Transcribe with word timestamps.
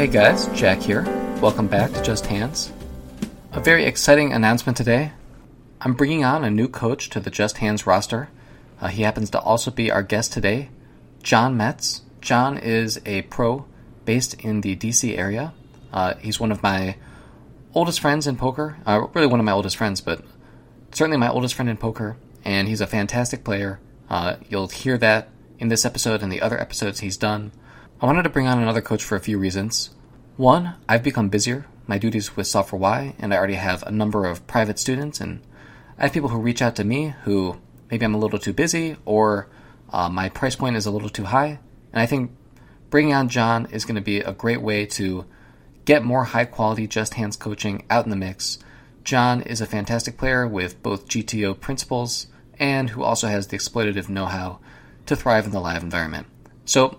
Hey 0.00 0.06
guys, 0.06 0.46
Jack 0.58 0.80
here. 0.80 1.02
Welcome 1.42 1.68
back 1.68 1.92
to 1.92 2.02
Just 2.02 2.24
Hands. 2.24 2.72
A 3.52 3.60
very 3.60 3.84
exciting 3.84 4.32
announcement 4.32 4.78
today. 4.78 5.12
I'm 5.82 5.92
bringing 5.92 6.24
on 6.24 6.42
a 6.42 6.50
new 6.50 6.68
coach 6.68 7.10
to 7.10 7.20
the 7.20 7.28
Just 7.28 7.58
Hands 7.58 7.86
roster. 7.86 8.30
Uh, 8.80 8.88
he 8.88 9.02
happens 9.02 9.28
to 9.28 9.38
also 9.38 9.70
be 9.70 9.90
our 9.90 10.02
guest 10.02 10.32
today, 10.32 10.70
John 11.22 11.54
Metz. 11.54 12.00
John 12.22 12.56
is 12.56 12.98
a 13.04 13.20
pro 13.20 13.66
based 14.06 14.32
in 14.40 14.62
the 14.62 14.74
DC 14.74 15.18
area. 15.18 15.52
Uh, 15.92 16.14
he's 16.14 16.40
one 16.40 16.50
of 16.50 16.62
my 16.62 16.96
oldest 17.74 18.00
friends 18.00 18.26
in 18.26 18.36
poker. 18.36 18.78
Uh, 18.86 19.06
really, 19.12 19.26
one 19.26 19.38
of 19.38 19.44
my 19.44 19.52
oldest 19.52 19.76
friends, 19.76 20.00
but 20.00 20.24
certainly 20.92 21.18
my 21.18 21.28
oldest 21.28 21.52
friend 21.52 21.68
in 21.68 21.76
poker. 21.76 22.16
And 22.42 22.68
he's 22.68 22.80
a 22.80 22.86
fantastic 22.86 23.44
player. 23.44 23.80
Uh, 24.08 24.36
you'll 24.48 24.68
hear 24.68 24.96
that 24.96 25.28
in 25.58 25.68
this 25.68 25.84
episode 25.84 26.22
and 26.22 26.32
the 26.32 26.40
other 26.40 26.58
episodes 26.58 27.00
he's 27.00 27.18
done. 27.18 27.52
I 28.02 28.06
wanted 28.06 28.22
to 28.22 28.30
bring 28.30 28.46
on 28.46 28.58
another 28.58 28.80
coach 28.80 29.04
for 29.04 29.16
a 29.16 29.20
few 29.20 29.36
reasons. 29.36 29.90
One, 30.38 30.72
I've 30.88 31.02
become 31.02 31.28
busier. 31.28 31.66
My 31.86 31.98
duties 31.98 32.34
with 32.34 32.46
Solve 32.46 32.70
for 32.70 32.78
Why, 32.78 33.14
and 33.18 33.34
I 33.34 33.36
already 33.36 33.56
have 33.56 33.82
a 33.82 33.90
number 33.90 34.24
of 34.24 34.46
private 34.46 34.78
students, 34.78 35.20
and 35.20 35.42
I 35.98 36.04
have 36.04 36.12
people 36.14 36.30
who 36.30 36.40
reach 36.40 36.62
out 36.62 36.76
to 36.76 36.84
me 36.84 37.14
who 37.24 37.60
maybe 37.90 38.06
I'm 38.06 38.14
a 38.14 38.18
little 38.18 38.38
too 38.38 38.54
busy 38.54 38.96
or 39.04 39.50
uh, 39.90 40.08
my 40.08 40.30
price 40.30 40.56
point 40.56 40.76
is 40.76 40.86
a 40.86 40.90
little 40.90 41.10
too 41.10 41.24
high. 41.24 41.58
And 41.92 42.00
I 42.00 42.06
think 42.06 42.30
bringing 42.88 43.12
on 43.12 43.28
John 43.28 43.66
is 43.66 43.84
going 43.84 43.96
to 43.96 44.00
be 44.00 44.20
a 44.20 44.32
great 44.32 44.62
way 44.62 44.86
to 44.86 45.26
get 45.84 46.02
more 46.02 46.24
high 46.24 46.46
quality 46.46 46.86
Just 46.86 47.14
Hands 47.14 47.36
coaching 47.36 47.84
out 47.90 48.06
in 48.06 48.10
the 48.10 48.16
mix. 48.16 48.58
John 49.04 49.42
is 49.42 49.60
a 49.60 49.66
fantastic 49.66 50.16
player 50.16 50.48
with 50.48 50.82
both 50.82 51.06
GTO 51.06 51.60
principles 51.60 52.28
and 52.58 52.88
who 52.88 53.02
also 53.02 53.28
has 53.28 53.48
the 53.48 53.58
exploitative 53.58 54.08
know 54.08 54.24
how 54.24 54.60
to 55.04 55.16
thrive 55.16 55.44
in 55.44 55.50
the 55.50 55.60
live 55.60 55.82
environment. 55.82 56.28
So 56.64 56.98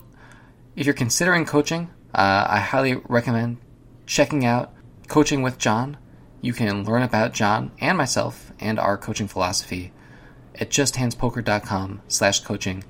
if 0.75 0.85
you're 0.85 0.93
considering 0.93 1.45
coaching, 1.45 1.89
uh, 2.13 2.45
I 2.49 2.59
highly 2.59 2.95
recommend 3.07 3.57
checking 4.05 4.45
out 4.45 4.73
Coaching 5.07 5.41
with 5.41 5.57
John. 5.57 5.97
You 6.39 6.53
can 6.53 6.85
learn 6.85 7.01
about 7.01 7.33
John 7.33 7.71
and 7.79 7.97
myself 7.97 8.53
and 8.59 8.79
our 8.79 8.97
coaching 8.97 9.27
philosophy 9.27 9.91
at 10.55 10.69
justhandspoker.com 10.69 12.01
slash 12.07 12.39
coaching. 12.39 12.83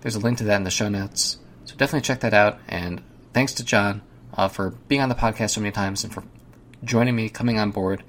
There's 0.00 0.16
a 0.16 0.20
link 0.20 0.38
to 0.38 0.44
that 0.44 0.56
in 0.56 0.64
the 0.64 0.70
show 0.70 0.88
notes. 0.88 1.38
So 1.64 1.76
definitely 1.76 2.06
check 2.06 2.20
that 2.20 2.34
out. 2.34 2.58
And 2.68 3.02
thanks 3.32 3.54
to 3.54 3.64
John 3.64 4.02
uh, 4.34 4.48
for 4.48 4.70
being 4.88 5.00
on 5.00 5.08
the 5.08 5.14
podcast 5.14 5.50
so 5.50 5.60
many 5.60 5.70
times 5.70 6.02
and 6.02 6.12
for 6.12 6.24
joining 6.82 7.14
me, 7.14 7.28
coming 7.28 7.58
on 7.58 7.70
board, 7.70 8.02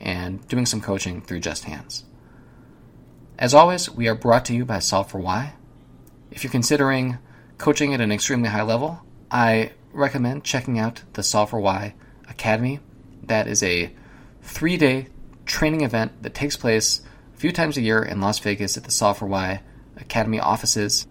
and 0.00 0.46
doing 0.48 0.66
some 0.66 0.80
coaching 0.80 1.22
through 1.22 1.40
Just 1.40 1.64
Hands. 1.64 2.04
As 3.38 3.54
always, 3.54 3.90
we 3.90 4.06
are 4.08 4.14
brought 4.14 4.44
to 4.46 4.54
you 4.54 4.64
by 4.64 4.78
Solve 4.78 5.10
for 5.10 5.18
Why. 5.18 5.54
If 6.30 6.44
you're 6.44 6.50
considering 6.50 7.18
coaching 7.58 7.94
at 7.94 8.00
an 8.00 8.12
extremely 8.12 8.48
high 8.48 8.62
level, 8.62 9.00
I 9.30 9.72
recommend 9.92 10.44
checking 10.44 10.78
out 10.78 11.02
the 11.14 11.22
Solve 11.22 11.50
for 11.50 11.60
Why 11.60 11.94
Academy. 12.28 12.80
That 13.24 13.46
is 13.46 13.62
a 13.62 13.92
three 14.42 14.76
day 14.76 15.08
training 15.46 15.82
event 15.82 16.22
that 16.22 16.34
takes 16.34 16.56
place 16.56 17.02
a 17.34 17.38
few 17.38 17.52
times 17.52 17.76
a 17.76 17.82
year 17.82 18.02
in 18.02 18.20
Las 18.20 18.38
Vegas 18.38 18.76
at 18.76 18.84
the 18.84 18.90
Solve 18.90 19.18
for 19.18 19.26
Why 19.26 19.62
Academy 19.96 20.40
offices. 20.40 21.06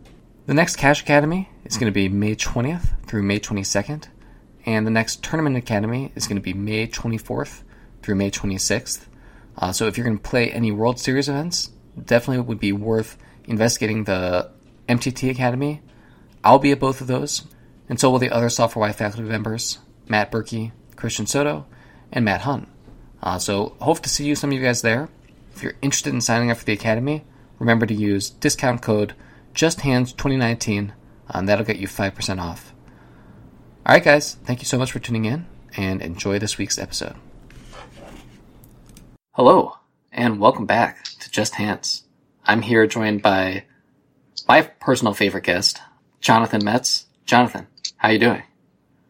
The 0.46 0.54
next 0.54 0.76
Cash 0.76 1.02
Academy 1.02 1.50
is 1.66 1.78
going 1.78 1.92
to 1.92 1.94
be 1.96 2.10
May 2.10 2.36
20th 2.36 3.06
through 3.08 3.24
May 3.24 3.40
22nd, 3.40 4.08
and 4.66 4.86
the 4.86 4.92
next 4.92 5.24
Tournament 5.24 5.56
Academy 5.56 6.12
is 6.16 6.28
going 6.28 6.36
to 6.36 6.42
be 6.42 6.54
May 6.54 6.88
24th 6.88 7.64
through 8.02 8.16
May 8.16 8.30
26th. 8.30 9.06
Uh, 9.58 9.72
so 9.72 9.88
if 9.88 9.98
you're 9.98 10.06
going 10.06 10.18
to 10.18 10.30
play 10.30 10.52
any 10.52 10.72
World 10.72 11.00
Series 11.00 11.30
events, 11.30 11.72
definitely 12.04 12.44
would 12.44 12.60
be 12.60 12.74
worth 12.74 13.18
investigating 13.46 14.04
the 14.04 14.52
MTT 14.90 15.30
Academy 15.30 15.82
I'll 16.44 16.60
be 16.60 16.72
at 16.72 16.80
both 16.80 17.00
of 17.00 17.08
those, 17.08 17.44
and 17.88 18.00
so 18.00 18.12
will 18.12 18.20
the 18.20 18.30
other 18.30 18.50
Why 18.50 18.92
faculty 18.92 19.24
members, 19.24 19.80
Matt 20.08 20.32
Berkey, 20.32 20.74
Christian 20.96 21.26
Soto, 21.26 21.66
and 22.12 22.26
Matt 22.26 22.42
Hunt. 22.42 22.68
Uh, 23.22 23.40
so 23.40 23.76
hope 23.80 24.02
to 24.02 24.10
see 24.10 24.26
you, 24.26 24.36
some 24.36 24.50
of 24.50 24.58
you 24.58 24.62
guys 24.62 24.82
there. 24.82 25.08
If 25.56 25.64
you're 25.64 25.76
interested 25.82 26.14
in 26.14 26.20
signing 26.20 26.52
up 26.52 26.58
for 26.58 26.66
the 26.66 26.74
Academy, 26.74 27.24
remember 27.60 27.86
to 27.86 27.94
use 27.94 28.30
discount 28.30 28.82
code 28.82 29.16
JustHands2019, 29.56 30.90
uh, 30.90 30.94
and 31.30 31.48
that'll 31.48 31.66
get 31.66 31.78
you 31.78 31.88
5% 31.88 32.42
off. 32.42 32.74
All 33.86 33.94
right, 33.94 34.04
guys, 34.04 34.36
thank 34.44 34.60
you 34.60 34.66
so 34.66 34.78
much 34.78 34.92
for 34.92 35.00
tuning 35.00 35.24
in, 35.24 35.46
and 35.78 36.02
enjoy 36.02 36.40
this 36.40 36.58
week's 36.58 36.78
episode. 36.78 37.16
Hello, 39.32 39.78
and 40.12 40.42
welcome 40.42 40.66
back 40.66 41.06
to 41.20 41.32
Just 41.32 41.56
Hands. 41.56 42.04
I'm 42.46 42.64
here 42.64 42.86
joined 42.86 43.22
by 43.22 43.64
my 44.48 44.64
personal 44.64 45.14
favorite 45.14 45.46
guest, 45.46 45.80
Jonathan 46.24 46.64
Metz. 46.64 47.06
Jonathan, 47.26 47.68
how 47.98 48.10
you 48.10 48.18
doing? 48.18 48.42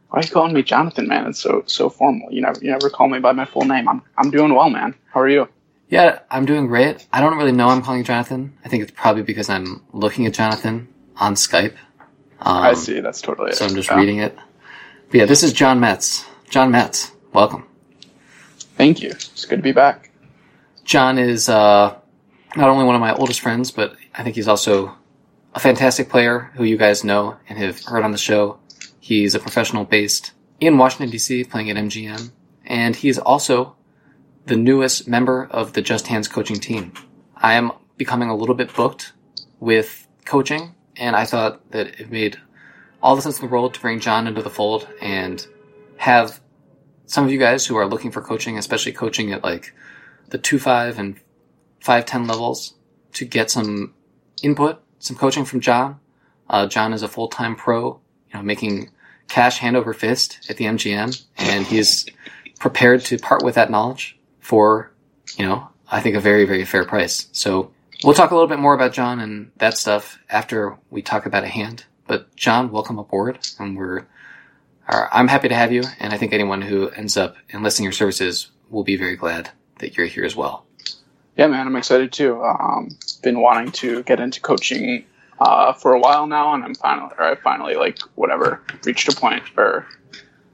Why 0.09 0.19
are 0.19 0.23
you 0.23 0.29
calling 0.29 0.53
me 0.53 0.63
Jonathan, 0.63 1.07
man? 1.07 1.27
It's 1.27 1.39
so 1.39 1.63
so 1.67 1.89
formal. 1.89 2.31
You 2.31 2.41
never 2.41 2.59
you 2.59 2.71
never 2.71 2.89
call 2.89 3.07
me 3.07 3.19
by 3.19 3.31
my 3.31 3.45
full 3.45 3.65
name. 3.65 3.87
I'm 3.87 4.01
I'm 4.17 4.31
doing 4.31 4.53
well, 4.53 4.69
man. 4.69 4.95
How 5.13 5.21
are 5.21 5.29
you? 5.29 5.47
Yeah, 5.89 6.19
I'm 6.31 6.45
doing 6.45 6.65
great. 6.67 7.05
I 7.13 7.21
don't 7.21 7.37
really 7.37 7.51
know 7.51 7.69
I'm 7.69 7.83
calling 7.83 7.99
you 7.99 8.03
Jonathan. 8.03 8.57
I 8.65 8.69
think 8.69 8.81
it's 8.81 8.91
probably 8.95 9.21
because 9.21 9.47
I'm 9.47 9.83
looking 9.93 10.25
at 10.25 10.33
Jonathan 10.33 10.87
on 11.17 11.35
Skype. 11.35 11.75
Um, 12.39 12.63
I 12.63 12.73
see. 12.73 12.99
That's 12.99 13.21
totally 13.21 13.51
so. 13.51 13.53
It. 13.53 13.57
So 13.57 13.65
I'm 13.67 13.75
just 13.75 13.89
yeah. 13.89 13.97
reading 13.97 14.17
it. 14.17 14.35
But 15.11 15.17
yeah, 15.19 15.25
this 15.25 15.43
is 15.43 15.53
John 15.53 15.79
Metz. 15.79 16.25
John 16.49 16.71
Metz, 16.71 17.11
welcome. 17.31 17.67
Thank 18.75 19.03
you. 19.03 19.09
It's 19.11 19.45
good 19.45 19.57
to 19.57 19.63
be 19.63 19.71
back. 19.71 20.09
John 20.83 21.19
is 21.19 21.47
uh, 21.47 21.95
not 22.55 22.69
only 22.69 22.85
one 22.85 22.95
of 22.95 23.01
my 23.01 23.13
oldest 23.13 23.39
friends, 23.41 23.69
but 23.69 23.95
I 24.15 24.23
think 24.23 24.35
he's 24.35 24.47
also 24.47 24.95
a 25.55 25.59
fantastic 25.59 26.09
player 26.09 26.51
who 26.55 26.63
you 26.63 26.77
guys 26.77 27.03
know 27.03 27.37
and 27.47 27.59
have 27.59 27.83
heard 27.83 28.03
on 28.03 28.11
the 28.11 28.17
show. 28.17 28.59
He's 28.99 29.35
a 29.35 29.39
professional 29.39 29.85
based 29.85 30.31
in 30.59 30.77
Washington, 30.77 31.09
D.C., 31.09 31.43
playing 31.45 31.69
at 31.69 31.77
MGM. 31.77 32.31
And 32.65 32.95
he's 32.95 33.19
also 33.19 33.75
the 34.45 34.55
newest 34.55 35.07
member 35.07 35.45
of 35.45 35.73
the 35.73 35.81
Just 35.81 36.07
Hands 36.07 36.27
coaching 36.27 36.59
team. 36.59 36.93
I 37.35 37.53
am 37.53 37.71
becoming 37.97 38.29
a 38.29 38.35
little 38.35 38.55
bit 38.55 38.73
booked 38.73 39.13
with 39.59 40.07
coaching, 40.25 40.75
and 40.95 41.15
I 41.15 41.25
thought 41.25 41.71
that 41.71 41.99
it 41.99 42.11
made 42.11 42.39
all 43.01 43.15
the 43.15 43.21
sense 43.21 43.39
in 43.39 43.45
the 43.45 43.51
world 43.51 43.73
to 43.73 43.81
bring 43.81 43.99
John 43.99 44.27
into 44.27 44.41
the 44.41 44.49
fold 44.49 44.87
and 45.01 45.45
have 45.97 46.41
some 47.05 47.25
of 47.25 47.31
you 47.31 47.39
guys 47.39 47.65
who 47.65 47.75
are 47.75 47.85
looking 47.85 48.11
for 48.11 48.21
coaching, 48.21 48.57
especially 48.57 48.93
coaching 48.93 49.31
at 49.33 49.43
like 49.43 49.73
the 50.29 50.39
2-5 50.39 50.97
and 50.97 51.19
5-10 51.81 52.27
levels, 52.27 52.75
to 53.13 53.25
get 53.25 53.51
some 53.51 53.93
input 54.41 54.82
some 55.03 55.17
coaching 55.17 55.43
from 55.43 55.59
John. 55.59 55.99
Uh, 56.49 56.65
John 56.65 56.93
is 56.93 57.03
a 57.03 57.07
full 57.07 57.27
time 57.27 57.55
pro, 57.55 57.99
you 58.29 58.33
know, 58.33 58.41
making 58.41 58.89
cash 59.27 59.57
hand 59.57 59.75
over 59.75 59.93
fist 59.93 60.47
at 60.49 60.57
the 60.57 60.65
MGM, 60.65 61.23
and 61.37 61.65
he's 61.65 62.05
prepared 62.59 63.01
to 63.05 63.17
part 63.17 63.43
with 63.43 63.55
that 63.55 63.69
knowledge 63.69 64.17
for, 64.39 64.91
you 65.37 65.45
know, 65.45 65.67
I 65.91 65.99
think 65.99 66.15
a 66.15 66.19
very, 66.21 66.45
very 66.45 66.63
fair 66.63 66.85
price. 66.85 67.27
So 67.33 67.71
we'll 68.03 68.13
talk 68.13 68.31
a 68.31 68.33
little 68.33 68.47
bit 68.47 68.59
more 68.59 68.73
about 68.73 68.93
John 68.93 69.19
and 69.19 69.51
that 69.57 69.77
stuff 69.77 70.19
after 70.29 70.77
we 70.89 71.01
talk 71.01 71.25
about 71.25 71.43
a 71.43 71.49
hand. 71.49 71.85
But 72.07 72.33
John, 72.35 72.71
welcome 72.71 72.97
aboard, 72.97 73.39
and 73.59 73.77
we're 73.77 74.05
I'm 74.87 75.27
happy 75.27 75.49
to 75.49 75.55
have 75.55 75.71
you, 75.71 75.83
and 75.99 76.13
I 76.13 76.17
think 76.17 76.33
anyone 76.33 76.61
who 76.61 76.89
ends 76.89 77.17
up 77.17 77.35
enlisting 77.49 77.83
your 77.83 77.93
services 77.93 78.51
will 78.69 78.83
be 78.83 78.97
very 78.97 79.15
glad 79.15 79.49
that 79.79 79.97
you're 79.97 80.07
here 80.07 80.25
as 80.25 80.35
well. 80.35 80.65
Yeah, 81.37 81.47
man, 81.47 81.65
I'm 81.65 81.75
excited 81.75 82.11
too. 82.11 82.43
Um, 82.43 82.89
been 83.21 83.39
wanting 83.39 83.71
to 83.73 84.03
get 84.03 84.19
into 84.19 84.39
coaching 84.39 85.05
uh, 85.39 85.73
for 85.73 85.93
a 85.93 85.99
while 85.99 86.27
now, 86.27 86.53
and 86.53 86.63
I'm 86.63 86.75
finally, 86.75 87.11
or 87.17 87.25
I 87.25 87.35
finally, 87.35 87.75
like, 87.75 87.97
whatever, 88.15 88.61
reached 88.85 89.11
a 89.11 89.15
point 89.15 89.43
where 89.55 89.87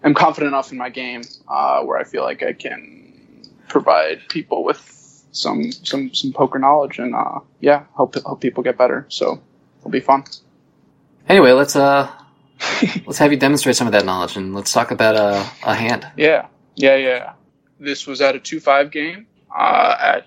I'm 0.03 0.13
confident 0.13 0.53
enough 0.53 0.71
in 0.71 0.77
my 0.77 0.89
game 0.89 1.21
uh, 1.47 1.81
where 1.81 1.97
I 1.97 2.05
feel 2.05 2.23
like 2.23 2.43
I 2.43 2.53
can 2.53 3.43
provide 3.67 4.21
people 4.29 4.63
with 4.63 4.95
some 5.31 5.71
some 5.71 6.13
some 6.13 6.31
poker 6.31 6.59
knowledge, 6.59 6.97
and 6.97 7.13
uh, 7.13 7.39
yeah, 7.59 7.83
help 7.95 8.15
help 8.15 8.39
people 8.41 8.63
get 8.63 8.77
better. 8.77 9.05
So 9.09 9.41
it'll 9.79 9.91
be 9.91 9.99
fun. 9.99 10.23
Anyway, 11.27 11.51
let's 11.51 11.75
uh 11.75 12.09
let's 13.05 13.17
have 13.17 13.31
you 13.31 13.37
demonstrate 13.37 13.75
some 13.75 13.87
of 13.87 13.93
that 13.93 14.05
knowledge, 14.05 14.37
and 14.37 14.55
let's 14.55 14.71
talk 14.71 14.91
about 14.91 15.15
a, 15.15 15.45
a 15.63 15.75
hand. 15.75 16.07
Yeah, 16.17 16.47
yeah, 16.75 16.95
yeah. 16.95 17.33
This 17.79 18.07
was 18.07 18.21
at 18.21 18.35
a 18.35 18.39
two 18.39 18.59
five 18.59 18.91
game 18.91 19.27
uh, 19.57 19.95
at 19.99 20.25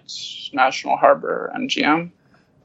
National 0.53 0.97
Harbor 0.97 1.53
MGM. 1.57 2.11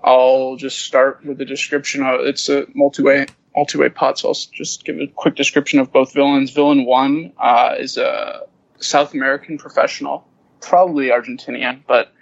I'll 0.04 0.56
just 0.56 0.80
start 0.80 1.26
with 1.26 1.38
the 1.38 1.46
description 1.46 2.04
of 2.04 2.22
it's 2.22 2.50
a 2.50 2.66
multi-way 2.74 3.26
multi-way 3.56 3.90
pot. 3.90 4.20
So 4.20 4.30
I'll 4.30 4.36
just 4.54 4.86
give 4.86 5.00
a 5.00 5.08
quick 5.08 5.36
description 5.36 5.80
of 5.80 5.92
both 5.92 6.14
villains. 6.14 6.52
Villain 6.52 6.86
one 6.86 7.34
uh, 7.38 7.76
is 7.78 7.98
a 7.98 8.44
South 8.80 9.14
American 9.14 9.58
professional, 9.58 10.28
probably 10.62 11.08
Argentinian, 11.08 11.82
but 11.88 12.14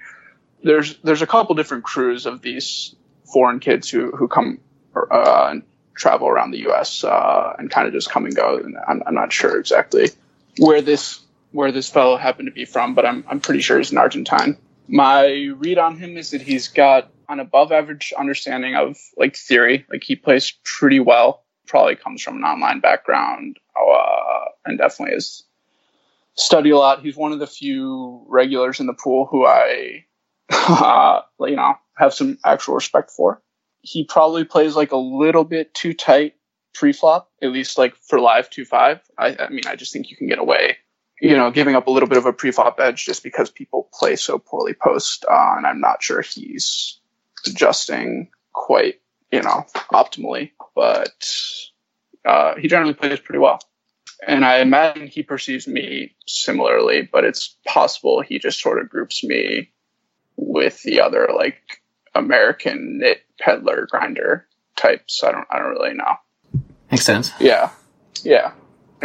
there's 0.63 0.97
there's 0.99 1.21
a 1.21 1.27
couple 1.27 1.55
different 1.55 1.83
crews 1.83 2.25
of 2.25 2.41
these 2.41 2.95
foreign 3.31 3.59
kids 3.59 3.89
who 3.89 4.11
who 4.11 4.27
come 4.27 4.59
uh, 4.95 5.47
and 5.51 5.63
travel 5.95 6.27
around 6.27 6.51
the 6.51 6.59
U.S. 6.59 7.03
Uh, 7.03 7.55
and 7.57 7.69
kind 7.69 7.88
of 7.88 7.93
just 7.93 8.09
come 8.09 8.25
and 8.25 8.35
go. 8.35 8.57
And 8.57 8.77
I'm, 8.88 9.03
I'm 9.05 9.15
not 9.15 9.31
sure 9.31 9.59
exactly 9.59 10.09
where 10.57 10.81
this 10.81 11.19
where 11.55 11.71
this 11.71 11.89
fellow 11.89 12.17
happened 12.17 12.47
to 12.47 12.51
be 12.51 12.65
from, 12.65 12.93
but 12.93 13.05
I'm, 13.05 13.23
I'm 13.29 13.39
pretty 13.39 13.61
sure 13.61 13.77
he's 13.77 13.91
an 13.91 13.97
Argentine. 13.97 14.57
My 14.89 15.53
read 15.57 15.77
on 15.77 15.97
him 15.97 16.17
is 16.17 16.31
that 16.31 16.41
he's 16.41 16.67
got 16.67 17.09
an 17.29 17.39
above 17.39 17.71
average 17.71 18.13
understanding 18.17 18.75
of 18.75 18.97
like 19.15 19.37
theory. 19.37 19.85
Like 19.89 20.03
he 20.03 20.17
plays 20.17 20.53
pretty 20.65 20.99
well. 20.99 21.45
Probably 21.65 21.95
comes 21.95 22.21
from 22.21 22.35
an 22.35 22.43
online 22.43 22.81
background. 22.81 23.57
Uh, 23.75 24.45
and 24.65 24.77
definitely 24.77 25.13
has 25.15 25.43
studied 26.35 26.71
a 26.71 26.77
lot. 26.77 27.01
He's 27.01 27.15
one 27.15 27.31
of 27.31 27.39
the 27.39 27.47
few 27.47 28.25
regulars 28.27 28.79
in 28.79 28.87
the 28.87 28.93
pool 28.93 29.25
who 29.25 29.45
I, 29.45 30.05
uh, 30.51 31.21
you 31.41 31.55
know, 31.55 31.75
have 31.97 32.13
some 32.13 32.37
actual 32.45 32.75
respect 32.75 33.11
for. 33.11 33.41
He 33.81 34.03
probably 34.03 34.43
plays 34.43 34.75
like 34.75 34.91
a 34.91 34.97
little 34.97 35.45
bit 35.45 35.73
too 35.73 35.93
tight 35.93 36.33
pre-flop, 36.73 37.31
at 37.41 37.51
least 37.51 37.77
like 37.77 37.95
for 37.95 38.19
live 38.19 38.49
two 38.49 38.65
five. 38.65 38.99
I, 39.17 39.35
I 39.39 39.49
mean, 39.49 39.65
I 39.67 39.75
just 39.75 39.93
think 39.93 40.09
you 40.09 40.17
can 40.17 40.27
get 40.27 40.39
away, 40.39 40.77
you 41.21 41.35
know, 41.35 41.51
giving 41.51 41.75
up 41.75 41.88
a 41.88 41.91
little 41.91 42.09
bit 42.09 42.17
of 42.17 42.25
a 42.25 42.33
pre-flop 42.33 42.79
edge 42.79 43.06
just 43.06 43.23
because 43.23 43.50
people 43.50 43.89
play 43.94 44.15
so 44.15 44.38
poorly 44.38 44.73
post, 44.73 45.25
uh, 45.25 45.53
and 45.57 45.65
I'm 45.65 45.79
not 45.79 46.03
sure 46.03 46.21
he's 46.21 47.00
adjusting 47.47 48.29
quite, 48.53 49.01
you 49.31 49.41
know, 49.41 49.65
optimally. 49.94 50.51
But 50.75 51.31
uh, 52.25 52.56
he 52.56 52.67
generally 52.67 52.94
plays 52.94 53.19
pretty 53.19 53.39
well, 53.39 53.59
and 54.25 54.44
I 54.44 54.59
imagine 54.59 55.07
he 55.07 55.23
perceives 55.23 55.67
me 55.67 56.15
similarly. 56.27 57.07
But 57.09 57.23
it's 57.23 57.56
possible 57.65 58.21
he 58.21 58.39
just 58.39 58.59
sort 58.59 58.81
of 58.81 58.89
groups 58.89 59.23
me 59.23 59.71
with 60.35 60.81
the 60.83 61.01
other 61.01 61.29
like 61.33 61.81
American 62.13 63.00
nit 63.00 63.21
peddler 63.39 63.88
grinder 63.89 64.47
types. 64.75 65.23
I 65.23 65.31
don't 65.31 65.47
I 65.50 65.59
don't 65.59 65.71
really 65.71 65.94
know. 65.94 66.15
Makes 66.91 67.06
sense. 67.06 67.31
Yeah. 67.39 67.71
Yeah. 68.23 68.51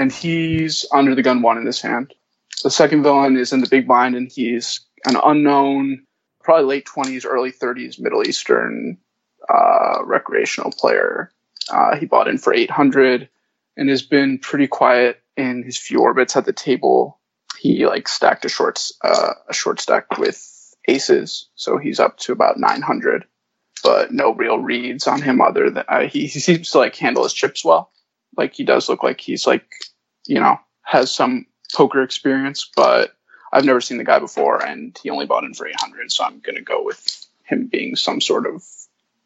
And 0.00 0.10
he's 0.10 0.86
under 0.92 1.14
the 1.14 1.22
gun 1.22 1.42
one 1.42 1.58
in 1.58 1.66
his 1.66 1.82
hand. 1.82 2.14
The 2.62 2.70
second 2.70 3.02
villain 3.02 3.36
is 3.36 3.52
in 3.52 3.60
the 3.60 3.68
big 3.68 3.86
blind 3.86 4.16
and 4.16 4.32
he's 4.32 4.80
an 5.04 5.16
unknown, 5.22 6.06
probably 6.42 6.64
late 6.64 6.86
20s, 6.86 7.26
early 7.26 7.52
30s 7.52 8.00
Middle 8.00 8.26
Eastern 8.26 8.96
uh, 9.46 9.98
recreational 10.02 10.72
player. 10.72 11.30
Uh, 11.70 11.96
he 11.96 12.06
bought 12.06 12.28
in 12.28 12.38
for 12.38 12.54
800 12.54 13.28
and 13.76 13.90
has 13.90 14.00
been 14.00 14.38
pretty 14.38 14.66
quiet 14.68 15.20
in 15.36 15.62
his 15.62 15.76
few 15.76 16.00
orbits 16.00 16.34
at 16.34 16.46
the 16.46 16.54
table. 16.54 17.20
He 17.58 17.86
like 17.86 18.08
stacked 18.08 18.46
a 18.46 18.48
short, 18.48 18.82
uh, 19.04 19.34
a 19.50 19.52
short 19.52 19.80
stack 19.80 20.16
with 20.16 20.74
aces, 20.88 21.50
so 21.56 21.76
he's 21.76 22.00
up 22.00 22.16
to 22.20 22.32
about 22.32 22.58
900 22.58 23.26
but 23.82 24.12
no 24.12 24.34
real 24.34 24.58
reads 24.58 25.06
on 25.06 25.22
him 25.22 25.40
other 25.40 25.70
than 25.70 25.84
uh, 25.88 26.00
he, 26.00 26.26
he 26.26 26.40
seems 26.40 26.70
to 26.70 26.78
like 26.78 26.96
handle 26.96 27.22
his 27.22 27.32
chips 27.32 27.64
well. 27.64 27.90
Like 28.36 28.54
he 28.54 28.64
does 28.64 28.88
look 28.88 29.02
like 29.02 29.20
he's 29.20 29.46
like, 29.46 29.66
you 30.26 30.40
know, 30.40 30.58
has 30.82 31.12
some 31.12 31.46
poker 31.74 32.02
experience, 32.02 32.70
but 32.76 33.14
I've 33.52 33.64
never 33.64 33.80
seen 33.80 33.98
the 33.98 34.04
guy 34.04 34.18
before 34.18 34.64
and 34.64 34.98
he 35.02 35.10
only 35.10 35.26
bought 35.26 35.44
in 35.44 35.54
for 35.54 35.66
800. 35.66 36.10
So 36.12 36.24
I'm 36.24 36.40
to 36.40 36.60
go 36.60 36.82
with 36.82 37.26
him 37.44 37.66
being 37.66 37.96
some 37.96 38.20
sort 38.20 38.46
of 38.46 38.64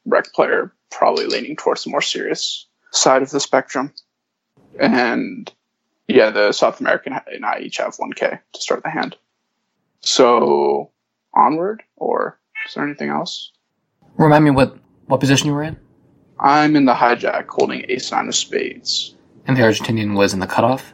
rec 0.06 0.32
player, 0.32 0.72
probably 0.90 1.26
leaning 1.26 1.56
towards 1.56 1.84
the 1.84 1.90
more 1.90 2.02
serious 2.02 2.66
side 2.90 3.22
of 3.22 3.30
the 3.30 3.40
spectrum. 3.40 3.92
And 4.80 5.52
yeah, 6.08 6.30
the 6.30 6.52
South 6.52 6.80
American 6.80 7.14
and 7.32 7.44
I 7.44 7.60
each 7.60 7.78
have 7.78 7.96
1K 7.96 8.40
to 8.52 8.60
start 8.60 8.82
the 8.82 8.90
hand. 8.90 9.16
So 10.00 10.90
onward, 11.34 11.82
or 11.96 12.38
is 12.66 12.74
there 12.74 12.84
anything 12.84 13.08
else? 13.08 13.52
Remind 14.16 14.44
me 14.44 14.50
what 14.50 14.76
what 15.06 15.20
position 15.20 15.48
you 15.48 15.54
were 15.54 15.62
in. 15.62 15.76
I'm 16.38 16.76
in 16.76 16.84
the 16.84 16.94
hijack, 16.94 17.46
holding 17.48 17.84
ace 17.88 18.10
nine 18.12 18.28
of 18.28 18.34
spades. 18.34 19.14
And 19.46 19.56
the 19.56 19.62
Argentinian 19.62 20.14
was 20.16 20.32
in 20.34 20.40
the 20.40 20.46
cutoff. 20.46 20.92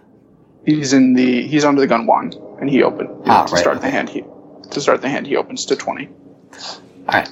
He's 0.67 0.93
in 0.93 1.15
the 1.15 1.47
he's 1.47 1.65
under 1.65 1.81
the 1.81 1.87
gun 1.87 2.07
one, 2.07 2.33
and 2.61 2.69
he 2.69 2.83
opened 2.83 3.09
Ah, 3.27 3.47
to 3.47 3.53
right, 3.55 3.61
start 3.61 3.77
okay. 3.79 3.87
the 3.87 3.91
hand. 3.91 4.09
He 4.11 4.25
to 4.71 4.81
start 4.81 5.01
the 5.01 5.09
hand 5.09 5.27
he 5.27 5.37
opens 5.37 5.65
to 5.67 5.77
twenty. 5.77 6.09
All 6.09 7.07
right. 7.09 7.29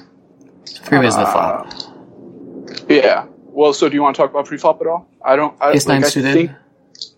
So 0.65 0.83
three 0.83 0.99
ways 0.99 1.13
of 1.15 1.25
the 1.25 1.31
flop. 1.31 1.67
Uh, 1.67 2.75
Yeah. 2.89 3.25
Well, 3.51 3.73
so 3.73 3.89
do 3.89 3.95
you 3.95 4.01
want 4.01 4.15
to 4.15 4.21
talk 4.21 4.31
about 4.31 4.45
pre-flop 4.45 4.79
at 4.81 4.87
all? 4.87 5.09
I 5.23 5.35
don't. 5.35 5.55
I, 5.61 5.71
Ace 5.71 5.87
nine 5.87 6.01
like, 6.01 6.05
I 6.07 6.09
suited. 6.09 6.33
think- 6.33 6.51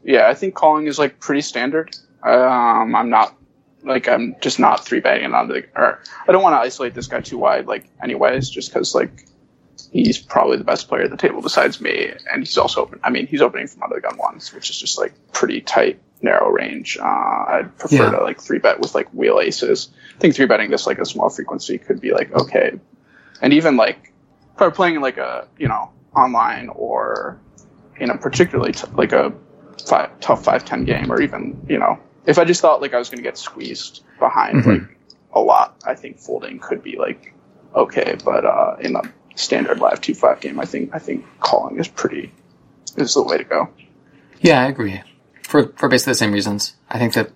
yeah, 0.03 0.27
I 0.27 0.33
think 0.33 0.53
calling 0.55 0.87
is 0.87 0.97
like 0.99 1.19
pretty 1.19 1.41
standard. 1.41 1.95
Um, 2.23 2.95
I'm 2.95 3.09
not 3.09 3.35
like 3.83 4.07
I'm 4.07 4.35
just 4.41 4.59
not 4.59 4.83
three 4.85 4.99
betting 4.99 5.31
onto 5.33 5.53
the. 5.53 5.63
Or 5.75 5.99
I 6.27 6.31
don't 6.31 6.43
want 6.43 6.53
to 6.55 6.59
isolate 6.59 6.93
this 6.93 7.07
guy 7.07 7.21
too 7.21 7.37
wide, 7.37 7.67
like 7.67 7.89
anyways, 8.03 8.49
just 8.49 8.69
because 8.73 8.93
like 8.95 9.27
he's 9.91 10.17
probably 10.17 10.57
the 10.57 10.63
best 10.63 10.87
player 10.87 11.03
at 11.03 11.11
the 11.11 11.17
table 11.17 11.41
besides 11.41 11.79
me, 11.81 12.11
and 12.31 12.43
he's 12.43 12.57
also 12.57 12.81
open. 12.83 12.99
I 13.03 13.09
mean, 13.09 13.27
he's 13.27 13.41
opening 13.41 13.67
from 13.67 13.83
under 13.83 13.95
the 13.95 14.01
gun 14.01 14.17
ones, 14.17 14.53
which 14.53 14.69
is 14.69 14.79
just 14.79 14.97
like 14.99 15.13
pretty 15.33 15.61
tight, 15.61 15.99
narrow 16.21 16.49
range. 16.49 16.97
Uh, 16.99 17.03
I'd 17.05 17.77
prefer 17.77 18.05
Yeah. 18.05 18.11
to 18.17 18.21
like 18.23 18.41
three 18.41 18.59
bet 18.59 18.79
with 18.79 18.93
like 18.95 19.07
wheel 19.13 19.39
aces. 19.39 19.89
I 20.15 20.19
think 20.19 20.35
three 20.35 20.45
betting 20.45 20.69
this 20.71 20.85
like 20.87 20.99
a 20.99 21.05
small 21.05 21.29
frequency 21.29 21.77
could 21.77 21.99
be 22.01 22.11
like 22.13 22.31
okay, 22.33 22.79
and 23.41 23.53
even 23.53 23.77
like 23.77 24.13
if 24.55 24.61
I 24.61 24.65
were 24.65 24.71
playing 24.71 24.95
in 24.95 25.01
like 25.01 25.17
a 25.17 25.47
you 25.57 25.67
know 25.67 25.91
online 26.15 26.69
or 26.69 27.39
in 27.97 28.09
a 28.09 28.17
particularly 28.17 28.73
t- 28.73 28.87
like 28.93 29.13
a 29.13 29.33
five, 29.87 30.19
tough 30.19 30.43
five 30.43 30.65
ten 30.65 30.85
game, 30.85 31.11
or 31.11 31.21
even 31.21 31.65
you 31.69 31.77
know 31.79 31.99
if 32.25 32.37
I 32.37 32.43
just 32.45 32.61
thought 32.61 32.81
like 32.81 32.93
I 32.93 32.97
was 32.99 33.09
going 33.09 33.17
to 33.17 33.23
get 33.23 33.37
squeezed 33.37 34.03
behind 34.19 34.63
Mhm. 34.63 34.65
like 34.81 34.97
a 35.33 35.39
lot, 35.39 35.81
I 35.87 35.95
think 35.95 36.19
folding 36.19 36.59
could 36.59 36.83
be 36.83 36.97
like 36.97 37.33
okay, 37.73 38.17
but 38.25 38.45
uh, 38.45 38.75
in 38.81 38.95
a 38.97 39.01
standard 39.35 39.79
live 39.79 40.01
two 40.01 40.13
five 40.13 40.39
game, 40.39 40.59
I 40.59 40.65
think 40.65 40.93
I 40.93 40.99
think 40.99 41.25
calling 41.39 41.79
is 41.79 41.87
pretty 41.87 42.31
is 42.97 43.13
the 43.13 43.23
way 43.23 43.37
to 43.37 43.43
go. 43.43 43.69
Yeah, 44.39 44.61
I 44.61 44.67
agree. 44.67 45.01
For 45.43 45.73
for 45.75 45.89
basically 45.89 46.11
the 46.11 46.15
same 46.15 46.31
reasons. 46.31 46.75
I 46.89 46.97
think 46.97 47.13
that 47.13 47.31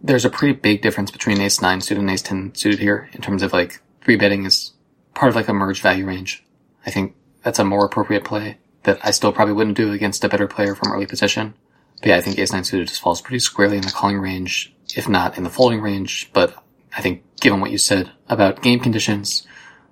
there's 0.00 0.24
a 0.24 0.30
pretty 0.30 0.54
big 0.54 0.82
difference 0.82 1.10
between 1.10 1.40
ace 1.40 1.60
nine 1.60 1.80
suited 1.80 2.00
and 2.00 2.10
ace 2.10 2.22
ten 2.22 2.54
suited 2.54 2.80
here 2.80 3.10
in 3.12 3.20
terms 3.20 3.42
of 3.42 3.52
like 3.52 3.82
three 4.02 4.16
betting 4.16 4.44
is 4.44 4.72
part 5.14 5.30
of 5.30 5.36
like 5.36 5.48
a 5.48 5.52
merge 5.52 5.82
value 5.82 6.06
range. 6.06 6.44
I 6.86 6.90
think 6.90 7.14
that's 7.42 7.58
a 7.58 7.64
more 7.64 7.84
appropriate 7.84 8.24
play 8.24 8.58
that 8.84 8.98
I 9.04 9.10
still 9.10 9.32
probably 9.32 9.54
wouldn't 9.54 9.76
do 9.76 9.92
against 9.92 10.24
a 10.24 10.28
better 10.28 10.46
player 10.46 10.74
from 10.74 10.92
early 10.92 11.06
position. 11.06 11.54
But 12.00 12.08
yeah, 12.08 12.16
I 12.16 12.20
think 12.22 12.38
ace 12.38 12.52
nine 12.52 12.64
suited 12.64 12.88
just 12.88 13.00
falls 13.00 13.20
pretty 13.20 13.40
squarely 13.40 13.76
in 13.76 13.82
the 13.82 13.90
calling 13.90 14.18
range, 14.18 14.74
if 14.96 15.08
not 15.08 15.36
in 15.36 15.44
the 15.44 15.50
folding 15.50 15.82
range. 15.82 16.30
But 16.32 16.54
I 16.96 17.02
think 17.02 17.22
given 17.40 17.60
what 17.60 17.70
you 17.70 17.78
said 17.78 18.10
about 18.28 18.62
game 18.62 18.80
conditions, 18.80 19.46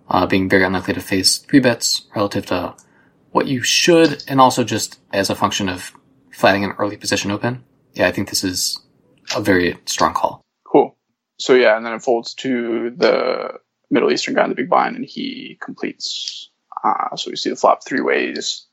uh, 0.09 0.27
being 0.27 0.49
very 0.49 0.65
unlikely 0.65 0.95
to 0.95 1.01
face 1.01 1.39
three 1.39 1.61
bets 1.61 2.07
relative 2.15 2.47
to 2.47 2.75
what 3.31 3.47
you 3.47 3.63
should, 3.63 4.25
and 4.27 4.41
also 4.41 4.65
just 4.65 4.99
as 5.13 5.31
a 5.31 5.35
function 5.35 5.69
of 5.69 5.93
flatting 6.31 6.65
an 6.65 6.73
early 6.79 6.97
position 6.97 7.31
open. 7.31 7.65
Yeah, 7.95 8.09
I 8.09 8.13
think 8.13 8.29
this 8.29 8.45
is 8.45 8.81
a 9.35 9.41
very 9.41 9.79
strong 9.85 10.15
call. 10.15 10.41
Cool. 10.65 10.97
So 11.39 11.55
yeah, 11.55 11.77
and 11.77 11.85
then 11.85 11.93
it 11.93 12.03
folds 12.03 12.35
to 12.35 12.91
the 12.97 13.59
Middle 13.91 14.13
Eastern 14.13 14.35
guy 14.35 14.45
in 14.45 14.51
the 14.51 14.57
big 14.57 14.71
blind, 14.71 14.97
and 14.97 15.05
he 15.05 15.59
completes. 15.61 16.51
Uh, 16.83 17.17
so 17.17 17.31
we 17.31 17.37
see 17.37 17.51
the 17.51 17.57
flop 17.57 17.85
three 17.85 18.01
ways, 18.01 18.67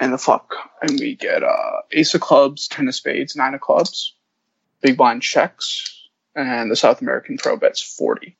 and 0.00 0.12
the 0.12 0.18
flop, 0.18 0.50
and 0.82 0.98
we 0.98 1.14
get 1.14 1.42
uh, 1.42 1.80
ace 1.92 2.14
of 2.14 2.20
clubs, 2.20 2.68
ten 2.68 2.88
of 2.88 2.94
spades, 2.94 3.36
nine 3.36 3.54
of 3.54 3.60
clubs. 3.60 4.14
Big 4.80 4.96
blind 4.96 5.22
checks, 5.22 6.08
and 6.34 6.70
the 6.70 6.76
South 6.76 7.00
American 7.00 7.38
pro 7.38 7.56
bets 7.56 7.80
forty. 7.80 8.36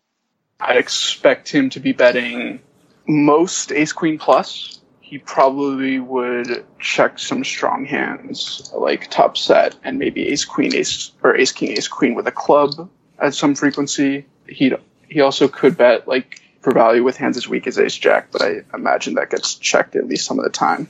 I'd 0.63 0.77
expect 0.77 1.49
him 1.49 1.71
to 1.71 1.81
be 1.81 1.93
betting 1.93 2.61
most 3.09 3.73
ace 3.73 3.93
queen 3.93 4.17
plus. 4.19 4.81
He 5.01 5.19
probably 5.19 5.99
would 5.99 6.65
check 6.79 7.19
some 7.19 7.43
strong 7.45 7.85
hands 7.85 8.71
like 8.75 9.11
top 9.11 9.37
set 9.37 9.75
and 9.83 9.99
maybe 9.99 10.29
ace 10.29 10.45
queen 10.45 10.75
ace 10.75 11.11
or 11.23 11.37
ace 11.37 11.51
king 11.53 11.73
ace 11.73 11.89
queen 11.89 12.15
with 12.15 12.29
a 12.29 12.33
club 12.33 12.89
at 13.19 13.35
some 13.35 13.57
frequency. 13.57 14.25
He 14.49 14.73
he 15.09 15.21
also 15.21 15.49
could 15.49 15.77
bet 15.77 16.07
like 16.07 16.41
for 16.61 16.73
value 16.73 17.03
with 17.03 17.17
hands 17.17 17.37
as 17.37 17.49
weak 17.49 17.67
as 17.67 17.77
ace 17.77 17.99
jack, 17.99 18.29
but 18.31 18.41
I 18.41 18.61
imagine 18.73 19.15
that 19.15 19.31
gets 19.31 19.57
checked 19.57 19.97
at 19.97 20.07
least 20.07 20.25
some 20.25 20.39
of 20.39 20.45
the 20.45 20.51
time. 20.51 20.89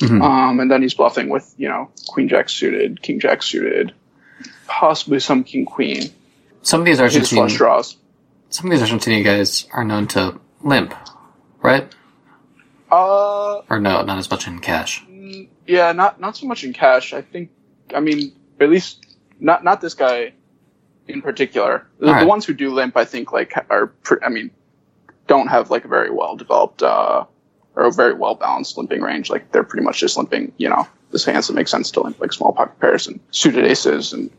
Mhm. 0.00 0.22
Um, 0.22 0.60
and 0.60 0.70
then 0.70 0.82
he's 0.82 0.94
bluffing 0.94 1.30
with 1.30 1.52
you 1.56 1.68
know 1.68 1.90
queen 2.08 2.28
jack 2.28 2.50
suited, 2.50 3.00
king 3.00 3.20
jack 3.20 3.42
suited, 3.42 3.94
possibly 4.66 5.18
some 5.18 5.44
king 5.44 5.64
queen. 5.64 6.10
Some 6.60 6.80
of 6.80 6.86
these 6.86 7.00
are 7.00 7.04
Argentine, 7.04 7.38
flush 7.38 7.56
draws. 7.56 7.96
Some 8.50 8.70
of 8.70 8.78
these 8.78 8.88
Argentinian 8.88 9.24
guys 9.24 9.66
are 9.72 9.84
known 9.84 10.06
to 10.08 10.40
limp, 10.62 10.94
right? 11.62 11.92
Uh, 12.90 13.60
Or 13.68 13.78
no, 13.80 14.02
not 14.02 14.18
as 14.18 14.30
much 14.30 14.46
in 14.46 14.58
cash. 14.60 15.04
Mm, 15.04 15.48
Yeah, 15.66 15.92
not 15.92 16.20
not 16.20 16.36
so 16.36 16.46
much 16.46 16.64
in 16.64 16.72
cash. 16.72 17.12
I 17.12 17.22
think. 17.22 17.50
I 17.94 18.00
mean, 18.00 18.32
at 18.60 18.70
least 18.70 19.04
not 19.40 19.64
not 19.64 19.80
this 19.80 19.94
guy 19.94 20.32
in 21.06 21.22
particular. 21.22 21.86
The, 21.98 22.06
right. 22.06 22.20
the 22.20 22.26
ones 22.26 22.44
who 22.46 22.54
do 22.54 22.72
limp, 22.72 22.96
I 22.96 23.04
think, 23.04 23.32
like 23.32 23.52
are. 23.70 23.88
Pre- 23.88 24.22
I 24.24 24.28
mean, 24.30 24.50
don't 25.26 25.48
have 25.48 25.70
like 25.70 25.84
a 25.84 25.88
very 25.88 26.10
well 26.10 26.36
developed 26.36 26.82
uh, 26.82 27.24
or 27.76 27.84
a 27.84 27.92
very 27.92 28.14
well 28.14 28.34
balanced 28.34 28.78
limping 28.78 29.02
range. 29.02 29.28
Like 29.30 29.52
they're 29.52 29.64
pretty 29.64 29.84
much 29.84 29.98
just 30.00 30.16
limping. 30.16 30.52
You 30.56 30.70
know, 30.70 30.88
the 31.10 31.32
hands 31.32 31.46
that 31.48 31.54
make 31.54 31.68
sense 31.68 31.90
to 31.92 32.00
limp, 32.02 32.20
like 32.20 32.32
small 32.32 32.52
pocket 32.52 32.78
pairs 32.80 33.06
and 33.06 33.20
suited 33.30 33.64
aces, 33.64 34.12
and 34.12 34.30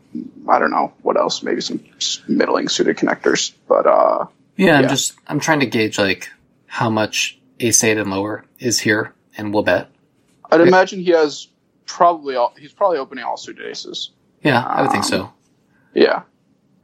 I 0.48 0.58
don't 0.58 0.70
know 0.70 0.92
what 1.02 1.16
else. 1.16 1.42
Maybe 1.42 1.60
some 1.60 1.82
middling 2.28 2.68
suited 2.68 2.96
connectors. 2.96 3.52
But 3.68 3.86
uh, 3.86 4.26
Yeah, 4.56 4.76
I'm 4.76 4.82
Yeah. 4.84 4.88
just 4.88 5.14
I'm 5.26 5.40
trying 5.40 5.60
to 5.60 5.66
gauge 5.66 5.98
like 5.98 6.28
how 6.66 6.90
much 6.90 7.38
ace 7.58 7.82
eight 7.84 7.98
and 7.98 8.10
lower 8.10 8.44
is 8.58 8.78
here, 8.80 9.12
and 9.36 9.52
we'll 9.52 9.62
bet. 9.64 9.88
I'd 10.50 10.60
imagine 10.60 11.00
he 11.00 11.10
has 11.12 11.48
probably 11.86 12.36
all. 12.36 12.54
He's 12.58 12.72
probably 12.72 12.98
opening 12.98 13.24
all 13.24 13.36
suited 13.36 13.66
aces. 13.68 14.10
Yeah, 14.42 14.62
I 14.64 14.82
would 14.82 14.90
think 14.90 15.04
Um, 15.04 15.10
so. 15.10 15.32
Yeah, 15.94 16.22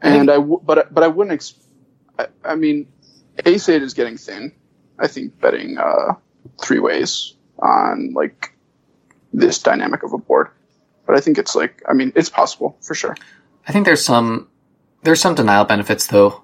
and 0.02 0.30
I 0.30 0.36
w- 0.36 0.60
but 0.64 0.92
but 0.92 1.04
I 1.04 1.08
wouldn't. 1.08 1.32
Ex- 1.34 1.54
I, 2.18 2.26
I 2.44 2.54
mean, 2.56 2.88
ace 3.44 3.68
eight 3.68 3.82
is 3.82 3.94
getting 3.94 4.16
thin. 4.16 4.52
I 4.98 5.06
think 5.06 5.40
betting 5.40 5.78
uh, 5.78 6.14
three 6.60 6.80
ways 6.80 7.34
on 7.58 8.12
like 8.14 8.52
this 9.36 9.58
dynamic 9.62 10.02
of 10.02 10.12
a 10.12 10.18
board. 10.18 10.48
but 11.06 11.14
I 11.14 11.20
think 11.20 11.38
it's 11.38 11.54
like, 11.54 11.82
I 11.88 11.92
mean, 11.92 12.12
it's 12.16 12.30
possible 12.30 12.76
for 12.80 12.94
sure. 12.94 13.14
I 13.68 13.72
think 13.72 13.84
there's 13.84 14.04
some 14.04 14.48
there's 15.02 15.20
some 15.20 15.34
denial 15.36 15.64
benefits 15.64 16.06
though. 16.08 16.42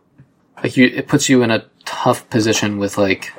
Like 0.63 0.77
you, 0.77 0.87
it 0.87 1.09
puts 1.09 1.29
you 1.29 1.43
in 1.43 1.51
a 1.51 1.65
tough 1.85 2.29
position 2.31 2.79
with 2.79 2.97
like 2.99 3.33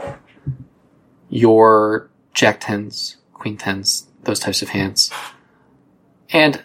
your 1.29 2.09
jack 2.33 2.59
tens, 2.59 3.17
queen 3.33 3.55
tens, 3.55 4.07
those 4.23 4.39
types 4.39 4.61
of 4.61 4.69
hands, 4.69 5.11
and 6.29 6.61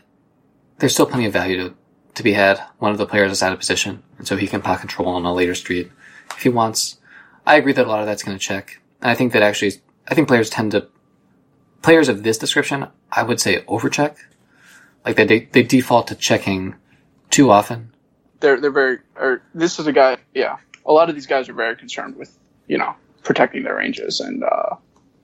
there's 0.78 0.94
still 0.94 1.06
plenty 1.06 1.26
of 1.26 1.32
value 1.32 1.56
to 1.56 1.74
to 2.14 2.22
be 2.22 2.32
had. 2.32 2.60
One 2.78 2.90
of 2.90 2.98
the 2.98 3.06
players 3.06 3.30
is 3.30 3.42
out 3.42 3.52
of 3.52 3.58
position, 3.58 4.02
and 4.16 4.26
so 4.26 4.36
he 4.36 4.48
can 4.48 4.62
pot 4.62 4.80
control 4.80 5.08
on 5.08 5.24
a 5.24 5.32
later 5.32 5.54
street 5.54 5.92
if 6.34 6.42
he 6.42 6.48
wants. 6.48 6.98
I 7.46 7.56
agree 7.56 7.72
that 7.74 7.86
a 7.86 7.88
lot 7.88 8.00
of 8.00 8.06
that's 8.06 8.22
going 8.22 8.36
to 8.36 8.44
check, 8.44 8.80
and 9.00 9.10
I 9.10 9.14
think 9.14 9.32
that 9.34 9.42
actually, 9.42 9.72
I 10.08 10.14
think 10.14 10.26
players 10.26 10.50
tend 10.50 10.72
to 10.72 10.88
players 11.82 12.08
of 12.08 12.22
this 12.22 12.38
description, 12.38 12.86
I 13.10 13.22
would 13.22 13.40
say 13.40 13.62
overcheck. 13.62 14.16
Like 15.04 15.16
they 15.16 15.40
they 15.40 15.62
default 15.62 16.08
to 16.08 16.14
checking 16.14 16.74
too 17.30 17.50
often. 17.50 17.94
They're 18.40 18.60
they're 18.60 18.70
very 18.70 18.98
or 19.16 19.42
this 19.54 19.78
is 19.78 19.86
a 19.86 19.92
guy. 19.92 20.18
Yeah, 20.34 20.56
a 20.84 20.92
lot 20.92 21.08
of 21.08 21.14
these 21.14 21.26
guys 21.26 21.48
are 21.48 21.54
very 21.54 21.76
concerned 21.76 22.16
with 22.16 22.36
you 22.66 22.78
know 22.78 22.94
protecting 23.22 23.62
their 23.62 23.76
ranges, 23.76 24.20
and 24.20 24.44
uh, 24.44 24.76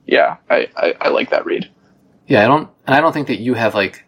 yeah, 0.05 0.37
I, 0.49 0.67
I 0.75 0.93
I 1.01 1.09
like 1.09 1.29
that 1.31 1.45
read. 1.45 1.69
Yeah, 2.27 2.43
I 2.43 2.47
don't, 2.47 2.69
and 2.87 2.95
I 2.95 3.01
don't 3.01 3.13
think 3.13 3.27
that 3.27 3.39
you 3.39 3.53
have 3.53 3.75
like 3.75 4.05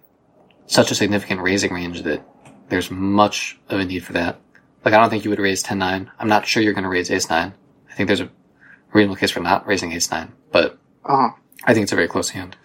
such 0.65 0.91
a 0.91 0.95
significant 0.95 1.41
raising 1.41 1.71
range 1.71 2.01
that 2.03 2.25
there's 2.69 2.89
much 2.91 3.57
of 3.69 3.79
a 3.79 3.85
need 3.85 4.03
for 4.03 4.13
that. 4.13 4.39
Like, 4.83 4.93
I 4.93 4.99
don't 4.99 5.09
think 5.09 5.23
you 5.23 5.29
would 5.29 5.39
raise 5.39 5.63
10-9. 5.63 6.09
I'm 6.19 6.27
not 6.27 6.45
sure 6.45 6.61
you're 6.63 6.73
going 6.73 6.83
to 6.83 6.89
raise 6.89 7.09
ace-9. 7.11 7.53
I 7.89 7.93
think 7.93 8.07
there's 8.07 8.21
a 8.21 8.29
reasonable 8.93 9.15
case 9.17 9.31
for 9.31 9.39
not 9.39 9.67
raising 9.67 9.91
ace-9, 9.91 10.31
but 10.51 10.77
Uh-huh. 11.05 11.29
I 11.63 11.73
think 11.73 11.83
it's 11.83 11.91
a 11.91 11.95
very 11.95 12.07
close 12.07 12.29
hand. 12.29 12.55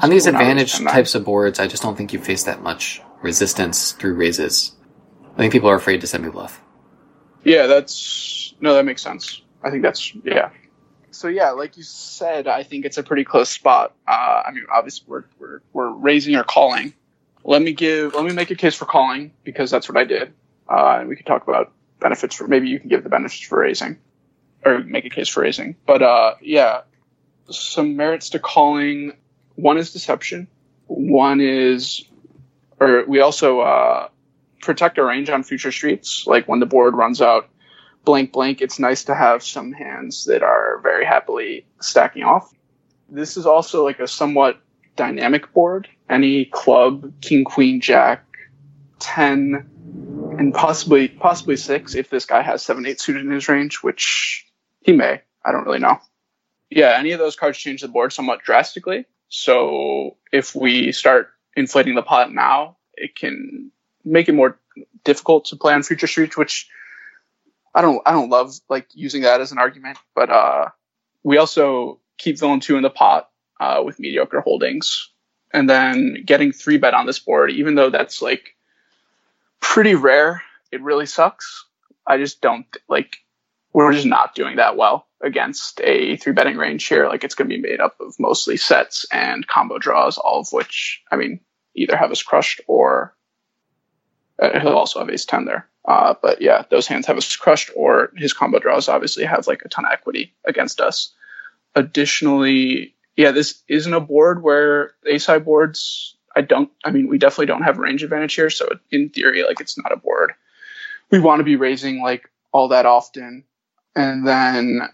On 0.00 0.10
these 0.10 0.26
advantage 0.26 0.78
types 0.78 1.14
of 1.14 1.24
boards, 1.24 1.58
I 1.58 1.66
just 1.66 1.82
don't 1.82 1.96
think 1.96 2.12
you 2.12 2.20
face 2.20 2.44
that 2.44 2.62
much 2.62 3.02
resistance 3.20 3.92
through 3.92 4.14
raises. 4.14 4.76
I 5.34 5.38
think 5.38 5.52
people 5.52 5.68
are 5.70 5.74
afraid 5.74 6.00
to 6.02 6.06
semi 6.06 6.28
bluff. 6.28 6.60
Yeah, 7.44 7.66
that's 7.66 8.54
no, 8.60 8.74
that 8.74 8.84
makes 8.84 9.02
sense. 9.02 9.42
I 9.62 9.70
think 9.70 9.82
that's 9.82 10.14
yeah. 10.24 10.50
So 11.10 11.28
yeah, 11.28 11.50
like 11.50 11.76
you 11.76 11.82
said, 11.82 12.46
I 12.46 12.62
think 12.62 12.84
it's 12.84 12.98
a 12.98 13.02
pretty 13.02 13.24
close 13.24 13.48
spot. 13.48 13.94
Uh, 14.06 14.42
I 14.46 14.52
mean, 14.52 14.64
obviously 14.72 15.06
we're, 15.08 15.24
we're 15.38 15.60
we're 15.72 15.90
raising 15.90 16.36
or 16.36 16.44
calling. 16.44 16.92
Let 17.44 17.62
me 17.62 17.72
give 17.72 18.14
let 18.14 18.24
me 18.24 18.32
make 18.32 18.50
a 18.50 18.56
case 18.56 18.74
for 18.74 18.84
calling 18.84 19.32
because 19.42 19.70
that's 19.70 19.88
what 19.88 19.96
I 19.96 20.04
did, 20.04 20.32
uh, 20.68 20.98
and 21.00 21.08
we 21.08 21.16
could 21.16 21.26
talk 21.26 21.48
about 21.48 21.72
benefits 21.98 22.36
for 22.36 22.46
maybe 22.46 22.68
you 22.68 22.78
can 22.78 22.88
give 22.88 23.02
the 23.02 23.08
benefits 23.08 23.40
for 23.40 23.58
raising, 23.58 23.98
or 24.64 24.80
make 24.80 25.06
a 25.06 25.10
case 25.10 25.28
for 25.28 25.42
raising. 25.42 25.76
But 25.86 26.02
uh, 26.02 26.34
yeah, 26.40 26.82
some 27.50 27.96
merits 27.96 28.30
to 28.30 28.38
calling. 28.38 29.12
One 29.54 29.78
is 29.78 29.92
deception. 29.92 30.48
One 30.86 31.40
is, 31.40 32.04
or 32.80 33.04
we 33.06 33.20
also 33.20 33.60
uh, 33.60 34.08
protect 34.60 34.98
our 34.98 35.06
range 35.06 35.30
on 35.30 35.42
future 35.42 35.72
streets. 35.72 36.24
Like 36.26 36.48
when 36.48 36.60
the 36.60 36.66
board 36.66 36.94
runs 36.94 37.20
out 37.20 37.48
blank 38.04 38.32
blank, 38.32 38.60
it's 38.60 38.78
nice 38.78 39.04
to 39.04 39.14
have 39.14 39.42
some 39.42 39.72
hands 39.72 40.26
that 40.26 40.42
are 40.42 40.80
very 40.82 41.04
happily 41.04 41.66
stacking 41.80 42.24
off. 42.24 42.52
This 43.08 43.36
is 43.36 43.46
also 43.46 43.84
like 43.84 44.00
a 44.00 44.08
somewhat 44.08 44.60
dynamic 44.96 45.52
board. 45.52 45.88
Any 46.08 46.46
club, 46.46 47.20
king, 47.20 47.44
queen, 47.44 47.80
jack, 47.80 48.24
ten, 48.98 49.68
and 50.38 50.54
possibly 50.54 51.08
possibly 51.08 51.56
six 51.56 51.94
if 51.94 52.08
this 52.10 52.24
guy 52.24 52.42
has 52.42 52.62
seven, 52.62 52.86
eight 52.86 53.00
suited 53.00 53.24
in 53.24 53.30
his 53.30 53.48
range, 53.48 53.76
which 53.82 54.46
he 54.80 54.92
may. 54.92 55.20
I 55.44 55.52
don't 55.52 55.64
really 55.64 55.78
know. 55.78 55.98
Yeah, 56.70 56.94
any 56.98 57.12
of 57.12 57.18
those 57.18 57.36
cards 57.36 57.58
change 57.58 57.80
the 57.80 57.88
board 57.88 58.12
somewhat 58.12 58.42
drastically. 58.42 59.06
So 59.28 60.16
if 60.32 60.54
we 60.54 60.92
start 60.92 61.30
inflating 61.56 61.94
the 61.94 62.02
pot 62.02 62.32
now, 62.32 62.76
it 62.94 63.14
can 63.14 63.70
make 64.04 64.28
it 64.28 64.34
more 64.34 64.58
difficult 65.04 65.46
to 65.46 65.56
play 65.56 65.74
on 65.74 65.82
future 65.82 66.06
streets, 66.06 66.36
which 66.36 66.68
I 67.74 67.82
don't 67.82 68.02
I 68.06 68.12
don't 68.12 68.30
love 68.30 68.54
like 68.68 68.88
using 68.92 69.22
that 69.22 69.40
as 69.40 69.52
an 69.52 69.58
argument. 69.58 69.98
But 70.14 70.30
uh, 70.30 70.68
we 71.22 71.38
also 71.38 72.00
keep 72.18 72.38
villain 72.38 72.60
two 72.60 72.76
in 72.76 72.82
the 72.82 72.90
pot 72.90 73.30
uh, 73.60 73.82
with 73.84 73.98
mediocre 73.98 74.40
holdings, 74.40 75.10
and 75.52 75.68
then 75.68 76.22
getting 76.24 76.52
three 76.52 76.78
bet 76.78 76.94
on 76.94 77.06
this 77.06 77.18
board, 77.18 77.50
even 77.50 77.74
though 77.74 77.90
that's 77.90 78.20
like 78.20 78.56
pretty 79.60 79.94
rare, 79.94 80.42
it 80.70 80.82
really 80.82 81.06
sucks. 81.06 81.64
I 82.06 82.18
just 82.18 82.40
don't 82.40 82.66
like 82.88 83.16
we're 83.72 83.92
just 83.92 84.06
not 84.06 84.34
doing 84.34 84.56
that 84.56 84.76
well 84.76 85.07
against 85.22 85.80
a 85.82 86.16
three 86.16 86.32
betting 86.32 86.56
range 86.56 86.86
here. 86.86 87.08
Like 87.08 87.24
it's 87.24 87.34
going 87.34 87.48
to 87.48 87.56
be 87.56 87.60
made 87.60 87.80
up 87.80 88.00
of 88.00 88.14
mostly 88.18 88.56
sets 88.56 89.06
and 89.12 89.46
combo 89.46 89.78
draws, 89.78 90.18
all 90.18 90.40
of 90.40 90.48
which 90.52 91.02
I 91.10 91.16
mean 91.16 91.40
either 91.74 91.96
have 91.96 92.10
us 92.10 92.22
crushed 92.22 92.60
or 92.66 93.14
uh, 94.40 94.60
he'll 94.60 94.72
also 94.72 95.00
have 95.00 95.10
ace 95.10 95.24
10 95.24 95.44
there. 95.46 95.68
Uh, 95.84 96.14
but 96.20 96.40
yeah, 96.40 96.64
those 96.70 96.86
hands 96.86 97.06
have 97.06 97.16
us 97.16 97.34
crushed, 97.36 97.70
or 97.74 98.12
his 98.14 98.32
combo 98.32 98.58
draws 98.58 98.88
obviously 98.88 99.24
have 99.24 99.46
like 99.46 99.62
a 99.64 99.68
ton 99.68 99.86
of 99.86 99.92
equity 99.92 100.34
against 100.44 100.80
us. 100.80 101.14
Additionally, 101.74 102.94
yeah, 103.16 103.32
this 103.32 103.62
isn't 103.68 103.94
a 103.94 104.00
board 104.00 104.42
where 104.42 104.92
ace 105.06 105.26
high 105.26 105.38
boards. 105.38 106.14
I 106.36 106.42
don't. 106.42 106.70
I 106.84 106.90
mean, 106.90 107.08
we 107.08 107.18
definitely 107.18 107.46
don't 107.46 107.62
have 107.62 107.78
range 107.78 108.02
advantage 108.02 108.34
here. 108.34 108.50
So 108.50 108.68
in 108.90 109.08
theory, 109.08 109.42
like 109.44 109.60
it's 109.60 109.78
not 109.78 109.92
a 109.92 109.96
board 109.96 110.34
we 111.10 111.18
want 111.18 111.40
to 111.40 111.44
be 111.44 111.56
raising 111.56 112.00
like 112.00 112.30
all 112.52 112.68
that 112.68 112.86
often. 112.86 113.44
And 113.94 114.26
then, 114.26 114.88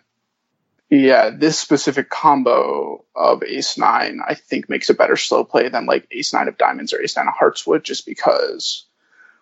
yeah, 0.96 1.30
this 1.30 1.58
specific 1.58 2.10
combo 2.10 3.04
of 3.14 3.42
ace 3.42 3.78
nine, 3.78 4.20
I 4.26 4.34
think 4.34 4.68
makes 4.68 4.90
a 4.90 4.94
better 4.94 5.16
slow 5.16 5.44
play 5.44 5.68
than 5.68 5.86
like 5.86 6.06
ace 6.10 6.32
nine 6.32 6.48
of 6.48 6.58
diamonds 6.58 6.92
or 6.92 7.00
ace 7.00 7.16
nine 7.16 7.28
of 7.28 7.34
hearts 7.34 7.66
would, 7.66 7.84
just 7.84 8.06
because 8.06 8.86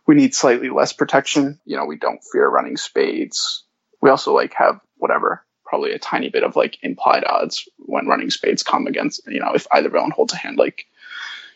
we 0.06 0.14
need 0.14 0.34
slightly 0.34 0.70
less 0.70 0.92
protection. 0.92 1.60
You 1.64 1.76
know, 1.76 1.84
we 1.84 1.96
don't 1.96 2.22
fear 2.32 2.48
running 2.48 2.76
spades. 2.76 3.64
We 4.00 4.10
also 4.10 4.34
like 4.34 4.54
have 4.54 4.80
whatever, 4.96 5.44
probably 5.64 5.92
a 5.92 5.98
tiny 5.98 6.28
bit 6.30 6.44
of 6.44 6.56
like 6.56 6.78
implied 6.82 7.24
odds 7.24 7.68
when 7.78 8.06
running 8.06 8.30
spades 8.30 8.62
come 8.62 8.86
against, 8.86 9.22
you 9.26 9.40
know, 9.40 9.52
if 9.54 9.66
either 9.72 9.90
villain 9.90 10.10
holds 10.10 10.32
a 10.32 10.36
hand 10.36 10.58
like 10.58 10.86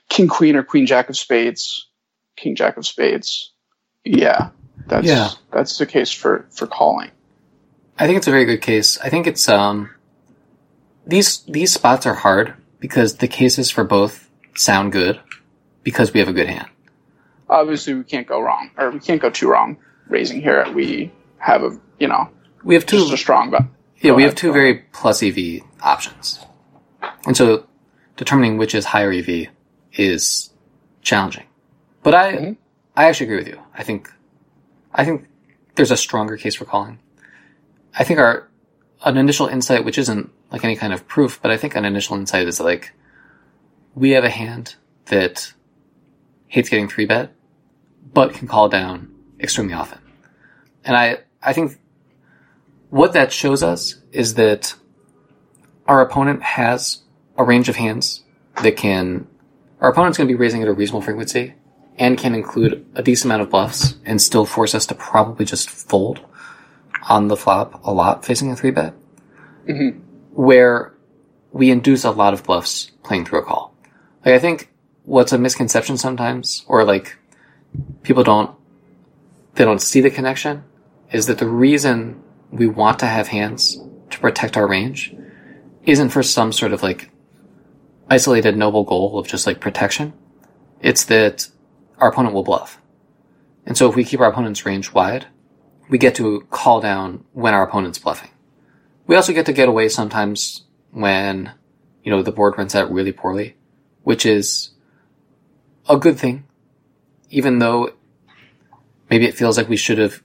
king 0.09 0.29
queen 0.29 0.57
or 0.57 0.63
queen 0.63 0.87
jack 0.87 1.09
of 1.09 1.17
spades, 1.17 1.89
king 2.37 2.57
jack 2.57 2.77
of 2.77 2.87
spades. 2.87 3.53
Yeah, 4.05 4.51
that's 4.87 5.07
Yeah. 5.07 5.31
that's 5.51 5.79
the 5.79 5.87
case 5.87 6.11
for 6.13 6.47
for 6.51 6.67
calling. 6.67 7.11
I 7.99 8.07
think 8.07 8.19
it's 8.19 8.27
a 8.27 8.31
very 8.31 8.45
good 8.45 8.61
case. 8.61 8.99
I 8.99 9.09
think 9.09 9.27
it's 9.27 9.49
um 9.49 9.91
these 11.07 11.43
these 11.45 11.73
spots 11.73 12.07
are 12.07 12.15
hard 12.15 12.55
because 12.81 13.17
the 13.17 13.29
cases 13.29 13.71
for 13.71 13.85
both 13.85 14.31
sound 14.55 14.93
good 14.93 15.21
because 15.83 16.13
we 16.13 16.21
have 16.21 16.29
a 16.29 16.33
good 16.33 16.49
hand. 16.49 16.69
Obviously, 17.49 17.95
we 17.95 18.03
can't 18.05 18.27
go 18.27 18.41
wrong, 18.41 18.71
or 18.77 18.91
we 18.91 18.99
can't 18.99 19.23
go 19.23 19.31
too 19.31 19.49
wrong 19.49 19.77
raising 20.09 20.43
here. 20.43 20.67
We 20.73 21.13
have 21.39 21.63
a 21.63 21.79
you 21.99 22.09
know 22.09 22.29
We 22.65 22.75
have 22.75 22.87
two 22.87 23.09
a 23.13 23.17
strong 23.17 23.51
but 23.51 23.63
yeah, 24.01 24.13
we 24.13 24.25
have 24.25 24.35
two 24.35 24.53
very 24.53 24.85
plus 24.93 25.23
EV 25.23 25.63
options. 25.81 26.41
And 27.27 27.37
so 27.37 27.67
determining 28.17 28.59
which 28.59 28.75
is 28.75 28.85
higher 28.85 29.11
EV 29.13 29.49
is 29.95 30.51
challenging. 31.03 31.45
But 32.03 32.15
I 32.15 32.33
Mhm. 32.33 32.57
I 32.97 33.05
actually 33.07 33.27
agree 33.27 33.39
with 33.39 33.49
you. 33.49 33.61
I 33.75 33.83
think 33.85 34.11
I 34.93 35.05
think 35.05 35.27
there's 35.77 35.91
a 35.91 35.97
stronger 35.97 36.37
case 36.37 36.55
for 36.55 36.65
calling. 36.65 36.99
I 37.97 38.05
think 38.05 38.19
our 38.19 38.49
an 39.05 39.17
initial 39.17 39.47
insight, 39.47 39.85
which 39.85 39.99
isn't 39.99 40.31
like 40.51 40.65
any 40.65 40.77
kind 40.77 40.93
of 40.93 41.07
proof, 41.09 41.41
but 41.43 41.51
I 41.51 41.57
think 41.57 41.75
an 41.75 41.85
initial 41.85 42.17
insight 42.17 42.47
is 42.47 42.61
like 42.61 42.93
we 43.95 44.11
have 44.11 44.25
a 44.25 44.31
hand 44.31 44.77
that 45.07 45.53
hates 46.49 46.69
getting 46.69 46.89
three 46.89 47.07
bet, 47.07 47.33
but 48.13 48.35
can 48.35 48.49
call 48.49 48.69
down 48.69 49.15
extremely 49.41 49.75
often. 49.75 49.99
And 50.85 50.97
I 50.97 51.19
I 51.43 51.53
think 51.53 51.79
what 52.91 53.13
that 53.15 53.33
shows 53.33 53.63
us 53.63 53.97
is 54.13 54.35
that 54.35 54.75
our 55.87 56.01
opponent 56.01 56.43
has 56.43 57.03
a 57.37 57.45
range 57.45 57.69
of 57.69 57.77
hands 57.77 58.23
that 58.63 58.77
can 58.77 59.27
our 59.81 59.91
opponent's 59.91 60.19
going 60.19 60.29
to 60.29 60.33
be 60.35 60.39
raising 60.39 60.63
at 60.63 60.69
a 60.69 60.73
reasonable 60.73 61.03
frequency 61.03 61.55
and 61.99 62.19
can 62.19 62.35
include 62.35 62.87
a 62.95 63.03
decent 63.03 63.27
amount 63.27 63.43
of 63.43 63.51
bluffs 63.51 63.95
and 64.05 64.21
still 64.21 64.45
force 64.45 64.75
us 64.75 64.87
to 64.87 64.95
probably 64.95 65.45
just 65.45 65.69
fold 65.69 66.21
on 67.09 67.29
the 67.29 67.37
flop 67.37 67.81
a 67.85 67.93
lot 67.93 68.25
facing 68.25 68.51
a 68.51 68.57
three 68.57 68.71
bet 68.71 68.95
Mhm. 69.69 70.01
where 70.33 70.93
we 71.53 71.71
induce 71.71 72.05
a 72.05 72.11
lot 72.11 72.33
of 72.35 72.43
bluffs 72.45 72.91
playing 73.03 73.25
through 73.25 73.41
a 73.41 73.43
call 73.43 73.75
like 74.25 74.35
i 74.35 74.39
think 74.39 74.71
what's 75.05 75.33
a 75.33 75.39
misconception 75.39 75.97
sometimes 75.97 76.65
or 76.69 76.85
like 76.85 77.17
people 78.03 78.23
don't 78.25 78.51
they 79.55 79.65
don't 79.65 79.81
see 79.83 80.01
the 80.01 80.11
connection 80.11 80.65
is 81.13 81.27
that 81.27 81.39
the 81.39 81.49
reason 81.49 82.21
we 82.51 82.67
want 82.67 82.99
to 82.99 83.07
have 83.07 83.29
hands 83.29 83.79
to 84.11 84.19
protect 84.19 84.57
our 84.57 84.67
range 84.67 85.15
isn't 85.85 86.11
for 86.11 86.23
some 86.23 86.53
sort 86.53 86.73
of 86.73 86.83
like 86.83 87.11
isolated 88.11 88.57
noble 88.57 88.85
goal 88.85 89.19
of 89.19 89.27
just 89.27 89.47
like 89.47 89.61
protection. 89.61 90.13
It's 90.81 91.05
that 91.05 91.49
our 91.99 92.11
opponent 92.11 92.35
will 92.35 92.43
bluff. 92.45 92.81
And 93.65 93.77
so 93.77 93.89
if 93.89 93.97
we 93.97 94.05
keep 94.05 94.21
our 94.21 94.29
opponent's 94.31 94.65
range 94.67 94.93
wide, 94.93 95.27
we 95.89 95.99
get 95.99 96.15
to 96.17 96.41
call 96.51 96.81
down 96.81 97.25
when 97.33 97.55
our 97.55 97.67
opponent's 97.67 97.99
bluffing. 97.99 98.31
We 99.07 99.17
also 99.17 99.33
get 99.33 99.47
to 99.47 99.53
get 99.53 99.69
away 99.69 99.89
sometimes 99.89 100.65
when, 100.91 101.53
you 102.03 102.11
know, 102.11 102.23
the 102.23 102.33
board 102.33 102.59
runs 102.59 102.75
out 102.75 102.93
really 102.93 103.13
poorly, 103.13 103.57
which 104.03 104.27
is 104.27 104.71
a 105.89 105.97
good 105.97 106.19
thing, 106.19 106.45
even 107.31 107.59
though 107.59 107.93
maybe 109.11 109.27
it 109.27 109.37
feels 109.37 109.57
like 109.57 109.69
we 109.69 109.77
should 109.77 109.99
have 109.99 110.23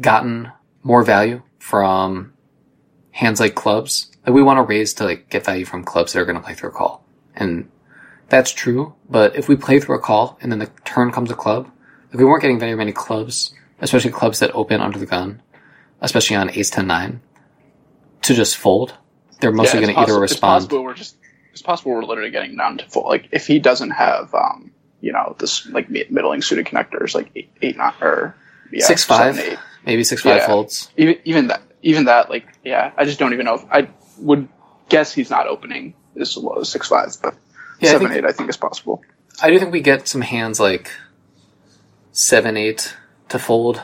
gotten 0.00 0.52
more 0.82 1.02
value 1.02 1.42
from 1.58 2.32
hands 3.10 3.40
like 3.40 3.54
clubs. 3.54 4.10
Like 4.26 4.34
we 4.34 4.42
want 4.42 4.58
to 4.58 4.62
raise 4.62 4.94
to 4.94 5.04
like 5.04 5.28
get 5.30 5.44
value 5.44 5.64
from 5.64 5.84
clubs 5.84 6.12
that 6.12 6.20
are 6.20 6.24
going 6.24 6.36
to 6.36 6.42
play 6.42 6.54
through 6.54 6.70
a 6.70 6.72
call. 6.72 7.04
And 7.34 7.68
that's 8.28 8.52
true. 8.52 8.94
But 9.08 9.36
if 9.36 9.48
we 9.48 9.56
play 9.56 9.80
through 9.80 9.96
a 9.96 10.00
call 10.00 10.38
and 10.40 10.52
then 10.52 10.60
the 10.60 10.70
turn 10.84 11.10
comes 11.10 11.30
a 11.30 11.34
club, 11.34 11.70
if 12.12 12.18
we 12.18 12.24
weren't 12.24 12.42
getting 12.42 12.60
very 12.60 12.76
many 12.76 12.92
clubs, 12.92 13.54
especially 13.84 14.10
clubs 14.10 14.40
that 14.40 14.50
open 14.54 14.80
under 14.80 14.98
the 14.98 15.06
gun, 15.06 15.40
especially 16.00 16.34
on 16.34 16.50
ace 16.50 16.70
10 16.70 16.86
9, 16.88 17.20
to 18.22 18.34
just 18.34 18.56
fold, 18.56 18.94
they're 19.40 19.52
mostly 19.52 19.78
Yeah, 19.80 19.86
going 19.86 19.94
to 19.94 20.00
either 20.00 20.12
possi- 20.14 20.24
It's 20.24 20.32
respond. 20.32 20.62
possible 20.64 20.82
we're 20.84 20.94
just. 20.94 21.16
It's 21.52 21.62
possible 21.62 21.92
we're 21.92 22.02
literally 22.04 22.30
getting 22.32 22.56
down 22.56 22.78
to 22.78 22.88
fold. 22.88 23.06
Like 23.06 23.28
if 23.30 23.46
he 23.46 23.60
doesn't 23.60 23.90
have, 23.90 24.34
um, 24.34 24.72
you 25.00 25.12
know, 25.12 25.36
this 25.38 25.66
like 25.66 25.88
mi- 25.88 26.06
middling 26.10 26.42
suited 26.42 26.66
connectors, 26.66 27.14
like 27.14 27.30
eight, 27.36 27.48
eight 27.62 27.76
nine 27.76 27.92
or 28.00 28.34
yeah, 28.72 28.84
Six 28.86 29.04
five, 29.04 29.36
seven, 29.36 29.52
eight. 29.52 29.58
maybe 29.86 30.02
six 30.02 30.22
five 30.22 30.38
Yeah. 30.38 30.46
folds. 30.48 30.90
Even 30.96 31.16
even 31.24 31.46
that, 31.48 31.62
even 31.82 32.06
that, 32.06 32.28
like 32.28 32.46
yeah, 32.64 32.90
I 32.96 33.04
just 33.04 33.20
don't 33.20 33.32
even 33.34 33.44
know. 33.46 33.54
if 33.54 33.64
I 33.70 33.88
would 34.18 34.48
guess 34.88 35.12
he's 35.14 35.30
not 35.30 35.46
opening 35.46 35.94
this 36.16 36.36
low 36.36 36.54
as 36.60 36.70
six 36.70 36.88
five, 36.88 37.14
but 37.22 37.34
Yeah, 37.80 37.90
I 37.90 37.92
seven 37.92 38.08
think- 38.08 38.18
eight, 38.24 38.28
I 38.28 38.32
think 38.32 38.48
is 38.50 38.56
possible. 38.56 39.02
I 39.42 39.50
do 39.50 39.58
think 39.60 39.70
we 39.72 39.80
get 39.80 40.08
some 40.08 40.22
hands 40.22 40.58
like 40.58 40.90
seven 42.12 42.56
eight 42.56 42.96
to 43.34 43.38
fold, 43.40 43.82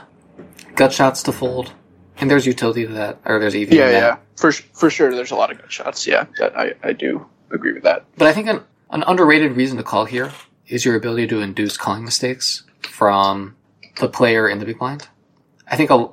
gut 0.77 0.93
shots 0.93 1.25
to 1.25 1.33
fold, 1.33 1.73
and 2.21 2.31
there's 2.31 2.47
utility 2.47 2.87
to 2.87 2.93
that, 2.93 3.19
or 3.25 3.41
there's 3.41 3.55
EV. 3.55 3.73
Yeah, 3.73 3.91
yeah, 3.91 4.17
for 4.37 4.53
for 4.53 4.89
sure. 4.91 5.13
There's 5.13 5.33
a 5.33 5.37
lot 5.37 5.51
of 5.51 5.59
gut 5.59 5.73
shots. 5.73 6.07
Yeah, 6.07 6.27
that 6.39 6.57
I 6.57 6.75
I 6.83 6.93
do 6.93 7.27
agree 7.51 7.73
with 7.73 7.83
that. 7.83 8.05
But 8.17 8.29
I 8.29 8.33
think 8.33 8.49
an, 8.49 8.61
an 8.91 9.03
underrated 9.07 9.57
reason 9.57 9.77
to 9.79 9.83
call 9.83 10.05
here 10.05 10.31
is 10.69 10.85
your 10.85 10.95
ability 10.95 11.27
to 11.29 11.41
induce 11.41 11.77
calling 11.77 12.05
mistakes 12.05 12.63
from 12.83 13.57
the 14.01 14.09
player 14.09 14.49
in 14.49 14.61
the 14.61 14.65
big 14.65 14.79
blind. 14.79 15.09
I 15.67 15.77
think 15.77 15.91
a, 15.91 16.09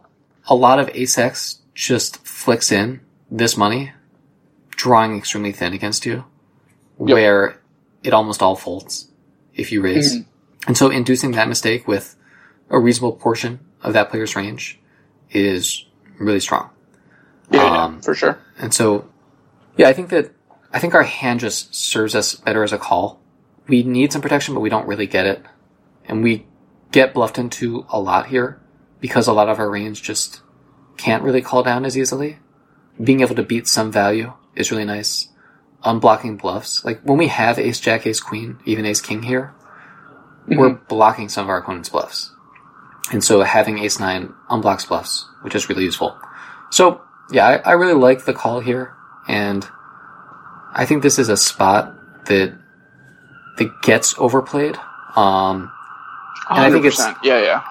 a 0.48 0.56
lot 0.56 0.80
of 0.80 0.90
ace 0.96 1.18
X 1.18 1.60
just 1.76 2.26
flicks 2.26 2.72
in 2.72 3.02
this 3.30 3.56
money, 3.56 3.92
drawing 4.72 5.16
extremely 5.16 5.52
thin 5.52 5.74
against 5.74 6.08
you, 6.08 6.26
where 6.98 7.60
it 8.02 8.14
almost 8.14 8.42
all 8.42 8.56
folds 8.56 9.12
if 9.54 9.72
you 9.72 9.82
raise. 9.84 10.16
Mhm. 10.18 10.26
And 10.68 10.76
so 10.78 10.90
inducing 10.90 11.32
that 11.34 11.48
mistake 11.48 11.88
with 11.88 12.16
a 12.70 12.80
reasonable 12.80 13.14
portion 13.14 13.60
of 13.82 13.94
that 13.94 14.10
player's 14.10 14.36
range 14.36 14.80
is 15.32 15.86
really 16.20 16.40
strong. 16.40 16.70
Yeah, 17.52 17.64
yeah, 17.64 17.84
Um, 17.84 18.02
for 18.02 18.14
sure. 18.14 18.40
And 18.58 18.74
so, 18.74 19.08
yeah, 19.78 19.88
I 19.88 19.94
think 19.94 20.10
that 20.10 20.32
I 20.74 20.80
think 20.80 20.94
our 20.94 21.04
hand 21.04 21.40
just 21.40 21.74
serves 21.74 22.14
us 22.16 22.36
better 22.36 22.64
as 22.64 22.74
a 22.74 22.78
call. 22.78 23.22
We 23.68 23.84
need 23.84 24.12
some 24.12 24.22
protection, 24.22 24.54
but 24.54 24.60
we 24.62 24.70
don't 24.70 24.88
really 24.88 25.08
get 25.08 25.26
it, 25.26 25.46
and 26.06 26.24
we 26.24 26.46
get 26.92 27.14
bluffed 27.14 27.38
into 27.38 27.86
a 27.90 28.00
lot 28.00 28.28
here 28.28 28.60
because 29.00 29.28
a 29.28 29.34
lot 29.34 29.50
of 29.50 29.60
our 29.60 29.70
range 29.70 30.02
just 30.02 30.42
can't 30.98 31.24
really 31.24 31.42
call 31.42 31.64
down 31.64 31.86
as 31.86 31.98
easily. 31.98 32.40
Being 33.02 33.22
able 33.22 33.36
to 33.36 33.44
beat 33.44 33.68
some 33.68 33.92
value 33.92 34.34
is 34.56 34.72
really 34.72 34.86
nice. 34.86 35.30
Unblocking 35.84 36.40
bluffs, 36.42 36.84
like 36.84 37.02
when 37.02 37.18
we 37.18 37.28
have 37.28 37.60
Ace 37.60 37.80
Jack, 37.80 38.08
Ace 38.08 38.20
Queen, 38.20 38.58
even 38.66 38.86
Ace 38.86 39.00
King 39.00 39.22
here, 39.22 39.54
we're 40.48 40.74
blocking 40.74 41.30
some 41.30 41.46
of 41.46 41.50
our 41.50 41.60
opponent's 41.60 41.90
bluffs, 41.90 42.32
and 43.12 43.24
so 43.24 43.42
having 43.42 43.80
Ace 43.80 44.00
Nine 44.00 44.34
unblocks 44.50 44.88
bluffs, 44.88 45.28
which 45.42 45.56
is 45.56 45.70
really 45.70 45.84
useful. 45.84 46.18
So 46.72 47.02
yeah, 47.32 47.48
I, 47.48 47.56
I 47.58 47.72
really 47.74 47.94
like 47.94 48.26
the 48.26 48.34
call 48.34 48.60
here, 48.60 48.94
and 49.28 49.68
I 50.74 50.86
think 50.86 51.04
this 51.04 51.20
is 51.20 51.30
a 51.30 51.38
spot 51.38 52.26
that 52.26 52.58
that 53.58 53.82
gets 53.82 54.18
overplayed. 54.18 54.78
Um, 55.16 55.72
and 56.50 56.60
I 56.60 56.72
think 56.72 56.86
it's 56.86 57.00
yeah, 57.24 57.42
yeah. 57.42 57.64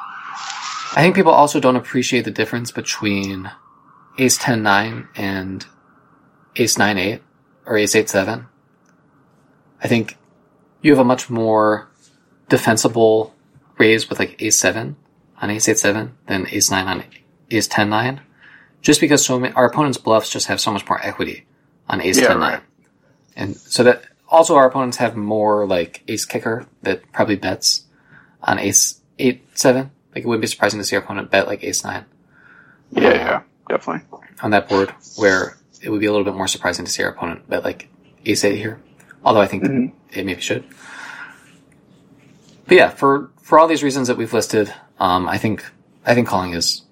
I 0.97 1.03
think 1.03 1.15
people 1.15 1.33
also 1.33 1.61
don't 1.61 1.77
appreciate 1.77 2.25
the 2.25 2.31
difference 2.31 2.71
between 2.71 3.51
Ace 4.19 4.39
10 4.39 4.63
9 4.63 5.09
and 5.17 5.67
Ace 6.57 6.79
9 6.79 6.99
8 6.99 7.23
or 7.67 7.77
Ace 7.77 7.95
8 7.95 8.09
7. 8.09 8.47
I 9.83 9.89
think 9.89 10.17
you 10.81 10.93
have 10.93 10.99
a 10.99 11.05
much 11.05 11.29
more 11.29 11.89
defensible 12.49 13.35
raise 13.79 14.09
with 14.09 14.19
like 14.19 14.41
Ace 14.43 14.57
7 14.57 14.97
on 15.41 15.51
Ace 15.51 15.69
8 15.69 15.79
7 15.79 16.17
than 16.27 16.47
Ace 16.51 16.71
9 16.71 16.87
on 16.87 17.05
Ace 17.51 17.69
10 17.69 17.89
9. 17.91 18.21
Just 18.83 19.01
because 19.01 19.25
so 19.25 19.39
many, 19.39 19.53
our 19.55 19.67
opponent's 19.67 19.99
bluffs 19.99 20.31
just 20.31 20.47
have 20.47 20.61
so 20.61 20.71
much 20.73 20.89
more 20.89 21.01
equity 21.05 21.47
on 21.89 22.01
Ace 22.01 22.19
Yeah, 22.21 22.29
10 22.29 22.41
9. 22.41 22.61
And 23.37 23.57
so 23.57 23.83
that 23.85 24.05
also 24.29 24.57
our 24.57 24.67
opponents 24.69 24.97
have 24.99 25.17
more 25.17 25.67
like 25.67 26.03
Ace 26.09 26.25
Kicker 26.25 26.67
that 26.83 27.11
probably 27.13 27.37
bets 27.37 27.85
on 28.43 28.59
Ace 28.59 29.01
8 29.19 29.43
7. 29.59 29.91
Like 30.15 30.25
it 30.25 30.27
wouldn't 30.27 30.41
be 30.43 30.47
surprising 30.47 30.79
to 30.81 30.85
see 30.85 30.97
our 30.97 31.03
opponent 31.03 31.31
bet 31.31 31.47
like 31.47 31.63
Ace 31.65 31.85
9 31.85 32.05
Yeah, 32.93 33.11
yeah, 33.15 33.43
definitely. 33.69 34.03
on 34.43 34.51
that 34.53 34.69
board, 34.69 34.91
where 35.17 35.57
it 35.83 35.91
would 35.91 36.01
be 36.01 36.07
a 36.07 36.11
little 36.13 36.25
bit 36.25 36.35
more 36.35 36.49
surprising 36.49 36.85
to 36.87 36.91
see 36.91 37.03
our 37.03 37.11
opponent 37.11 37.49
bet 37.51 37.65
like 37.65 37.89
Ace 38.25 38.45
8 38.45 38.57
here. 38.57 38.81
Although 39.25 39.41
I 39.41 39.47
think 39.47 39.65
Mhm. 39.65 39.93
it 40.13 40.25
maybe 40.25 40.41
should. 40.41 40.65
But 42.67 42.77
yeah, 42.77 42.91
for 42.91 43.31
for 43.43 43.59
all 43.59 43.69
these 43.69 43.83
reasons 43.83 44.09
that 44.09 44.17
we've 44.17 44.33
listed, 44.33 44.73
um, 44.99 45.29
I 45.29 45.39
think 45.39 45.65
I 46.05 46.15
think 46.15 46.29
calling 46.29 46.53
is 46.53 46.83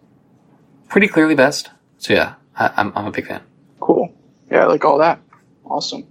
pretty 0.89 1.09
clearly 1.09 1.35
best. 1.35 1.71
So 1.99 2.15
yeah, 2.15 2.35
I, 2.57 2.73
I'm 2.77 2.93
I'm 2.95 3.07
a 3.07 3.11
big 3.11 3.27
fan. 3.27 3.43
Cool. 3.81 4.15
Yeah, 4.51 4.65
I 4.65 4.67
like 4.67 4.85
all 4.85 4.99
that. 4.99 5.21
Awesome. 5.65 6.07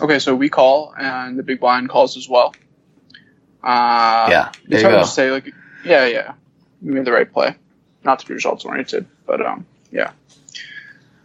Okay, 0.00 0.18
so 0.20 0.34
we 0.34 0.48
call, 0.48 0.94
and 0.96 1.38
the 1.38 1.42
big 1.42 1.60
blind 1.60 1.88
calls 1.88 2.16
as 2.16 2.28
well. 2.28 2.54
Uh, 3.62 4.28
yeah, 4.30 4.52
there 4.66 4.78
it's 4.78 4.82
you 4.82 4.88
hard 4.88 4.94
go. 4.94 5.02
to 5.02 5.08
say. 5.08 5.30
Like, 5.30 5.52
yeah, 5.84 6.06
yeah, 6.06 6.34
we 6.80 6.92
made 6.92 7.04
the 7.04 7.12
right 7.12 7.30
play. 7.30 7.56
Not 8.04 8.20
to 8.20 8.26
be 8.26 8.34
results 8.34 8.64
oriented, 8.64 9.06
but 9.26 9.44
um, 9.44 9.66
yeah. 9.90 10.12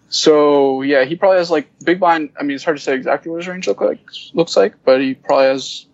So 0.09 0.81
yeah, 0.81 1.05
he 1.05 1.15
probably 1.15 1.37
has 1.37 1.51
like 1.51 1.69
big 1.83 1.99
blind. 1.99 2.31
I 2.39 2.43
mean, 2.43 2.55
it's 2.55 2.63
hard 2.63 2.77
to 2.77 2.83
say 2.83 2.95
exactly 2.95 3.31
what 3.31 3.37
his 3.37 3.47
range 3.47 3.67
look 3.67 3.81
like 3.81 3.99
looks 4.33 4.57
like, 4.57 4.83
but 4.83 5.01
he 5.01 5.13
probably 5.13 5.45
has 5.47 5.85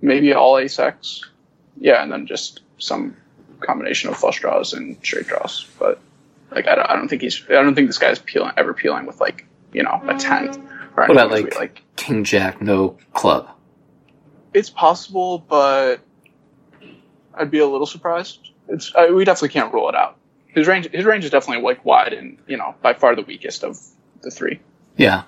maybe 0.00 0.32
all 0.32 0.58
ace 0.58 0.78
x. 0.78 1.28
Yeah, 1.76 2.02
and 2.02 2.12
then 2.12 2.26
just 2.26 2.60
some 2.78 3.16
combination 3.62 4.10
of 4.10 4.16
flush 4.16 4.40
draws 4.40 4.72
and 4.72 4.96
straight 5.02 5.26
draws. 5.26 5.66
But 5.78 6.00
like, 6.50 6.66
I 6.68 6.74
don't, 6.74 6.90
I 6.90 6.96
don't 6.96 7.08
think 7.08 7.22
he's. 7.22 7.42
I 7.48 7.54
don't 7.54 7.74
think 7.74 7.88
this 7.88 7.98
guy's 7.98 8.18
peeling 8.18 8.52
ever 8.56 8.74
peeling 8.74 9.06
with 9.06 9.20
like 9.20 9.46
you 9.72 9.82
know 9.82 10.00
a 10.06 10.14
ten. 10.18 10.48
Or 10.96 11.06
What 11.06 11.10
about, 11.12 11.30
like- 11.30 11.54
like 11.58 11.82
King 11.96 12.24
Jack, 12.24 12.60
no 12.60 12.98
club. 13.14 13.48
it's 14.52 14.68
possible, 14.70 15.38
but 15.38 16.00
I'd 17.34 17.50
be 17.50 17.60
a 17.60 17.66
little 17.66 17.86
surprised. 17.86 18.50
It's 18.68 18.94
I, 18.94 19.10
we 19.10 19.24
definitely 19.24 19.48
can't 19.50 19.72
rule 19.72 19.88
it 19.88 19.94
out. 19.94 20.16
His 20.48 20.66
range 20.68 20.88
his 20.92 21.04
range 21.04 21.24
is 21.24 21.30
definitely 21.30 21.64
like 21.64 21.84
wide 21.84 22.12
and 22.12 22.38
you 22.46 22.56
know 22.58 22.74
by 22.82 22.92
far 22.94 23.16
the 23.16 23.22
weakest 23.22 23.64
of 23.64 23.78
the 24.20 24.30
three. 24.30 24.60
Yeah, 24.96 25.22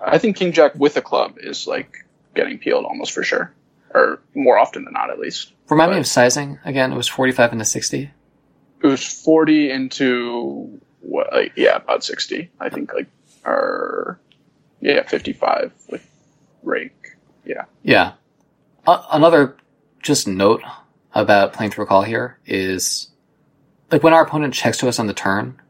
I 0.00 0.18
think 0.18 0.36
King 0.36 0.52
Jack 0.52 0.74
with 0.74 0.96
a 0.98 1.02
club 1.02 1.36
is 1.38 1.66
like 1.66 2.04
getting 2.34 2.58
peeled 2.58 2.84
almost 2.84 3.12
for 3.12 3.22
sure, 3.22 3.52
or 3.94 4.20
more 4.34 4.58
often 4.58 4.84
than 4.84 4.92
not 4.92 5.08
at 5.10 5.18
least. 5.18 5.52
Remind 5.70 5.92
me 5.92 5.98
of 5.98 6.06
sizing 6.06 6.58
again. 6.64 6.92
It 6.92 6.96
was 6.96 7.08
45 7.08 7.52
into 7.52 7.64
60. 7.64 8.10
It 8.80 8.86
was 8.86 9.04
forty 9.04 9.70
into 9.70 10.80
what? 11.00 11.32
Like, 11.32 11.52
yeah, 11.56 11.76
about 11.76 12.04
sixty. 12.04 12.50
I 12.60 12.68
think 12.68 12.92
like 12.92 13.08
or 13.44 14.20
yeah, 14.80 15.02
fifty 15.02 15.32
five 15.32 15.72
with 15.90 16.08
rake. 16.62 17.16
Yeah. 17.44 17.64
Yeah. 17.82 18.12
Uh, 18.86 19.02
another 19.12 19.56
just 20.00 20.28
note 20.28 20.62
about 21.12 21.52
playing 21.52 21.72
through 21.72 21.84
a 21.84 21.86
call 21.88 22.02
here 22.02 22.38
is 22.46 23.08
like 23.90 24.02
when 24.02 24.14
our 24.14 24.22
opponent 24.22 24.54
checks 24.54 24.78
to 24.78 24.88
us 24.88 24.98
on 24.98 25.08
the 25.08 25.14
turn, 25.14 25.60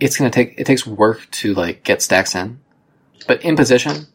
it's 0.00 0.16
gonna 0.16 0.30
take 0.30 0.54
it 0.58 0.64
takes 0.64 0.86
work 0.86 1.30
to 1.32 1.52
like 1.52 1.84
get 1.84 2.00
stacks 2.00 2.34
in. 2.34 2.60
But 3.26 3.44
in 3.44 3.56
position, 3.56 4.06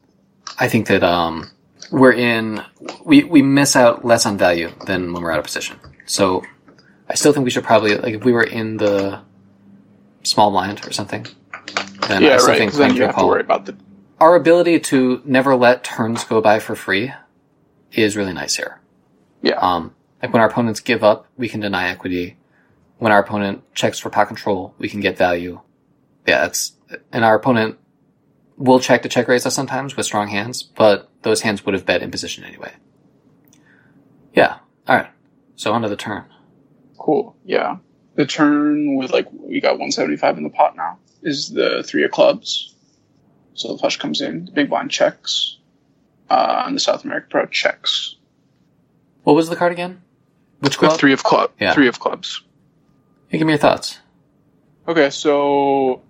I 0.57 0.67
think 0.67 0.87
that 0.87 1.03
um 1.03 1.51
we're 1.93 2.11
in 2.11 2.59
we 3.05 3.23
we 3.23 3.43
miss 3.43 3.75
out 3.75 4.03
less 4.03 4.25
on 4.25 4.35
value 4.35 4.71
than 4.87 5.13
when 5.13 5.21
we're 5.21 5.31
out 5.31 5.37
of 5.37 5.45
position. 5.45 5.79
So 6.05 6.43
I 7.07 7.13
still 7.13 7.31
think 7.31 7.43
we 7.45 7.51
should 7.51 7.63
probably 7.63 7.95
like 7.95 8.15
if 8.15 8.25
we 8.25 8.31
were 8.31 8.43
in 8.43 8.77
the 8.77 9.21
small 10.23 10.49
blind 10.49 10.85
or 10.87 10.91
something. 10.91 11.27
Then 12.07 12.23
I 12.23 12.27
yeah, 12.27 12.37
still 12.37 12.49
right. 12.49 12.57
think 12.57 12.73
then 12.73 12.95
you 12.95 13.03
have 13.03 13.15
to 13.15 13.25
worry 13.25 13.41
about 13.41 13.67
the 13.67 13.77
our 14.19 14.35
ability 14.35 14.79
to 14.79 15.21
never 15.23 15.55
let 15.55 15.83
turns 15.83 16.23
go 16.23 16.41
by 16.41 16.59
for 16.59 16.75
free 16.75 17.13
is 17.91 18.17
really 18.17 18.33
nice 18.33 18.55
here. 18.55 18.79
yeah. 19.43 19.55
Um, 19.55 19.93
like 20.21 20.33
when 20.33 20.41
our 20.41 20.47
opponents 20.47 20.79
give 20.79 21.03
up, 21.03 21.27
we 21.37 21.47
can 21.47 21.59
deny 21.59 21.89
equity. 21.89 22.37
When 22.97 23.11
our 23.11 23.19
opponent 23.19 23.61
checks 23.75 23.99
for 23.99 24.09
pot 24.09 24.27
control, 24.29 24.73
we 24.79 24.89
can 24.89 24.99
get 24.99 25.17
value. 25.17 25.59
Yeah, 26.25 26.41
that's 26.41 26.73
and 27.11 27.23
our 27.23 27.35
opponent 27.35 27.77
will 28.57 28.79
check 28.79 29.03
to 29.03 29.09
check 29.09 29.27
raise 29.27 29.45
us 29.45 29.53
sometimes 29.53 29.95
with 29.95 30.07
strong 30.07 30.29
hands, 30.29 30.63
but 30.63 31.09
those 31.23 31.41
hands 31.41 31.65
would 31.65 31.73
have 31.73 31.85
bet 31.85 32.01
in 32.01 32.11
position 32.11 32.43
anyway. 32.43 32.71
Yeah. 34.33 34.57
All 34.87 34.97
right. 34.97 35.09
So 35.55 35.73
onto 35.73 35.87
the 35.87 35.95
turn. 35.95 36.25
Cool. 36.97 37.35
Yeah. 37.45 37.77
The 38.15 38.25
turn 38.25 38.95
with 38.95 39.11
like 39.11 39.27
we 39.31 39.59
got 39.59 39.73
175 39.73 40.37
in 40.37 40.43
the 40.43 40.49
pot 40.49 40.75
now 40.75 40.99
is 41.21 41.49
the 41.49 41.83
three 41.83 42.03
of 42.03 42.11
clubs. 42.11 42.75
So 43.55 43.71
the 43.71 43.77
flush 43.77 43.97
comes 43.97 44.21
in, 44.21 44.45
the 44.45 44.51
big 44.51 44.69
blind 44.69 44.91
checks, 44.91 45.57
uh, 46.29 46.63
and 46.65 46.75
the 46.75 46.79
South 46.79 47.03
American 47.03 47.29
Pro 47.29 47.45
checks. 47.45 48.15
What 49.23 49.35
was 49.35 49.49
the 49.49 49.55
card 49.55 49.71
again? 49.71 50.01
Which 50.59 50.77
The 50.77 50.89
three 50.89 51.13
of 51.13 51.23
club. 51.23 51.51
Yeah. 51.59 51.73
Three 51.73 51.87
of 51.87 51.99
clubs. 51.99 52.41
Hey, 53.27 53.37
give 53.37 53.47
me 53.47 53.53
your 53.53 53.59
thoughts. 53.59 53.99
Okay, 54.87 55.09
so 55.09 56.01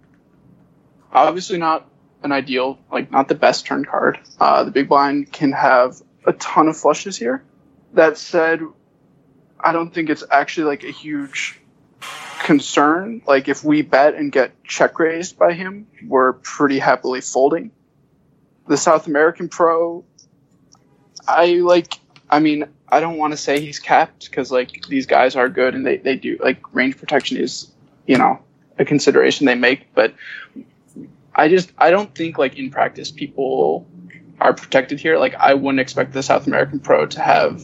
obviously 1.12 1.58
not 1.58 1.88
an 2.24 2.32
ideal, 2.32 2.80
like 2.92 3.12
not 3.12 3.28
the 3.28 3.36
best 3.36 3.66
turn 3.66 3.86
card. 3.86 4.20
Uh, 4.40 4.64
the 4.64 4.72
big 4.72 4.90
blind 4.90 5.32
can 5.32 5.52
have 5.52 6.02
a 6.26 6.34
ton 6.34 6.68
of 6.68 6.78
flushes 6.78 7.18
here. 7.18 7.44
That 7.94 8.18
said, 8.18 8.62
I 9.60 9.72
don't 9.72 9.94
think 9.94 10.10
it's 10.10 10.24
actually 10.30 10.66
like 10.66 10.84
a 10.84 10.92
huge 10.92 11.60
concern. 12.44 13.22
Like 13.28 13.48
if 13.48 13.64
we 13.64 13.82
bet 13.82 14.16
and 14.16 14.32
get 14.32 14.64
check 14.64 15.00
raised 15.00 15.38
by 15.38 15.54
him, 15.54 15.88
we're 16.06 16.34
pretty 16.34 16.80
happily 16.80 17.22
folding. 17.22 17.72
The 18.68 18.78
South 18.78 19.08
American 19.08 19.50
Pro, 19.50 20.06
I 21.28 21.56
like. 21.56 22.00
I 22.30 22.40
mean, 22.40 22.66
I 22.88 23.00
don't 23.00 23.18
want 23.18 23.34
to 23.34 23.38
say 23.38 23.60
he's 23.60 23.80
capped 23.80 24.30
because 24.30 24.52
like 24.52 24.88
these 24.88 25.06
guys 25.06 25.36
are 25.36 25.50
good 25.50 25.76
and 25.76 25.86
they 25.86 25.98
they 25.98 26.16
do 26.16 26.38
like 26.42 26.74
range 26.74 26.98
protection 26.98 27.38
is 27.38 27.72
you 28.06 28.18
know 28.18 28.40
a 28.78 28.86
consideration 28.86 29.46
they 29.46 29.56
make, 29.56 29.94
but 29.94 30.14
I 31.36 31.48
just 31.50 31.72
I 31.78 31.89
don't 31.89 32.13
think 32.15 32.38
like 32.38 32.58
in 32.58 32.69
practice 32.69 33.12
people 33.12 33.88
are 34.39 34.54
protected 34.54 35.00
here. 35.00 35.17
Like 35.17 35.36
I 35.36 35.54
wouldn't 35.54 35.80
expect 35.80 36.13
the 36.13 36.24
South 36.24 36.48
American 36.48 36.80
Pro 36.80 37.06
to 37.06 37.22
have 37.22 37.62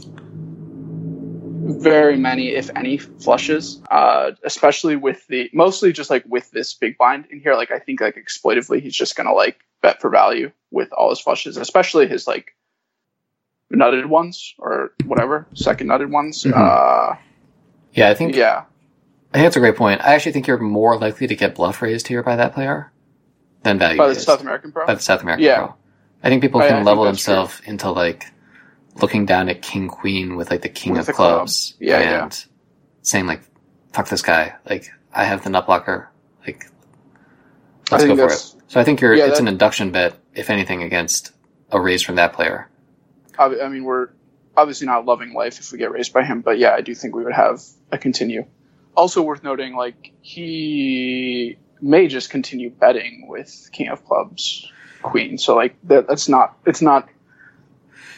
very 1.82 2.17
many, 2.17 2.49
if 2.49 2.69
any, 2.75 2.97
flushes. 2.97 3.82
Uh, 3.91 4.32
especially 4.43 4.95
with 4.95 5.25
the 5.27 5.49
mostly 5.53 5.93
just 5.93 6.10
like 6.10 6.23
with 6.27 6.49
this 6.51 6.73
big 6.73 6.97
blind 6.97 7.25
in 7.29 7.39
here. 7.39 7.55
Like 7.55 7.71
I 7.71 7.79
think 7.79 8.01
like 8.01 8.15
exploitively 8.15 8.82
he's 8.82 8.95
just 8.95 9.15
gonna 9.15 9.34
like 9.34 9.60
bet 9.82 10.01
for 10.01 10.10
value 10.10 10.51
with 10.71 10.91
all 10.93 11.10
his 11.10 11.19
flushes, 11.19 11.58
especially 11.58 12.08
his 12.08 12.27
like 12.27 12.55
nutted 13.73 14.08
ones 14.08 14.55
or 14.58 14.93
whatever 15.05 15.45
second 15.53 15.88
nutted 15.88 16.10
ones. 16.10 16.43
Mhm. 16.43 16.53
Uh, 16.55 17.15
Yeah, 17.93 18.10
I 18.10 18.13
think 18.15 18.36
yeah. 18.36 18.63
I 19.32 19.38
think 19.38 19.45
that's 19.45 19.58
a 19.58 19.60
great 19.60 19.75
point. 19.75 20.01
I 20.01 20.15
actually 20.15 20.32
think 20.32 20.47
you're 20.47 20.58
more 20.58 20.97
likely 20.97 21.27
to 21.27 21.36
get 21.36 21.53
bluff 21.53 21.84
raised 21.84 22.08
here 22.08 22.23
by 22.23 22.36
that 22.36 22.53
player 22.53 22.91
than 23.63 23.78
value 23.80 23.98
By 23.98 24.08
the 24.10 24.15
South 24.15 24.41
American 24.41 24.72
Pro. 24.72 24.86
by 24.86 24.95
the 24.95 25.02
South 25.02 25.22
American 25.22 25.45
Yeah. 25.45 25.58
Pro. 25.58 25.76
I 26.24 26.30
think 26.30 26.41
people 26.41 26.62
I- 26.62 26.65
I 26.65 26.69
can 26.69 26.84
level 26.86 27.04
that's 27.06 27.24
true. 27.24 27.34
themselves 27.34 27.62
into 27.65 27.91
like 27.91 28.26
looking 29.02 29.26
down 29.26 29.50
at 29.50 29.62
king 29.62 29.88
queen 29.88 30.36
with 30.36 30.50
like 30.52 30.62
the 30.62 30.69
king 30.69 30.93
With 30.93 31.02
of 31.02 31.06
the 31.08 31.13
club. 31.13 31.36
clubs 31.39 31.76
Yeah, 31.80 31.98
and 32.00 32.32
yeah. 32.34 32.52
saying 33.02 33.28
like 33.28 33.41
fuck 33.93 34.08
this 34.10 34.22
guy 34.22 34.56
like 34.69 34.89
I 35.13 35.24
have 35.24 35.43
the 35.43 35.50
nut 35.50 35.65
blocker 35.65 36.10
like 36.45 36.65
let's 37.91 38.06
go 38.06 38.15
for 38.15 38.28
it. 38.34 38.54
So 38.67 38.80
I 38.80 38.84
think 38.84 39.02
you're 39.02 39.15
Yeah, 39.15 39.26
it's 39.26 39.36
that- 39.36 39.41
an 39.41 39.48
induction 39.48 39.91
bet 39.91 40.15
if 40.34 40.50
anything 40.50 40.84
against 40.84 41.32
a 41.72 41.80
raise 41.80 42.02
from 42.02 42.15
that 42.15 42.34
player. 42.34 42.67
I, 43.38 43.45
I 43.63 43.69
mean, 43.69 43.84
we're 43.84 44.10
obviously 44.58 44.86
not 44.88 45.06
loving 45.06 45.34
life 45.34 45.60
if 45.60 45.72
we 45.72 45.78
get 45.78 45.91
raised 45.91 46.12
by 46.13 46.24
him, 46.24 46.41
but 46.41 46.58
yeah, 46.60 46.74
I 46.74 46.82
do 46.82 46.93
think 46.93 47.15
we 47.15 47.24
would 47.24 47.34
have 47.34 47.62
a 47.91 47.98
continue. 47.98 48.45
Also 48.95 49.22
worth 49.22 49.43
noting, 49.43 49.76
like 49.76 50.12
he 50.22 51.58
may 51.82 52.08
just 52.08 52.30
continue 52.30 52.70
betting 52.70 53.28
with 53.28 53.70
King 53.72 53.89
of 53.89 54.06
Clubs, 54.06 54.70
Queen. 55.02 55.38
So 55.38 55.56
like 55.56 55.76
that, 55.86 56.08
that's 56.08 56.28
not. 56.30 56.58
It's 56.65 56.82
not. 56.82 57.10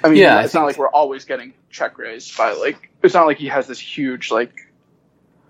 I 0.03 0.09
mean, 0.09 0.17
Yeah, 0.17 0.43
it's 0.43 0.53
not 0.53 0.65
like 0.65 0.77
we're 0.77 0.89
always 0.89 1.25
getting 1.25 1.53
check 1.69 1.97
raised 1.97 2.37
by 2.37 2.53
like. 2.53 2.89
It's 3.03 3.13
not 3.13 3.25
like 3.27 3.37
he 3.37 3.47
has 3.47 3.67
this 3.67 3.79
huge 3.79 4.31
like 4.31 4.53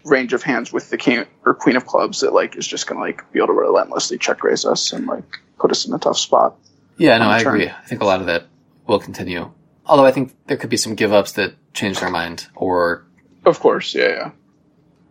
range 0.03 0.33
of 0.33 0.41
hands 0.43 0.73
with 0.73 0.89
the 0.89 0.97
King 0.97 1.25
or 1.45 1.53
Queen 1.53 1.75
of 1.75 1.85
Clubs 1.85 2.21
that 2.21 2.33
like 2.33 2.55
is 2.57 2.67
just 2.67 2.87
gonna 2.87 3.01
like 3.01 3.29
be 3.31 3.39
able 3.39 3.47
to 3.47 3.53
relentlessly 3.53 4.17
check 4.17 4.43
raise 4.43 4.65
us 4.65 4.93
and 4.93 5.05
like 5.05 5.39
put 5.59 5.71
us 5.71 5.85
in 5.85 5.93
a 5.93 5.99
tough 5.99 6.17
spot. 6.17 6.57
Yeah, 6.97 7.17
no, 7.17 7.29
I 7.29 7.41
turn. 7.43 7.55
agree. 7.55 7.69
I 7.69 7.85
think 7.85 8.01
a 8.01 8.05
lot 8.05 8.19
of 8.19 8.27
that 8.27 8.47
will 8.87 8.99
continue. 8.99 9.51
Although 9.85 10.05
I 10.05 10.11
think 10.11 10.35
there 10.47 10.57
could 10.57 10.69
be 10.69 10.77
some 10.77 10.95
give 10.95 11.11
ups 11.13 11.33
that 11.33 11.53
change 11.73 11.99
their 11.99 12.09
mind 12.09 12.47
or 12.55 13.05
Of 13.45 13.59
course, 13.59 13.95
yeah, 13.95 14.31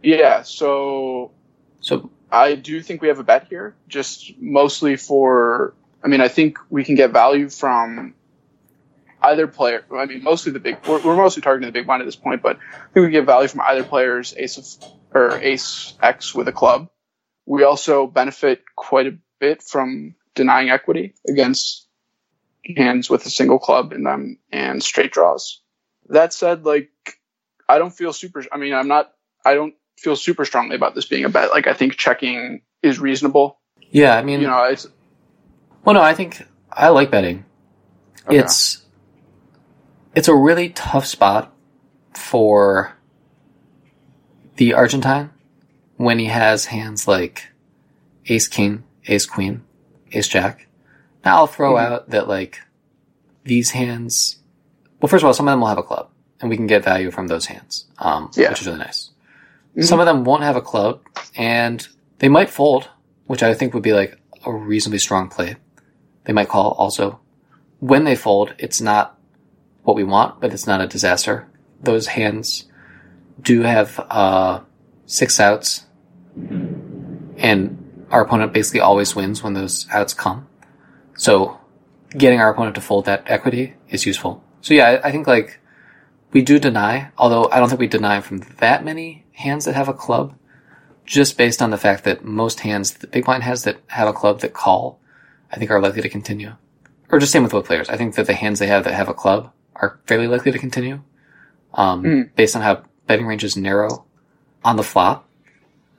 yeah, 0.03 0.17
yeah. 0.17 0.43
So 0.43 1.33
so 1.81 2.11
I 2.31 2.55
do 2.55 2.81
think 2.83 3.03
we 3.03 3.09
have 3.09 3.19
a 3.19 3.25
bet 3.25 3.49
here, 3.49 3.75
just 3.89 4.33
mostly 4.39 4.97
for. 4.97 5.75
I 6.03 6.09
mean, 6.09 6.21
I 6.21 6.29
think 6.29 6.59
we 6.71 6.85
can 6.85 6.95
get 6.95 7.13
value 7.13 7.51
from 7.51 8.15
either 9.21 9.47
player. 9.47 9.85
I 9.95 10.07
mean, 10.07 10.23
mostly 10.23 10.53
the 10.53 10.61
big. 10.61 10.79
We're, 10.87 11.01
we're 11.03 11.17
mostly 11.17 11.43
targeting 11.43 11.69
the 11.69 11.73
big 11.73 11.87
blind 11.87 12.03
at 12.03 12.07
this 12.07 12.17
point, 12.17 12.43
but 12.43 12.57
I 12.57 12.85
think 12.93 12.95
we 12.95 13.03
can 13.03 13.13
get 13.13 13.27
value 13.27 13.49
from 13.49 13.61
either 13.63 13.85
player's 13.85 14.35
ace 14.37 14.57
of 14.57 14.91
or 15.13 15.39
ace 15.39 15.95
X 16.01 16.35
with 16.35 16.49
a 16.49 16.53
club. 16.53 16.89
We 17.47 17.65
also 17.65 18.07
benefit 18.07 18.63
quite 18.77 19.07
a 19.07 19.19
bit 19.41 19.63
from 19.63 20.15
denying 20.35 20.71
equity 20.71 21.15
against 21.29 21.89
hands 22.77 23.11
with 23.11 23.27
a 23.27 23.31
single 23.31 23.59
club 23.59 23.93
in 23.93 24.05
them 24.05 24.39
and 24.53 24.83
straight 24.83 25.13
draws. 25.13 25.61
That 26.09 26.33
said, 26.33 26.65
like 26.65 26.91
I 27.69 27.79
don't 27.79 27.95
feel 27.95 28.13
super. 28.13 28.45
I 28.53 28.57
mean, 28.57 28.75
I'm 28.75 28.89
not. 28.89 29.13
I 29.45 29.55
don't 29.55 29.75
feel 30.01 30.17
super 30.17 30.45
strongly 30.45 30.77
about 30.77 30.95
this 30.95 31.05
being 31.05 31.25
a 31.25 31.29
bet. 31.29 31.51
Like 31.51 31.67
I 31.67 31.75
think 31.75 31.97
checking 31.97 32.63
is 32.83 32.99
reasonable. 32.99 33.59
yeah, 33.91 34.17
I 34.17 34.23
mean 34.23 34.41
You 34.41 34.47
know, 34.49 34.65
it's 34.65 34.87
Well, 35.85 35.95
no, 35.95 36.01
I 36.03 36.15
think 36.15 36.43
I 36.73 36.89
like 36.89 37.11
betting. 37.11 37.45
Okay. 38.27 38.39
It's 38.39 38.83
it's 40.15 40.29
a 40.29 40.35
really 40.35 40.71
tough 40.71 41.07
spot 41.07 41.55
for 42.15 42.97
the 44.57 44.75
Argentine 44.75 45.31
when 45.97 46.19
he 46.19 46.27
has 46.27 46.67
hands 46.67 47.07
like 47.07 47.49
Ace 48.27 48.49
King, 48.49 48.85
Ace 49.07 49.27
Queen, 49.27 49.63
Ace 50.13 50.29
Jack. 50.29 50.67
Now 51.25 51.37
I'll 51.37 51.47
throw 51.47 51.75
Mhm. 51.75 51.81
out 51.87 52.11
that 52.11 52.29
like 52.29 52.61
these 53.45 53.71
hands. 53.71 54.39
Well, 55.01 55.09
first 55.09 55.23
of 55.23 55.27
all, 55.27 55.35
some 55.35 55.49
of 55.49 55.53
them 55.53 55.61
will 55.61 55.69
have 55.69 55.79
a 55.79 55.83
club, 55.83 56.11
and 56.41 56.51
we 56.51 56.57
can 56.57 56.67
get 56.67 56.85
value 56.85 57.11
from 57.11 57.27
those 57.29 57.47
hands, 57.47 57.87
um, 57.99 58.31
Yeah. 58.37 58.51
which 58.51 58.61
is 58.61 58.67
really 58.67 58.79
nice. 58.81 59.10
Mhm. 59.77 59.85
Some 59.85 60.01
of 60.01 60.07
them 60.07 60.25
won't 60.25 60.43
have 60.43 60.57
a 60.57 60.61
club, 60.61 61.01
and 61.37 61.87
they 62.19 62.29
might 62.29 62.51
fold, 62.51 62.89
which 63.27 63.43
I 63.43 63.55
think 63.55 63.75
would 63.75 63.83
be 63.83 63.93
like 63.93 64.19
a 64.45 64.53
reasonably 64.53 64.99
strong 64.99 65.29
play. 65.29 65.57
They 66.25 66.33
might 66.33 66.49
call 66.49 66.73
also. 66.73 67.21
When 67.79 68.05
they 68.05 68.17
fold, 68.17 68.55
it's 68.59 68.81
not 68.81 69.19
what 69.85 69.97
we 69.97 70.05
want, 70.05 70.41
but 70.41 70.53
it's 70.53 70.67
not 70.67 70.81
a 70.81 70.87
disaster. 70.87 71.49
Those 71.83 72.09
hands 72.09 72.65
do 73.41 73.63
have 73.63 73.99
uh, 74.11 74.61
six 75.07 75.41
outs, 75.41 75.87
and 77.39 78.07
our 78.11 78.23
opponent 78.23 78.53
basically 78.53 78.81
always 78.81 79.17
wins 79.17 79.43
when 79.43 79.55
those 79.55 79.87
outs 79.93 80.13
come. 80.13 80.47
So, 81.17 81.59
getting 82.17 82.41
our 82.41 82.51
opponent 82.51 82.75
to 82.75 82.81
fold 82.81 83.05
that 83.07 83.23
equity 83.27 83.75
is 83.89 84.05
useful. 84.05 84.43
So 84.61 84.75
yeah, 84.75 85.01
I 85.03 85.11
think 85.11 85.27
like 85.27 85.61
we 86.33 86.43
do 86.43 86.59
deny, 86.59 87.11
although 87.17 87.49
I 87.51 87.59
don't 87.59 87.69
think 87.69 87.81
we 87.81 87.87
deny 87.87 88.21
from 88.21 88.39
that 88.59 88.85
many 88.85 89.25
hands 89.41 89.65
that 89.65 89.75
have 89.75 89.89
a 89.89 89.95
club, 89.95 90.35
just 91.05 91.37
based 91.37 91.61
on 91.63 91.71
the 91.71 91.79
fact 91.79 92.05
that 92.05 92.25
most 92.25 92.61
hands 92.61 92.93
the 92.95 93.07
big 93.07 93.25
blind 93.25 93.43
has 93.43 93.65
that 93.65 93.79
have 93.89 94.09
a 94.09 94.13
club 94.13 94.41
that 94.41 94.53
call, 94.53 95.01
I 95.53 95.57
think 95.57 95.71
are 95.71 95.81
likely 95.81 96.03
to 96.03 96.09
continue. 96.09 96.53
Or 97.11 97.19
just 97.19 97.33
same 97.33 97.43
with 97.43 97.53
both 97.53 97.67
players. 97.67 97.89
I 97.89 97.97
think 97.97 98.15
that 98.15 98.27
the 98.27 98.35
hands 98.35 98.59
they 98.59 98.69
have 98.69 98.85
that 98.85 98.95
have 98.95 99.09
a 99.09 99.15
club 99.15 99.51
are 99.75 99.99
fairly 100.07 100.29
likely 100.29 100.53
to 100.53 100.59
continue, 100.59 101.01
um, 101.75 102.03
Mm. 102.05 102.31
based 102.37 102.55
on 102.55 102.63
how 102.63 102.83
betting 103.07 103.27
ranges 103.27 103.57
narrow 103.57 104.05
on 104.65 104.77
the 104.77 104.83
flop. 104.85 105.27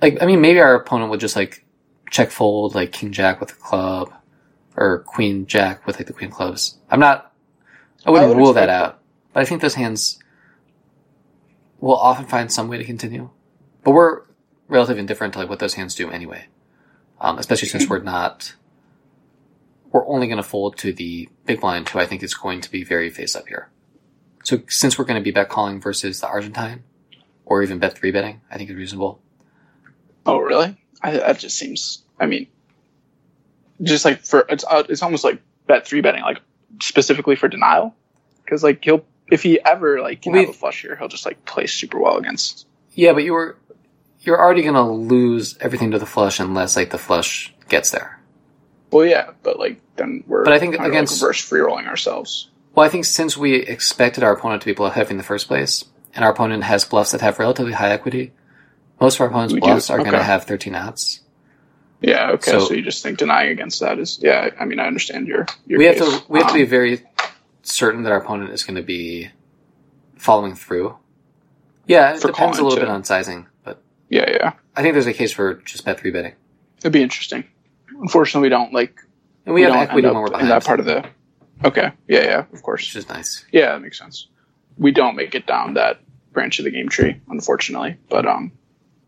Like, 0.02 0.22
I 0.22 0.26
mean, 0.26 0.40
maybe 0.42 0.60
our 0.60 0.76
opponent 0.76 1.12
would 1.12 1.20
just 1.20 1.36
like 1.36 1.66
check 2.10 2.32
fold 2.32 2.76
like 2.76 2.92
king 2.92 3.12
jack 3.12 3.40
with 3.40 3.52
a 3.52 3.56
club 3.56 4.14
or 4.78 5.00
queen 5.00 5.46
jack 5.48 5.86
with 5.86 5.98
like 5.98 6.08
the 6.08 6.14
queen 6.14 6.30
clubs. 6.32 6.78
I'm 6.90 7.00
not, 7.00 7.34
I 8.06 8.12
wouldn't 8.12 8.30
would 8.30 8.38
rule 8.38 8.54
that 8.54 8.70
out, 8.70 9.00
but 9.34 9.42
I 9.42 9.46
think 9.46 9.62
those 9.62 9.76
hands 9.76 10.20
will 11.82 11.98
often 11.98 12.26
find 12.26 12.52
some 12.52 12.70
way 12.70 12.78
to 12.78 12.84
continue. 12.86 13.30
But 13.84 13.92
we're 13.92 14.22
relatively 14.68 15.02
indifferent 15.02 15.34
to 15.34 15.40
like 15.40 15.50
what 15.50 15.60
those 15.60 15.74
hands 15.74 15.96
do 15.96 16.10
anyway. 16.10 16.46
Um, 17.20 17.38
especially 17.38 17.68
since 17.68 17.88
we're 17.88 18.00
not, 18.00 18.56
we're 19.92 20.08
only 20.08 20.28
going 20.28 20.38
to 20.38 20.44
fold 20.44 20.78
to 20.78 20.94
the 20.94 21.30
big 21.46 21.62
blind, 21.62 21.90
who 21.90 22.00
I 22.00 22.06
think 22.06 22.24
is 22.24 22.34
going 22.34 22.62
to 22.62 22.72
be 22.72 22.84
very 22.84 23.10
face 23.10 23.36
up 23.36 23.48
here. 23.48 23.70
So 24.44 24.62
since 24.70 24.98
we're 24.98 25.06
going 25.06 25.20
to 25.20 25.24
be 25.24 25.32
bet 25.32 25.50
calling 25.50 25.82
versus 25.82 26.20
the 26.20 26.28
Argentine, 26.28 26.84
or 27.46 27.62
even 27.62 27.80
bet 27.80 27.98
three 27.98 28.12
betting, 28.12 28.42
I 28.50 28.58
think 28.58 28.70
is 28.70 28.76
reasonable. 28.76 29.22
oh 30.26 30.40
really? 30.40 30.78
I, 31.02 31.12
that 31.12 31.40
just 31.40 31.58
seems. 31.58 32.04
I 32.20 32.26
mean, 32.26 32.48
just 33.82 34.06
like 34.06 34.22
for 34.22 34.46
it's 34.50 34.64
uh, 34.64 34.84
it's 34.90 35.04
almost 35.04 35.24
like 35.24 35.42
bet 35.68 35.86
three 35.86 36.02
betting, 36.02 36.22
like 36.22 36.42
specifically 36.82 37.36
for 37.36 37.48
denial, 37.48 37.96
because 38.44 38.64
like 38.64 38.84
he'll 38.84 39.06
if 39.32 39.42
he 39.42 39.60
ever 39.66 40.00
like 40.02 40.22
can 40.22 40.34
have 40.36 40.50
a 40.50 40.54
flush 40.54 40.82
here, 40.84 40.96
he'll 40.96 41.08
just 41.08 41.26
like 41.26 41.44
play 41.46 41.66
super 41.66 41.98
well 42.00 42.18
against. 42.18 42.68
Yeah, 42.94 43.14
but 43.14 43.24
you 43.24 43.34
were 43.34 43.58
you're 44.20 44.40
already 44.40 44.62
going 44.62 44.76
to 44.76 44.84
lose 44.84 45.58
everything 45.60 45.90
to 45.92 45.98
the 46.00 46.06
flush 46.06 46.40
unless 46.40 46.76
like 46.76 46.92
the 46.92 47.00
flush 47.00 47.52
gets 47.70 47.90
there. 47.90 48.20
Well, 48.92 49.06
yeah, 49.08 49.32
but 49.42 49.58
like 49.58 49.82
then 49.96 50.24
we're. 50.28 50.44
But 50.44 50.54
I 50.54 50.60
think 50.60 50.74
kinda, 50.74 50.84
like, 50.84 50.92
against- 50.92 51.22
reverse 51.22 51.42
free 51.44 51.62
rolling 51.62 51.88
ourselves. 51.88 52.50
Well, 52.76 52.86
I 52.86 52.90
think 52.90 53.06
since 53.06 53.36
we 53.36 53.56
expected 53.56 54.24
our 54.24 54.34
opponent 54.34 54.62
to 54.62 54.66
be 54.68 54.74
bluff 54.74 54.94
heavy 54.94 55.12
in 55.12 55.18
the 55.18 55.24
first 55.24 55.48
place, 55.48 55.86
and 56.14 56.24
our 56.24 56.32
opponent 56.32 56.64
has 56.66 56.86
bluffs 56.86 57.12
that 57.12 57.22
have 57.22 57.40
relatively 57.40 57.74
high 57.74 57.90
equity, 57.92 58.32
most 59.00 59.16
of 59.16 59.22
our 59.22 59.28
opponent's 59.28 59.54
We 59.54 59.60
do, 59.62 59.68
bluffs 59.68 59.90
are 59.90 59.98
going 59.98 60.12
to 60.12 60.24
have 60.24 60.44
13 60.46 60.76
outs. 60.76 61.22
Yeah. 62.02 62.32
Okay. 62.32 62.52
So- 62.52 62.60
So, 62.68 62.74
you 62.74 62.82
just 62.82 63.04
think 63.04 63.18
denying 63.18 63.52
against 63.52 63.80
that 63.82 64.00
is 64.00 64.20
yeah. 64.22 64.50
I 64.60 64.66
mean, 64.66 64.80
I 64.80 64.88
understand 64.88 65.28
your 65.28 65.48
your. 65.68 65.80
We 65.80 65.86
have 65.86 65.98
to 65.98 66.24
we 66.30 66.40
have 66.40 66.48
to 66.50 66.54
be 66.54 66.64
Um, 66.64 66.70
very 66.70 67.02
certain 67.64 68.04
that 68.04 68.12
our 68.12 68.20
opponent 68.20 68.52
is 68.52 68.64
going 68.64 68.76
to 68.76 68.82
be 68.84 69.30
following 70.16 70.56
through. 70.56 70.98
Yeah, 71.88 72.14
it 72.16 72.22
For 72.22 72.28
depends 72.28 72.58
a 72.60 72.64
little 72.64 72.78
too. 72.78 72.82
bit 72.86 72.90
on 72.90 73.04
sizing, 73.04 73.48
but 73.64 73.82
Yeah, 74.10 74.30
yeah. 74.30 74.54
I 74.76 74.82
think 74.82 74.94
there's 74.94 75.08
a 75.08 75.14
case 75.14 75.32
for 75.34 75.56
just 75.56 75.84
bet 75.86 76.00
three 76.00 76.12
betting. 76.12 76.34
It'd 76.80 76.92
be 76.94 77.02
interesting. 77.02 77.44
Unfortunately, 77.90 78.46
we 78.46 78.50
don't 78.50 78.74
like 78.74 79.02
And 79.46 79.54
we, 79.54 79.62
have 79.64 79.74
don't 79.74 79.82
equity 79.84 80.08
when 80.08 80.16
we're 80.18 80.28
behind, 80.28 80.44
in 80.44 80.50
that 80.50 80.64
part 80.66 80.80
of 80.80 80.86
the. 80.86 81.06
Okay. 81.64 81.92
Yeah, 82.08 82.24
yeah. 82.24 82.46
Of 82.54 82.64
course. 82.64 82.82
which 82.82 82.96
is 82.96 83.10
nice. 83.10 83.46
Yeah, 83.52 83.74
that 83.74 83.82
makes 83.82 84.00
sense. 84.00 84.28
We 84.78 84.92
don't 84.92 85.16
make 85.16 85.36
it 85.36 85.46
down 85.46 85.74
that 85.76 86.00
branch 86.32 86.60
of 86.60 86.66
the 86.66 86.72
game 86.72 86.90
tree, 86.90 87.20
unfortunately. 87.30 87.98
But 88.10 88.26
um, 88.26 88.54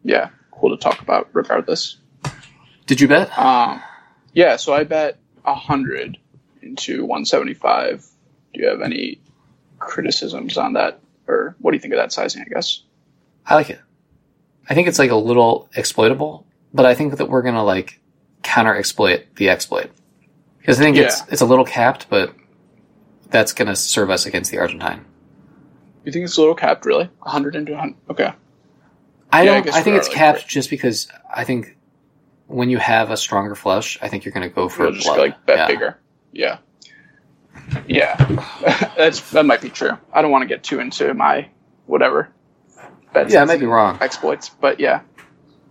yeah, 0.03 0.29
cool 0.51 0.75
to 0.75 0.77
talk 0.77 1.01
about 1.01 1.29
regardless. 1.33 1.97
Did 2.85 2.99
you 3.01 3.07
bet? 3.07 3.35
Um, 3.37 3.81
yeah, 4.33 4.57
so 4.57 4.73
I 4.73 4.83
bet 4.83 5.17
a 5.45 5.55
hundred 5.55 6.17
into 6.61 7.05
one 7.05 7.25
seventy 7.25 7.53
five. 7.53 8.05
Do 8.53 8.61
you 8.61 8.67
have 8.67 8.81
any 8.81 9.19
criticisms 9.79 10.57
on 10.57 10.73
that, 10.73 10.99
or 11.27 11.55
what 11.59 11.71
do 11.71 11.77
you 11.77 11.81
think 11.81 11.93
of 11.93 11.97
that 11.99 12.11
sizing? 12.11 12.41
I 12.41 12.53
guess. 12.53 12.81
I 13.45 13.55
like 13.55 13.69
it. 13.69 13.79
I 14.69 14.73
think 14.75 14.87
it's 14.87 14.99
like 14.99 15.11
a 15.11 15.15
little 15.15 15.69
exploitable, 15.75 16.45
but 16.73 16.85
I 16.85 16.93
think 16.95 17.17
that 17.17 17.29
we're 17.29 17.41
gonna 17.41 17.63
like 17.63 17.99
counter 18.43 18.75
exploit 18.75 19.25
the 19.35 19.49
exploit 19.49 19.91
because 20.59 20.79
I 20.79 20.83
think 20.83 20.97
it's 20.97 21.19
Yeah. 21.19 21.25
it's 21.31 21.41
a 21.41 21.45
little 21.45 21.65
capped, 21.65 22.07
but 22.09 22.33
that's 23.29 23.53
gonna 23.53 23.75
serve 23.75 24.09
us 24.09 24.25
against 24.25 24.51
the 24.51 24.59
Argentine. 24.59 25.05
You 26.05 26.11
think 26.11 26.25
it's 26.25 26.37
a 26.37 26.41
little 26.41 26.55
capped, 26.55 26.85
really? 26.85 27.09
A 27.25 27.29
hundred 27.29 27.55
into 27.55 27.75
hundred. 27.77 27.95
Okay. 28.09 28.31
I 29.31 29.45
don't. 29.45 29.65
guess 29.65 29.73
I, 29.73 29.81
think 29.81 29.97
it's 29.97 30.07
like, 30.09 30.15
capped 30.17 30.39
right. 30.39 30.47
just 30.47 30.69
because 30.69 31.07
I 31.33 31.43
think 31.43 31.75
when 32.47 32.69
you 32.69 32.77
have 32.77 33.09
a 33.09 33.17
stronger 33.17 33.55
flush, 33.55 33.97
I 34.01 34.07
think 34.07 34.25
you're 34.25 34.33
gonna 34.33 34.49
go 34.49 34.69
for 34.69 34.83
We'll 34.83 34.91
just 34.93 35.07
blood. 35.07 35.17
like 35.19 35.45
bet 35.45 35.57
Yeah. 35.57 35.67
bigger. 35.67 35.99
Yeah. 36.31 36.57
Yeah. 37.87 38.15
That's 38.97 39.31
that 39.31 39.45
might 39.45 39.61
be 39.61 39.69
true. 39.69 39.97
I 40.11 40.21
don't 40.21 40.31
want 40.31 40.43
to 40.43 40.47
get 40.47 40.63
too 40.63 40.79
into 40.79 41.13
my 41.13 41.49
whatever. 41.85 42.29
bets 43.13 43.33
Yeah, 43.33 43.41
I 43.41 43.45
might 43.45 43.59
be 43.59 43.65
wrong. 43.65 43.97
exploits, 44.01 44.49
but 44.49 44.79
yeah. 44.79 45.01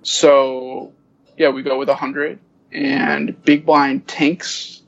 So 0.03 0.93
yeah, 1.37 1.51
we 1.51 1.63
go 1.63 1.79
with 1.79 1.89
a 1.89 1.95
hundred 1.95 2.39
and 2.73 3.41
big 3.45 3.67
blind 3.67 4.07
tanks 4.09 4.83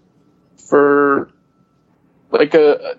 for 0.69 1.31
like 2.31 2.55
a 2.55 2.97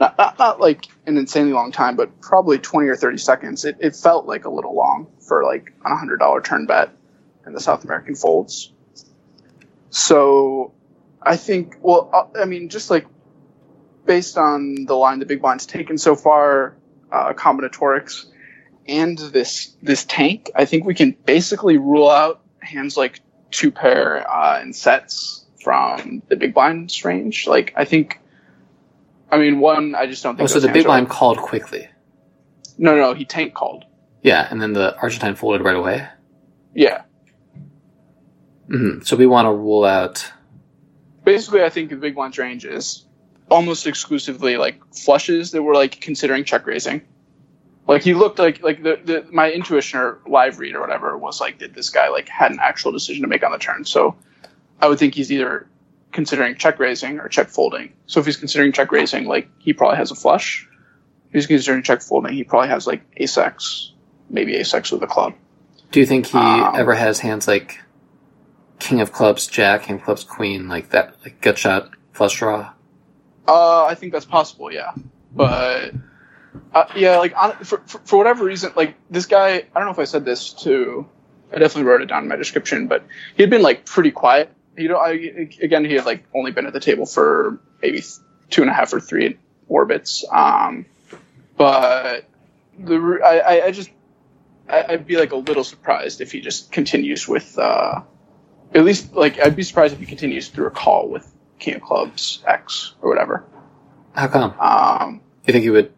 not, 0.00 0.18
not 0.18 0.38
not 0.38 0.60
like 0.60 0.86
an 1.06 1.16
insanely 1.16 1.52
long 1.52 1.72
time, 1.72 1.96
but 1.96 2.20
probably 2.20 2.58
twenty 2.58 2.88
or 2.88 2.96
thirty 2.96 3.18
seconds. 3.18 3.64
It, 3.64 3.76
it 3.80 3.96
felt 3.96 4.26
like 4.26 4.44
a 4.44 4.50
little 4.50 4.74
long 4.74 5.08
for 5.20 5.44
like 5.44 5.72
a 5.84 5.96
hundred 5.96 6.18
dollar 6.18 6.40
turn 6.40 6.66
bet 6.66 6.90
in 7.46 7.52
the 7.52 7.60
South 7.60 7.84
American 7.84 8.14
folds. 8.14 8.72
So 9.90 10.74
I 11.22 11.36
think, 11.36 11.76
well, 11.80 12.10
uh, 12.12 12.40
I 12.40 12.44
mean, 12.44 12.68
just 12.68 12.90
like 12.90 13.06
based 14.06 14.38
on 14.38 14.86
the 14.86 14.94
line 14.94 15.18
the 15.18 15.26
big 15.26 15.40
blind's 15.42 15.66
taken 15.66 15.98
so 15.98 16.14
far, 16.16 16.76
uh, 17.12 17.32
combinatorics, 17.34 18.26
and 18.88 19.18
this 19.18 19.76
this 19.82 20.04
tank, 20.04 20.50
I 20.54 20.64
think 20.64 20.84
we 20.86 20.94
can 20.94 21.16
basically 21.24 21.76
rule 21.78 22.08
out 22.10 22.40
hands 22.60 22.96
like 22.96 23.20
two 23.50 23.70
pair 23.70 24.28
uh, 24.28 24.60
and 24.60 24.74
sets 24.74 25.44
from 25.62 26.22
the 26.28 26.36
big 26.36 26.54
blind's 26.54 27.04
range. 27.04 27.46
Like 27.46 27.72
I 27.76 27.84
think, 27.84 28.20
I 29.30 29.38
mean, 29.38 29.58
one, 29.60 29.94
I 29.94 30.06
just 30.06 30.22
don't 30.22 30.36
think. 30.36 30.48
Oh, 30.48 30.52
so 30.52 30.60
the 30.60 30.68
big 30.68 30.84
are- 30.84 30.88
blind 30.88 31.08
called 31.08 31.38
quickly. 31.38 31.88
No, 32.78 32.94
no, 32.96 33.14
he 33.14 33.24
tank 33.24 33.54
called. 33.54 33.84
Yeah, 34.22 34.46
and 34.50 34.60
then 34.60 34.72
the 34.72 34.96
Argentine 34.98 35.34
folded 35.34 35.62
right 35.64 35.76
away. 35.76 36.06
Yeah, 36.74 37.02
hmm 38.68 39.00
So 39.02 39.16
we 39.16 39.26
want 39.26 39.46
to 39.46 39.52
rule 39.52 39.84
out. 39.84 40.30
basically, 41.24 41.62
I 41.62 41.70
think 41.70 41.88
the 41.90 41.96
big 41.96 42.14
blind's 42.14 42.36
range 42.36 42.64
is 42.66 43.05
almost 43.50 43.86
exclusively 43.86 44.56
like 44.56 44.80
flushes 44.94 45.52
that 45.52 45.62
were 45.62 45.74
like 45.74 46.00
considering 46.00 46.44
check 46.44 46.66
raising. 46.66 47.02
Like 47.86 48.02
he 48.02 48.14
looked 48.14 48.38
like 48.38 48.62
like 48.62 48.82
the, 48.82 49.00
the 49.04 49.26
my 49.30 49.50
intuition 49.50 50.00
or 50.00 50.18
live 50.26 50.58
read 50.58 50.74
or 50.74 50.80
whatever 50.80 51.16
was 51.16 51.40
like, 51.40 51.58
did 51.58 51.74
this 51.74 51.90
guy 51.90 52.08
like 52.08 52.28
had 52.28 52.50
an 52.50 52.58
actual 52.60 52.90
decision 52.92 53.22
to 53.22 53.28
make 53.28 53.44
on 53.44 53.52
the 53.52 53.58
turn? 53.58 53.84
So 53.84 54.16
I 54.80 54.88
would 54.88 54.98
think 54.98 55.14
he's 55.14 55.30
either 55.30 55.68
considering 56.10 56.56
check 56.56 56.78
raising 56.78 57.20
or 57.20 57.28
check 57.28 57.48
folding. 57.48 57.92
So 58.06 58.20
if 58.20 58.26
he's 58.26 58.36
considering 58.36 58.72
check 58.72 58.90
raising, 58.90 59.26
like 59.26 59.48
he 59.58 59.72
probably 59.72 59.98
has 59.98 60.10
a 60.10 60.16
flush. 60.16 60.68
If 61.28 61.32
he's 61.32 61.46
considering 61.46 61.82
check 61.82 62.02
folding, 62.02 62.32
he 62.32 62.42
probably 62.42 62.68
has 62.68 62.86
like 62.86 63.02
ace 63.18 63.38
x, 63.38 63.92
maybe 64.30 64.56
ace 64.56 64.74
x 64.74 64.90
with 64.90 65.02
a 65.02 65.06
club. 65.06 65.34
Do 65.92 66.00
you 66.00 66.06
think 66.06 66.26
he 66.26 66.38
Um, 66.38 66.74
ever 66.74 66.94
has 66.94 67.20
hands 67.20 67.46
like 67.46 67.78
King 68.80 69.00
of 69.00 69.12
Clubs, 69.12 69.46
Jack, 69.46 69.84
King 69.84 69.96
of 69.96 70.02
Clubs, 70.02 70.24
Queen, 70.24 70.68
like 70.68 70.90
that, 70.90 71.14
like 71.22 71.40
gut 71.40 71.58
shot 71.58 71.90
flush 72.12 72.38
draw? 72.38 72.72
Uh, 73.46 73.84
I 73.84 73.94
think 73.94 74.12
that's 74.12 74.24
possible, 74.24 74.72
yeah. 74.72 74.92
But 75.34 75.92
uh, 76.74 76.86
yeah, 76.96 77.18
like 77.18 77.34
on, 77.36 77.52
for, 77.64 77.78
for 77.86 77.98
for 78.04 78.16
whatever 78.16 78.44
reason, 78.44 78.72
like 78.76 78.96
this 79.10 79.26
guy, 79.26 79.54
I 79.54 79.62
don't 79.74 79.84
know 79.84 79.92
if 79.92 79.98
I 79.98 80.04
said 80.04 80.24
this 80.24 80.52
to, 80.64 81.06
I 81.52 81.58
definitely 81.58 81.84
wrote 81.84 82.02
it 82.02 82.06
down 82.06 82.22
in 82.22 82.28
my 82.28 82.36
description, 82.36 82.88
but 82.88 83.04
he 83.36 83.42
had 83.42 83.50
been 83.50 83.62
like 83.62 83.86
pretty 83.86 84.10
quiet. 84.10 84.52
You 84.76 84.88
know, 84.88 84.96
I, 84.96 85.10
again, 85.62 85.84
he 85.84 85.94
had 85.94 86.04
like 86.06 86.24
only 86.34 86.50
been 86.50 86.66
at 86.66 86.72
the 86.72 86.80
table 86.80 87.06
for 87.06 87.60
maybe 87.80 88.02
two 88.50 88.62
and 88.62 88.70
a 88.70 88.74
half 88.74 88.92
or 88.92 89.00
three 89.00 89.38
orbits. 89.68 90.24
Um, 90.30 90.86
but 91.56 92.28
the 92.78 93.20
I, 93.24 93.66
I, 93.66 93.70
just 93.70 93.90
I, 94.68 94.84
I'd 94.90 95.06
be 95.06 95.16
like 95.16 95.32
a 95.32 95.36
little 95.36 95.64
surprised 95.64 96.20
if 96.20 96.32
he 96.32 96.40
just 96.40 96.72
continues 96.72 97.26
with 97.26 97.58
uh, 97.58 98.02
at 98.74 98.84
least 98.84 99.14
like 99.14 99.38
I'd 99.40 99.56
be 99.56 99.62
surprised 99.62 99.94
if 99.94 100.00
he 100.00 100.06
continues 100.06 100.48
through 100.48 100.66
a 100.66 100.70
call 100.70 101.08
with 101.08 101.30
King 101.58 101.76
of 101.76 101.82
Clubs 101.82 102.42
X 102.46 102.94
or 103.02 103.08
whatever. 103.10 103.44
How 104.14 104.28
come? 104.28 104.54
Um, 104.60 105.20
You 105.46 105.52
think 105.52 105.62
he 105.64 105.70
would 105.70 105.92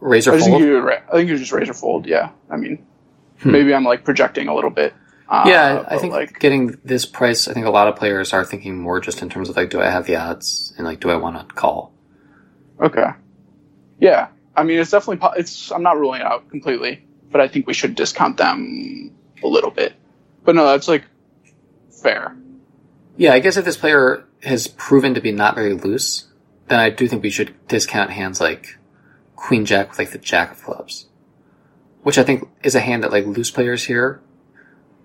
raise 0.00 0.26
or 0.28 0.34
I 0.34 0.38
think 0.38 0.50
fold? 0.50 0.62
you 0.62 0.74
would. 0.82 0.92
I 0.92 1.12
think 1.12 1.28
you 1.28 1.34
would 1.34 1.40
just 1.40 1.52
raise 1.52 1.68
or 1.68 1.74
fold. 1.74 2.06
Yeah, 2.06 2.30
I 2.50 2.56
mean, 2.56 2.84
Hmm. 3.40 3.50
maybe 3.52 3.74
I'm 3.74 3.84
like 3.84 4.04
projecting 4.04 4.48
a 4.48 4.54
little 4.54 4.70
bit. 4.70 4.94
Uh, 5.28 5.44
yeah, 5.46 5.84
I 5.88 5.96
think 5.98 6.12
like 6.12 6.38
getting 6.40 6.78
this 6.84 7.06
price, 7.06 7.48
I 7.48 7.54
think 7.54 7.64
a 7.64 7.70
lot 7.70 7.88
of 7.88 7.96
players 7.96 8.32
are 8.34 8.44
thinking 8.44 8.78
more 8.78 9.00
just 9.00 9.22
in 9.22 9.30
terms 9.30 9.48
of 9.48 9.56
like, 9.56 9.70
do 9.70 9.80
I 9.80 9.88
have 9.88 10.04
the 10.06 10.16
odds 10.16 10.74
and 10.76 10.86
like, 10.86 11.00
do 11.00 11.08
I 11.10 11.16
want 11.16 11.48
to 11.48 11.54
call? 11.54 11.92
okay, 12.80 13.10
yeah. 13.98 14.28
I 14.54 14.64
mean, 14.64 14.78
it's 14.78 14.90
definitely. 14.90 15.16
Po- 15.16 15.32
it's. 15.36 15.72
I'm 15.72 15.82
not 15.82 15.96
ruling 15.98 16.20
it 16.20 16.26
out 16.26 16.50
completely, 16.50 17.02
but 17.30 17.40
I 17.40 17.48
think 17.48 17.66
we 17.66 17.72
should 17.72 17.94
discount 17.94 18.36
them 18.36 19.10
a 19.42 19.46
little 19.46 19.70
bit. 19.70 19.94
But 20.44 20.54
no, 20.56 20.66
that's 20.66 20.88
like 20.88 21.04
fair. 22.02 22.36
Yeah, 23.16 23.32
I 23.32 23.40
guess 23.40 23.56
if 23.56 23.64
this 23.64 23.76
player 23.76 24.24
has 24.42 24.66
proven 24.66 25.14
to 25.14 25.20
be 25.20 25.32
not 25.32 25.54
very 25.54 25.74
loose, 25.74 26.28
then 26.68 26.80
I 26.80 26.90
do 26.90 27.06
think 27.06 27.22
we 27.22 27.30
should 27.30 27.54
discount 27.68 28.10
hands 28.10 28.40
like 28.40 28.78
Queen 29.36 29.64
Jack 29.64 29.90
with 29.90 29.98
like 29.98 30.10
the 30.12 30.18
Jack 30.18 30.52
of 30.52 30.62
Clubs, 30.62 31.08
which 32.02 32.18
I 32.18 32.24
think 32.24 32.48
is 32.62 32.74
a 32.74 32.80
hand 32.80 33.02
that 33.02 33.12
like 33.12 33.26
loose 33.26 33.50
players 33.50 33.84
here 33.84 34.20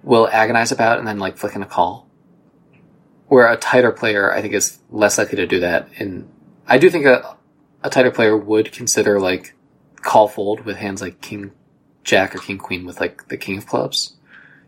will 0.04 0.28
agonize 0.30 0.72
about 0.72 1.00
and 1.00 1.08
then 1.08 1.20
like 1.20 1.38
flick 1.38 1.56
in 1.56 1.64
a 1.64 1.68
call. 1.68 2.08
Where 3.28 3.52
a 3.52 3.58
tighter 3.58 3.92
player, 3.92 4.32
I 4.32 4.42
think, 4.42 4.54
is 4.54 4.80
less 4.90 5.18
likely 5.18 5.36
to 5.36 5.48
do 5.48 5.60
that. 5.60 5.90
And 6.00 6.30
I 6.66 6.78
do 6.78 6.90
think 6.90 7.06
a 7.06 7.36
a 7.84 7.90
tighter 7.90 8.12
player 8.12 8.38
would 8.38 8.72
consider 8.72 9.20
like 9.20 9.54
call 9.96 10.28
fold 10.28 10.66
with 10.66 10.78
hands 10.78 11.02
like 11.02 11.22
King 11.22 11.52
Jack 12.04 12.36
or 12.36 12.40
King 12.40 12.58
Queen 12.58 12.86
with 12.86 13.00
like 13.00 13.28
the 13.28 13.38
King 13.38 13.58
of 13.58 13.68
Clubs, 13.68 14.16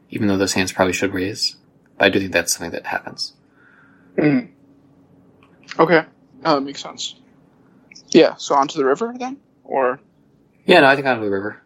even 0.09 0.27
though 0.27 0.37
those 0.37 0.53
hands 0.53 0.71
probably 0.71 0.93
should 0.93 1.13
raise. 1.13 1.55
But 1.99 2.05
I 2.05 2.09
do 2.09 2.19
think 2.19 2.31
that's 2.31 2.53
something 2.53 2.71
that 2.71 2.85
happens. 2.85 3.33
Mm. 4.17 4.49
Okay, 5.77 6.05
uh, 6.43 6.55
that 6.55 6.61
makes 6.61 6.81
sense. 6.81 7.15
Yeah. 8.07 8.35
So 8.37 8.55
onto 8.55 8.79
the 8.79 8.85
river 8.85 9.13
then, 9.19 9.37
or 9.63 9.99
Yeah, 10.65 10.79
no, 10.79 10.87
I 10.87 10.95
think 10.95 11.05
out 11.05 11.17
of 11.17 11.23
the 11.23 11.29
river. 11.29 11.61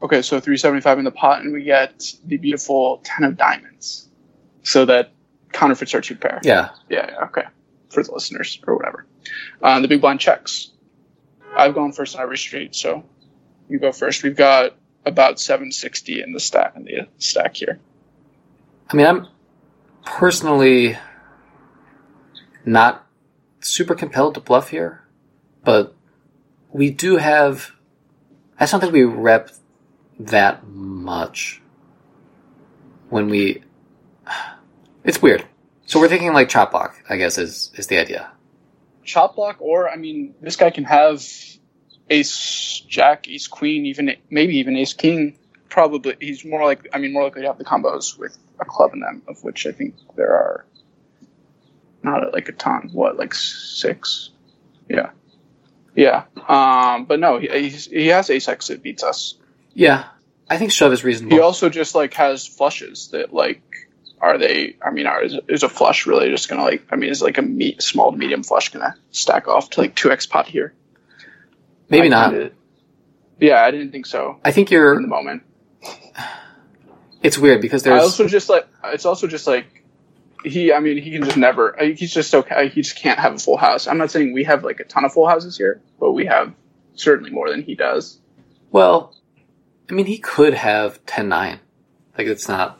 Okay, 0.00 0.22
so 0.22 0.38
375 0.38 0.98
in 0.98 1.04
the 1.04 1.10
pot, 1.10 1.42
and 1.42 1.52
we 1.52 1.64
get 1.64 2.04
the 2.24 2.36
beautiful 2.36 3.00
10 3.04 3.24
of 3.24 3.36
diamonds. 3.36 4.08
So 4.62 4.84
that 4.86 5.12
counterfeits 5.52 5.94
our 5.94 6.00
two 6.00 6.16
pair. 6.16 6.40
Yeah. 6.42 6.70
Yeah, 6.88 7.10
yeah, 7.10 7.24
okay. 7.24 7.44
For 7.90 8.02
the 8.02 8.12
listeners, 8.12 8.60
or 8.66 8.76
whatever. 8.76 9.06
Uh, 9.62 9.80
the 9.80 9.88
big 9.88 10.00
blind 10.00 10.20
checks. 10.20 10.70
I've 11.56 11.74
gone 11.74 11.92
first 11.92 12.16
on 12.16 12.22
every 12.22 12.38
street, 12.38 12.74
so 12.74 13.04
you 13.68 13.78
go 13.78 13.92
first. 13.92 14.22
We've 14.22 14.36
got 14.36 14.76
about 15.04 15.40
760 15.40 16.22
in 16.22 16.32
the 16.32 16.40
stack 16.40 16.76
in 16.76 16.84
the 16.84 17.08
stack 17.18 17.56
here. 17.56 17.80
I 18.90 18.96
mean, 18.96 19.06
I'm 19.06 19.28
personally 20.04 20.98
not 22.64 23.06
super 23.60 23.94
compelled 23.94 24.34
to 24.34 24.40
bluff 24.40 24.70
here, 24.70 25.04
but 25.64 25.94
we 26.70 26.90
do 26.90 27.16
have. 27.16 27.72
I 28.58 28.66
don't 28.66 28.80
think 28.80 28.92
we 28.92 29.04
rep 29.04 29.50
that 30.18 30.66
much 30.66 31.62
when 33.08 33.28
we. 33.28 33.62
It's 35.04 35.20
weird. 35.20 35.44
So 35.84 36.00
we're 36.00 36.08
thinking 36.08 36.32
like 36.32 36.48
chop 36.48 36.70
block. 36.70 36.96
I 37.10 37.18
guess 37.18 37.36
is 37.36 37.70
is 37.74 37.88
the 37.88 37.98
idea. 37.98 38.30
Chop 39.04 39.36
block, 39.36 39.56
or, 39.60 39.90
I 39.90 39.96
mean, 39.96 40.34
this 40.40 40.56
guy 40.56 40.70
can 40.70 40.84
have 40.84 41.22
ace 42.08 42.82
jack, 42.88 43.28
ace 43.28 43.46
queen, 43.46 43.84
even 43.84 44.16
maybe 44.30 44.56
even 44.56 44.76
ace 44.76 44.94
king. 44.94 45.38
Probably, 45.74 46.14
he's 46.20 46.44
more 46.44 46.64
like, 46.64 46.86
I 46.92 46.98
mean, 46.98 47.12
more 47.12 47.24
likely 47.24 47.42
to 47.42 47.48
have 47.48 47.58
the 47.58 47.64
combos 47.64 48.16
with 48.16 48.38
a 48.60 48.64
club 48.64 48.92
in 48.94 49.00
them, 49.00 49.22
of 49.26 49.42
which 49.42 49.66
I 49.66 49.72
think 49.72 49.96
there 50.14 50.30
are 50.30 50.64
not 52.04 52.32
like 52.32 52.48
a 52.48 52.52
ton. 52.52 52.90
What, 52.92 53.16
like 53.16 53.34
six? 53.34 54.30
Yeah. 54.88 55.10
Yeah. 55.96 56.26
Um, 56.46 57.06
but 57.06 57.18
no, 57.18 57.38
he, 57.38 57.48
he's, 57.48 57.86
he 57.86 58.06
has 58.06 58.30
ace 58.30 58.46
x 58.46 58.68
that 58.68 58.84
beats 58.84 59.02
us. 59.02 59.34
Yeah, 59.72 60.04
I 60.48 60.58
think 60.58 60.70
shove 60.70 60.92
is 60.92 61.02
reasonable. 61.02 61.36
He 61.36 61.42
also 61.42 61.68
just 61.68 61.96
like 61.96 62.14
has 62.14 62.46
flushes 62.46 63.08
that 63.08 63.34
like 63.34 63.88
are 64.20 64.38
they? 64.38 64.76
I 64.80 64.92
mean, 64.92 65.06
are 65.06 65.24
is, 65.24 65.36
is 65.48 65.64
a 65.64 65.68
flush 65.68 66.06
really 66.06 66.30
just 66.30 66.48
gonna 66.48 66.62
like? 66.62 66.86
I 66.92 66.94
mean, 66.94 67.10
is 67.10 67.20
like 67.20 67.36
a 67.38 67.42
me, 67.42 67.78
small 67.80 68.12
to 68.12 68.16
medium 68.16 68.44
flush 68.44 68.68
gonna 68.68 68.94
stack 69.10 69.48
off 69.48 69.70
to 69.70 69.80
like 69.80 69.96
two 69.96 70.12
x 70.12 70.24
pot 70.24 70.46
here? 70.46 70.72
Maybe 71.88 72.06
I 72.06 72.30
not. 72.30 72.52
yeah, 73.40 73.64
I 73.64 73.72
didn't 73.72 73.90
think 73.90 74.06
so 74.06 74.38
I 74.44 74.52
think 74.52 74.70
you're. 74.70 74.94
in 74.94 75.02
the 75.02 75.08
moment. 75.08 75.42
It's 77.22 77.38
weird 77.38 77.60
because 77.62 77.86
I 77.86 77.90
there's. 77.90 78.02
also 78.02 78.28
just 78.28 78.48
like 78.48 78.66
it's 78.84 79.06
also 79.06 79.26
just 79.26 79.46
like 79.46 79.84
he. 80.44 80.72
I 80.72 80.80
mean, 80.80 80.98
he 80.98 81.10
can 81.12 81.24
just 81.24 81.36
never. 81.36 81.74
He's 81.96 82.12
just 82.12 82.34
okay. 82.34 82.68
He 82.68 82.82
just 82.82 82.96
can't 82.96 83.18
have 83.18 83.34
a 83.34 83.38
full 83.38 83.56
house. 83.56 83.86
I'm 83.86 83.96
not 83.98 84.10
saying 84.10 84.34
we 84.34 84.44
have 84.44 84.62
like 84.62 84.80
a 84.80 84.84
ton 84.84 85.04
of 85.04 85.12
full 85.12 85.26
houses 85.26 85.56
here, 85.56 85.80
but 85.98 86.12
we 86.12 86.26
have 86.26 86.52
certainly 86.94 87.30
more 87.30 87.48
than 87.50 87.62
he 87.62 87.74
does. 87.74 88.18
Well, 88.70 89.14
I 89.88 89.94
mean, 89.94 90.06
he 90.06 90.18
could 90.18 90.54
have 90.54 91.04
10 91.06 91.28
9. 91.28 91.60
Like, 92.18 92.26
it's 92.26 92.48
not. 92.48 92.78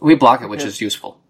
We 0.00 0.14
block 0.14 0.42
it, 0.42 0.48
which 0.48 0.60
Yeah. 0.62 0.66
is 0.68 0.80
useful. 0.80 1.20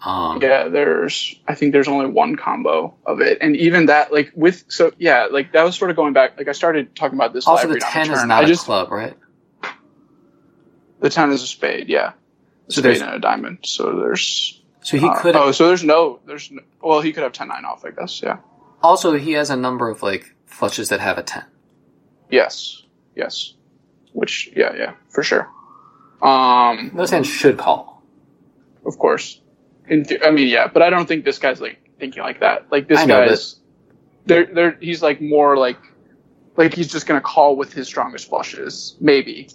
Um, 0.00 0.40
Yeah, 0.40 0.68
there's. 0.68 1.38
I 1.46 1.54
think 1.54 1.72
there's 1.72 1.88
only 1.88 2.06
one 2.06 2.36
combo 2.36 2.94
of 3.04 3.20
it, 3.20 3.38
and 3.40 3.56
even 3.56 3.86
that, 3.86 4.12
like 4.12 4.30
with 4.34 4.64
so 4.68 4.92
yeah, 4.98 5.26
like 5.30 5.52
that 5.52 5.64
was 5.64 5.76
sort 5.76 5.90
of 5.90 5.96
going 5.96 6.12
back. 6.12 6.38
Like 6.38 6.48
I 6.48 6.52
started 6.52 6.94
talking 6.94 7.18
about 7.18 7.32
this. 7.32 7.46
Also, 7.46 7.68
the 7.68 7.80
10 7.80 8.10
is 8.12 8.24
not 8.24 8.42
I 8.42 8.44
a 8.44 8.46
just 8.46 8.64
club, 8.64 8.90
right? 8.92 9.14
The 11.00 11.10
ten 11.10 11.30
is 11.32 11.42
a 11.42 11.46
spade. 11.46 11.88
Yeah, 11.88 12.10
a 12.68 12.72
So 12.72 12.80
spade 12.80 12.84
there's- 12.84 13.00
and 13.02 13.14
a 13.14 13.18
diamond. 13.18 13.58
So 13.64 13.96
there's. 14.00 14.62
So 14.82 14.96
he 14.96 15.06
uh, 15.06 15.14
could. 15.20 15.36
Oh, 15.36 15.52
so 15.52 15.66
there's 15.68 15.84
no. 15.84 16.20
There's 16.26 16.50
no, 16.50 16.62
well, 16.82 17.00
he 17.00 17.12
could 17.12 17.22
have 17.22 17.32
ten 17.32 17.48
nine 17.48 17.64
off. 17.64 17.84
I 17.84 17.90
guess. 17.90 18.22
Yeah. 18.22 18.38
Also, 18.82 19.12
he 19.16 19.32
has 19.32 19.50
a 19.50 19.56
number 19.56 19.88
of, 19.90 20.02
like, 20.04 20.34
flushes 20.46 20.90
that 20.90 21.00
have 21.00 21.18
a 21.18 21.22
10. 21.24 21.42
Yes. 22.30 22.84
Yes. 23.16 23.54
Which 24.12 24.50
yeah 24.54 24.72
yeah 24.76 24.92
for 25.08 25.22
sure. 25.24 25.48
Um. 26.22 26.92
Those 26.94 27.10
hands 27.10 27.26
should 27.28 27.58
call. 27.58 28.02
Of 28.86 28.98
course. 28.98 29.40
In 29.88 30.04
th- 30.04 30.20
I 30.24 30.30
mean, 30.30 30.48
yeah, 30.48 30.68
but 30.68 30.82
I 30.82 30.90
don't 30.90 31.06
think 31.06 31.24
this 31.24 31.38
guy's 31.38 31.60
like 31.60 31.78
thinking 31.98 32.22
like 32.22 32.40
that. 32.40 32.70
Like 32.70 32.88
this 32.88 33.04
guy's, 33.06 33.56
they're, 34.26 34.46
they're, 34.46 34.78
he's 34.80 35.02
like 35.02 35.20
more 35.20 35.56
like, 35.56 35.78
like 36.56 36.74
he's 36.74 36.90
just 36.92 37.06
gonna 37.06 37.20
call 37.20 37.56
with 37.56 37.72
his 37.72 37.86
strongest 37.86 38.28
flushes. 38.28 38.96
Maybe. 39.00 39.48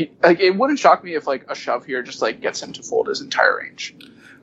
He, 0.00 0.10
like 0.22 0.40
it 0.40 0.56
wouldn't 0.56 0.78
shock 0.78 1.04
me 1.04 1.14
if 1.14 1.26
like 1.26 1.44
a 1.50 1.54
shove 1.54 1.84
here 1.84 2.02
just 2.02 2.22
like 2.22 2.40
gets 2.40 2.62
him 2.62 2.72
to 2.72 2.82
fold 2.82 3.08
his 3.08 3.20
entire 3.20 3.58
range. 3.58 3.94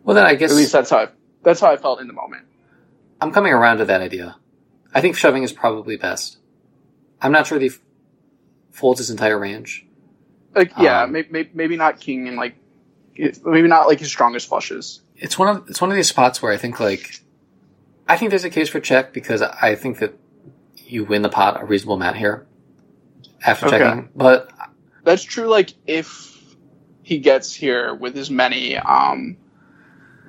Well, 0.04 0.16
then 0.16 0.26
I 0.26 0.36
guess 0.36 0.52
At 0.52 0.58
least 0.58 0.72
that's 0.72 0.92
how 0.92 0.98
I, 0.98 1.08
that's 1.42 1.60
how 1.60 1.72
I 1.72 1.78
felt 1.78 2.00
in 2.00 2.06
the 2.08 2.14
moment. 2.14 2.46
I'm 3.20 3.32
coming 3.32 3.52
around 3.54 3.78
to 3.80 3.86
that 3.86 4.02
idea. 4.02 4.36
I 4.94 5.02
think 5.02 5.16
shoving 5.16 5.42
is 5.42 5.52
probably 5.52 5.98
best. 5.98 6.38
I'm 7.20 7.32
not 7.32 7.48
sure 7.48 7.58
that 7.58 7.64
he 7.64 7.70
f- 7.72 7.80
folds 8.70 9.00
his 9.00 9.10
entire 9.10 9.40
range. 9.40 9.84
Like 10.56 10.74
yeah, 10.78 11.04
Um, 11.04 11.12
maybe 11.14 11.50
maybe 11.56 11.76
not 11.76 12.00
king 12.00 12.28
and 12.28 12.38
like, 12.38 12.56
maybe 13.44 13.68
not 13.68 13.88
like 13.88 14.00
his 14.00 14.10
strongest 14.10 14.48
flushes. 14.48 15.02
It's 15.16 15.40
one 15.40 15.48
of 15.58 15.68
it's 15.70 15.82
one 15.82 15.90
of 15.90 15.96
these 15.96 16.08
spots 16.10 16.40
where 16.42 16.54
I 16.54 16.58
think 16.58 16.80
like 16.80 17.20
I 18.08 18.16
think 18.16 18.30
there's 18.30 18.44
a 18.44 18.50
case 18.52 18.70
for 18.70 18.80
check 18.80 19.12
because 19.12 19.42
I 19.42 19.74
think 19.74 19.98
that 20.00 20.14
you 20.78 21.04
win 21.04 21.24
the 21.24 21.30
pot 21.30 21.60
a 21.60 21.66
reasonable 21.66 21.96
amount 21.96 22.18
here 22.18 22.46
after 23.46 23.66
Okay. 23.68 23.80
checking. 23.80 24.10
But 24.16 24.50
That's 25.08 25.24
true. 25.24 25.48
Like 25.48 25.74
if 25.88 26.38
he 27.04 27.20
gets 27.20 27.54
here 27.54 27.94
with 27.96 28.18
as 28.18 28.30
many, 28.30 28.76
um, 28.78 29.38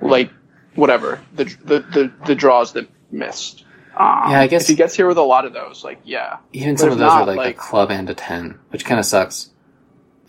like 0.01 0.31
whatever 0.75 1.19
the 1.35 1.43
the 1.43 1.79
the, 1.79 2.11
the 2.25 2.35
draws 2.35 2.73
that 2.73 2.87
missed. 3.11 3.65
Um, 3.97 4.31
Yeah, 4.31 4.39
I 4.39 4.47
guess- 4.47 4.61
if 4.63 4.67
he 4.69 4.75
gets 4.75 4.95
here 4.95 5.07
with 5.07 5.17
a 5.17 5.21
lot 5.21 5.43
of 5.43 5.51
those, 5.51 5.83
like 5.83 5.99
yeah, 6.05 6.37
even 6.53 6.75
But 6.75 6.79
some 6.79 6.91
of 6.91 6.97
those 6.99 7.11
are 7.11 7.25
like, 7.25 7.37
like- 7.37 7.55
a 7.55 7.59
club 7.59 7.91
and 7.91 8.09
a 8.09 8.13
ten, 8.13 8.57
which 8.69 8.85
kind 8.85 8.99
of 8.99 9.05
sucks. 9.05 9.49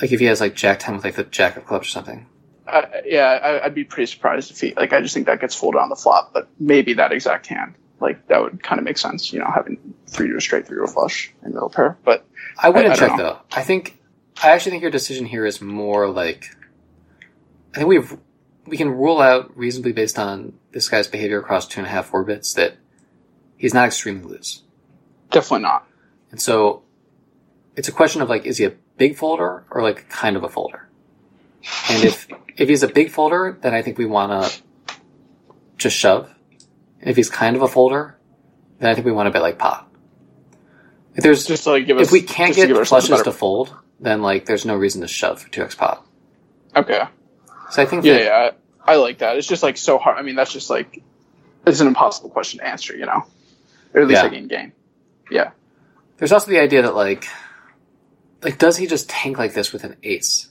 Like 0.01 0.11
if 0.13 0.19
he 0.19 0.27
has 0.27 0.41
like 0.41 0.57
jack 0.57 0.81
ten 0.81 0.97
with 0.97 1.05
like 1.05 1.15
the 1.15 1.25
jack 1.25 1.57
of 1.57 1.65
clubs 1.67 1.87
or 1.87 1.91
something. 1.91 2.27
uh, 2.67 2.83
yeah, 3.05 3.27
I, 3.43 3.67
I'd 3.67 3.75
be 3.75 3.85
pretty 3.85 4.07
surprised 4.11 4.51
if 4.51 4.61
he 4.61 4.75
like. 4.75 4.93
I 4.93 5.01
just 5.01 5.15
think 5.15 5.27
that 5.27 5.41
gets 5.41 5.55
folded 5.55 5.79
on 5.79 5.89
the 5.91 5.97
flop, 5.97 6.33
but 6.35 6.49
maybe 6.59 6.95
that 6.95 7.13
exact 7.13 7.47
hand, 7.47 7.75
like 8.01 8.27
that 8.27 8.43
would 8.43 8.63
kind 8.65 8.81
of 8.81 8.85
make 8.85 8.99
sense. 8.99 9.33
You 9.33 9.39
know, 9.39 9.51
having 9.55 9.79
three 10.09 10.29
to 10.31 10.37
a 10.37 10.41
straight, 10.41 10.67
three 10.67 10.79
to 10.79 10.83
a 10.85 10.89
flush 10.89 11.33
in 11.45 11.53
middle 11.55 11.69
pair, 11.71 11.97
but 12.05 12.25
I 12.59 12.71
wouldn't 12.71 12.95
I 12.95 12.97
don't 12.97 13.09
check 13.11 13.19
know. 13.19 13.25
though. 13.25 13.39
I 13.53 13.63
think 13.63 13.99
I 14.43 14.51
actually 14.51 14.71
think 14.73 14.83
your 14.83 14.91
decision 14.91 15.27
here 15.27 15.45
is 15.45 15.61
more 15.61 16.09
like 16.09 16.57
I 17.75 17.79
think 17.79 17.89
we've 17.89 18.17
we 18.67 18.77
can 18.77 18.91
rule 18.91 19.21
out 19.21 19.57
reasonably 19.57 19.93
based 19.93 20.19
on 20.19 20.55
this 20.73 20.89
guy's 20.89 21.09
behavior 21.09 21.41
across 21.41 21.67
two 21.67 21.81
and 21.81 21.87
a 21.87 21.91
half 21.91 22.13
orbits 22.15 22.55
that 22.55 22.77
he's 23.57 23.75
not 23.75 23.87
extremely 23.87 24.29
loose. 24.29 24.63
definitely 25.31 25.63
not. 25.63 25.87
And 26.31 26.41
so 26.41 26.83
it's 27.77 27.89
a 27.89 27.93
question 27.93 28.23
of 28.23 28.29
like, 28.29 28.47
is 28.47 28.59
he 28.59 28.65
a 28.65 28.73
big 28.97 29.17
folder 29.17 29.65
or 29.71 29.83
like 29.83 30.09
kind 30.09 30.37
of 30.37 30.45
a 30.45 30.49
folder? 30.49 30.89
And 31.91 32.05
if 32.05 32.29
if 32.57 32.69
he's 32.69 32.83
a 32.83 32.89
big 32.89 33.11
folder, 33.11 33.59
then 33.61 33.75
I 33.75 33.83
think 33.83 33.99
we 33.99 34.07
want 34.07 34.31
to 34.33 34.63
just 35.77 35.97
shove. 35.97 36.33
And 37.01 37.11
if 37.11 37.17
he's 37.17 37.31
kind 37.31 37.57
of 37.57 37.63
a 37.63 37.69
folder, 37.69 38.17
then 38.79 38.91
I 38.91 38.95
think 38.95 39.07
we 39.07 39.13
want 39.13 39.27
to 39.27 39.31
bet 39.31 39.43
like 39.43 39.59
pot. 39.59 39.89
If 41.15 41.25
there's 41.25 41.47
Just 41.47 41.65
to 41.65 41.71
like 41.71 41.87
give 41.87 41.99
us, 41.99 42.07
if 42.07 42.13
we 42.13 42.23
can't 42.23 42.55
get 42.55 42.69
flushes 42.87 43.23
to 43.23 43.33
fold, 43.33 43.75
then 44.01 44.23
like 44.23 44.47
there's 44.47 44.65
no 44.65 44.75
reason 44.77 45.03
to 45.03 45.09
shove 45.09 45.41
for 45.43 45.49
two 45.51 45.63
x 45.63 45.75
pot. 45.75 46.05
okay, 46.75 47.03
So 47.71 47.83
I 47.83 47.87
think 47.87 48.05
yeah, 48.05 48.13
that 48.15 48.23
yeah, 48.25 48.51
I, 48.87 48.93
I 48.93 48.97
like 48.97 49.19
that. 49.19 49.37
It's 49.37 49.47
just 49.47 49.63
like 49.63 49.77
so 49.77 49.99
hard. 49.99 50.17
I 50.19 50.23
mean, 50.23 50.35
that's 50.37 50.53
just 50.53 50.71
like 50.71 51.03
it's 51.67 51.81
an 51.81 51.87
impossible 51.87 52.31
question 52.31 52.61
to 52.61 52.67
answer. 52.67 52.97
You 52.97 53.07
know, 53.07 53.25
or 53.95 54.01
at 54.03 54.09
least 54.09 54.23
Yeah. 54.23 54.29
like 54.29 54.33
in 54.39 54.49
game. 54.49 54.73
Yeah. 55.31 55.51
there's 56.19 56.33
also 56.33 56.51
the 56.51 56.59
idea 56.59 56.83
that 56.83 56.95
like 56.95 57.27
like 58.43 58.59
does 58.59 58.77
he 58.79 58.87
just 58.87 59.09
tank 59.11 59.39
like 59.39 59.53
this 59.55 59.73
with 59.73 59.85
an 59.85 59.97
ace 60.03 60.49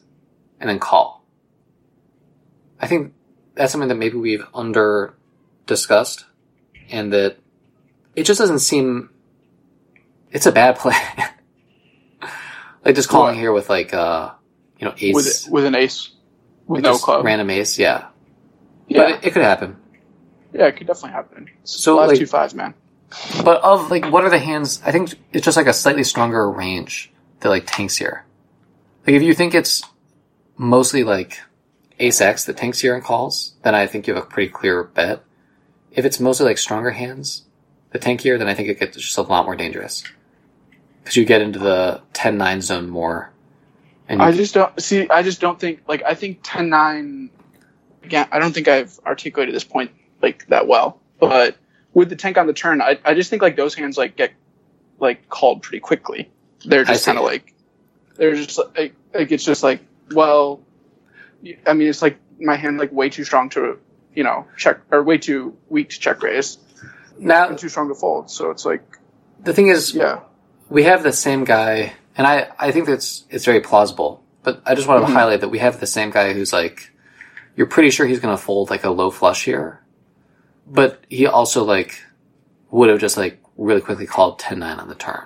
and 0.59 0.69
then 0.69 0.79
call? 0.79 1.25
I 2.79 2.87
think 2.87 3.13
that's 3.55 3.71
something 3.71 3.89
that 3.89 3.95
maybe 3.95 4.17
we've 4.17 4.45
under 4.53 5.15
discussed 5.65 6.25
and 6.89 7.11
that 7.13 7.37
it 8.15 8.23
just 8.23 8.39
doesn't 8.39 8.59
seem 8.59 9.09
it's 10.31 10.45
a 10.45 10.51
bad 10.51 10.75
play. 10.79 10.93
Like 12.89 12.95
just 12.95 13.09
calling 13.09 13.35
What? 13.35 13.39
here 13.41 13.51
with 13.53 13.69
like 13.69 13.93
uh 13.93 14.31
you 14.79 14.85
know 14.87 14.93
ace 14.99 15.15
with 15.15 15.47
with 15.51 15.65
an 15.65 15.75
ace 15.75 16.09
with 16.67 16.83
no 16.83 16.97
club. 16.97 17.23
random 17.25 17.49
ace, 17.49 17.77
yeah. 17.79 18.07
yeah, 18.87 18.97
But 18.97 19.09
it, 19.11 19.25
it 19.27 19.33
could 19.33 19.41
happen. 19.43 19.77
yeah, 20.53 20.67
it 20.67 20.77
could 20.77 20.85
definitely 20.87 21.11
happen. 21.11 21.49
So, 21.63 21.97
Last 21.97 22.09
like- 22.09 22.19
two 22.19 22.25
fives, 22.27 22.53
man. 22.53 22.73
But 23.43 23.61
of 23.63 23.89
like, 23.89 24.05
what 24.11 24.23
are 24.23 24.29
the 24.29 24.37
hands? 24.37 24.79
I 24.85 24.91
think 24.91 25.15
it's 25.33 25.43
just 25.45 25.57
like 25.57 25.65
a 25.65 25.73
slightly 25.73 26.03
stronger 26.03 26.49
range 26.49 27.11
that 27.39 27.49
like 27.49 27.63
tanks 27.65 27.97
here. 27.97 28.23
Like 29.07 29.15
if 29.15 29.23
you 29.23 29.33
think 29.33 29.55
it's 29.55 29.83
mostly 30.57 31.03
like 31.03 31.39
ace 31.99 32.21
X 32.21 32.45
that 32.45 32.57
tanks 32.57 32.79
here 32.79 32.93
and 32.93 33.03
calls, 33.03 33.53
then 33.63 33.73
I 33.73 33.87
think 33.87 34.05
you 34.07 34.13
have 34.13 34.23
a 34.23 34.27
pretty 34.27 34.51
clear 34.51 34.83
bet. 34.83 35.23
If 35.91 36.05
it's 36.05 36.19
mostly 36.19 36.45
like 36.45 36.57
stronger 36.59 36.91
hands 36.91 37.45
that 37.91 38.01
tank 38.03 38.21
here, 38.21 38.37
then 38.37 38.47
I 38.47 38.53
think 38.53 38.69
it 38.69 38.79
gets 38.79 38.95
just 38.97 39.17
a 39.17 39.23
lot 39.23 39.45
more 39.45 39.55
dangerous 39.55 40.03
because 41.03 41.15
you 41.15 41.25
get 41.25 41.41
into 41.41 41.59
the 41.59 42.01
10-9 42.13 42.61
zone 42.61 42.89
more. 42.89 43.31
And 44.07 44.21
I 44.21 44.31
just 44.31 44.55
don't 44.55 44.81
see. 44.81 45.07
I 45.09 45.21
just 45.21 45.39
don't 45.39 45.59
think 45.59 45.81
like 45.87 46.01
I 46.03 46.15
think 46.15 46.43
10-9 46.43 47.29
Again, 48.03 48.27
I 48.31 48.39
don't 48.39 48.53
think 48.53 48.67
I've 48.67 48.99
articulated 49.05 49.53
this 49.53 49.63
point 49.63 49.91
like 50.21 50.47
that 50.47 50.67
well, 50.67 50.99
but 51.19 51.57
with 51.93 52.09
the 52.09 52.15
tank 52.15 52.37
on 52.37 52.47
the 52.47 52.53
turn, 52.53 52.81
I, 52.81 52.97
I 53.03 53.13
just 53.13 53.29
think 53.29 53.41
like 53.41 53.55
those 53.55 53.75
hands 53.75 53.97
like 53.97 54.15
get 54.15 54.33
like 54.99 55.27
called 55.29 55.61
pretty 55.61 55.79
quickly. 55.79 56.31
They're 56.65 56.85
just 56.85 57.05
kind 57.05 57.17
of 57.17 57.23
like 57.23 57.53
they're 58.15 58.35
just 58.35 58.57
like, 58.57 58.95
like 59.13 59.31
it's 59.31 59.43
just 59.43 59.63
like 59.63 59.81
well, 60.11 60.61
I 61.67 61.73
mean 61.73 61.87
it's 61.87 62.01
like 62.01 62.17
my 62.39 62.55
hand 62.55 62.77
like 62.77 62.91
way 62.91 63.09
too 63.09 63.23
strong 63.23 63.49
to 63.51 63.77
you 64.15 64.23
know 64.23 64.47
check 64.57 64.79
or 64.91 65.03
way 65.03 65.17
too 65.17 65.57
weak 65.69 65.89
to 65.89 65.99
check 65.99 66.23
raise 66.23 66.57
now 67.17 67.49
and 67.49 67.59
too 67.59 67.69
strong 67.69 67.89
to 67.89 67.95
fold. 67.95 68.31
So 68.31 68.49
it's 68.49 68.65
like 68.65 68.97
the 69.43 69.53
thing 69.53 69.67
is, 69.67 69.93
yeah, 69.93 70.21
we 70.69 70.83
have 70.83 71.03
the 71.03 71.13
same 71.13 71.43
guy, 71.43 71.93
and 72.15 72.27
I, 72.27 72.49
I 72.59 72.71
think 72.71 72.85
that's 72.87 73.25
it's 73.29 73.45
very 73.45 73.61
plausible. 73.61 74.23
But 74.43 74.61
I 74.65 74.75
just 74.75 74.87
wanted 74.87 75.03
Mhm. 75.03 75.07
to 75.07 75.13
highlight 75.13 75.41
that 75.41 75.49
we 75.49 75.59
have 75.59 75.79
the 75.79 75.87
same 75.87 76.09
guy 76.11 76.33
who's 76.33 76.53
like, 76.53 76.91
you're 77.55 77.67
pretty 77.67 77.89
sure 77.89 78.05
he's 78.05 78.19
going 78.19 78.35
to 78.35 78.41
fold 78.41 78.69
like 78.69 78.83
a 78.85 78.89
low 78.89 79.11
flush 79.11 79.43
here, 79.45 79.81
but 80.65 81.03
he 81.09 81.27
also 81.27 81.63
like 81.63 82.01
would 82.71 82.89
have 82.89 82.99
just 82.99 83.17
like 83.17 83.41
really 83.57 83.81
quickly 83.81 84.05
called 84.05 84.39
10-9 84.39 84.79
on 84.79 84.87
the 84.87 84.95
turn. 84.95 85.25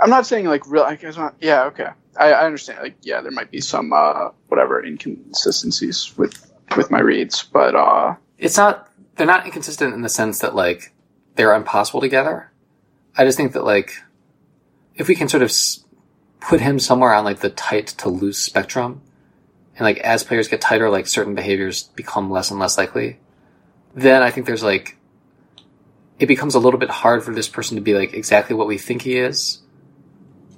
I'm 0.00 0.10
not 0.10 0.26
saying 0.26 0.46
like 0.46 0.68
real. 0.68 0.82
I 0.82 0.96
guess 0.96 1.16
not. 1.16 1.34
Yeah, 1.40 1.64
okay. 1.66 1.88
I, 2.16 2.32
I 2.32 2.44
understand. 2.46 2.80
Like, 2.82 2.96
yeah, 3.02 3.20
there 3.20 3.30
might 3.30 3.50
be 3.50 3.60
some 3.60 3.92
uh, 3.92 4.30
whatever 4.48 4.82
inconsistencies 4.84 6.16
with 6.16 6.34
with 6.76 6.90
my 6.90 7.00
reads, 7.00 7.42
but 7.44 7.74
uh, 7.74 8.14
It's 8.38 8.56
not 8.56 8.88
they're 9.16 9.26
not 9.26 9.46
inconsistent 9.46 9.94
in 9.94 10.02
the 10.02 10.08
sense 10.08 10.40
that 10.40 10.54
like 10.54 10.92
they're 11.36 11.54
impossible 11.54 12.00
together. 12.00 12.50
I 13.16 13.24
just 13.24 13.36
think 13.36 13.52
that 13.52 13.64
like 13.64 13.92
if 14.98 15.08
we 15.08 15.14
can 15.14 15.28
sort 15.28 15.42
of 15.42 15.52
put 16.40 16.60
him 16.60 16.78
somewhere 16.78 17.14
on 17.14 17.24
like 17.24 17.38
the 17.40 17.50
tight 17.50 17.86
to 17.88 18.08
loose 18.08 18.38
spectrum, 18.38 19.00
and 19.76 19.80
like 19.80 19.98
as 19.98 20.24
players 20.24 20.48
get 20.48 20.60
tighter, 20.60 20.90
like 20.90 21.06
certain 21.06 21.34
behaviors 21.34 21.84
become 21.84 22.30
less 22.30 22.50
and 22.50 22.60
less 22.60 22.76
likely, 22.76 23.18
then 23.94 24.22
I 24.22 24.30
think 24.30 24.46
there's 24.46 24.62
like 24.62 24.98
it 26.18 26.26
becomes 26.26 26.54
a 26.54 26.58
little 26.58 26.80
bit 26.80 26.90
hard 26.90 27.22
for 27.22 27.32
this 27.32 27.48
person 27.48 27.76
to 27.76 27.80
be 27.80 27.94
like 27.94 28.12
exactly 28.12 28.56
what 28.56 28.66
we 28.66 28.76
think 28.76 29.02
he 29.02 29.16
is. 29.16 29.62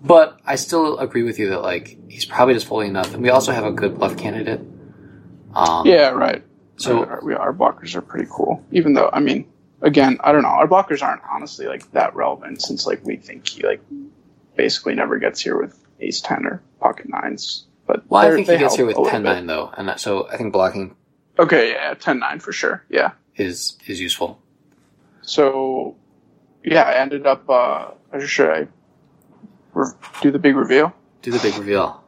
But 0.03 0.41
I 0.47 0.57
still 0.57 0.99
agree 0.99 1.22
with 1.22 1.38
you 1.38 1.51
that 1.51 1.61
like 1.61 1.99
he's 2.09 2.24
probably 2.24 2.55
just 2.55 2.66
folding 2.66 2.88
enough, 2.88 3.12
and 3.12 3.22
we 3.22 3.28
also 3.28 3.53
have 3.53 3.64
a 3.64 3.72
good 3.72 3.99
bluff 3.99 4.16
candidate. 4.16 4.61
Um, 5.55 5.86
Yeah, 5.86 6.11
right. 6.11 6.43
So 6.76 7.05
our, 7.05 7.20
we, 7.22 7.34
our 7.34 7.53
blockers 7.53 7.95
are 7.95 8.01
pretty 8.01 8.26
cool. 8.30 8.64
Even 8.72 8.95
though, 8.95 9.11
I 9.12 9.20
mean, 9.20 9.47
again, 9.82 10.16
I 10.20 10.32
don't 10.32 10.41
know. 10.41 10.49
Our 10.49 10.66
blockers 10.66 11.03
aren't 11.03 11.20
honestly 11.30 11.66
like 11.66 11.91
that 11.93 12.14
relevant 12.14 12.62
since 12.62 12.86
like 12.86 13.05
we 13.05 13.16
think 13.16 13.47
he 13.47 13.62
like 13.62 13.82
basically 14.61 14.94
never 14.94 15.18
gets 15.18 15.40
here 15.40 15.56
with 15.61 15.74
ace 16.00 16.20
ten 16.20 16.44
or 16.44 16.62
pocket 16.80 17.06
nines. 17.08 17.64
But 17.86 18.04
well, 18.08 18.20
I 18.20 18.30
think 18.34 18.46
he 18.46 18.58
gets 18.58 18.76
here 18.76 18.86
with 18.86 18.96
10 18.96 19.22
9 19.22 19.46
though, 19.46 19.72
and 19.76 19.88
that, 19.88 19.98
so 20.00 20.28
I 20.28 20.36
think 20.36 20.52
blocking. 20.52 20.94
Okay, 21.38 21.72
yeah, 21.72 21.94
10-9 21.94 22.42
for 22.42 22.52
sure. 22.52 22.84
Yeah. 22.90 23.12
is 23.36 23.78
is 23.86 23.98
useful. 24.00 24.38
So, 25.22 25.96
yeah, 26.62 26.82
I 26.82 26.94
ended 27.04 27.26
up. 27.26 27.48
uh 27.48 27.92
Should 28.26 28.50
I 28.50 28.61
re- 29.72 29.96
do 30.20 30.30
the 30.30 30.38
big 30.38 30.56
reveal? 30.56 30.92
Do 31.22 31.30
the 31.32 31.38
big 31.38 31.56
reveal. 31.56 32.04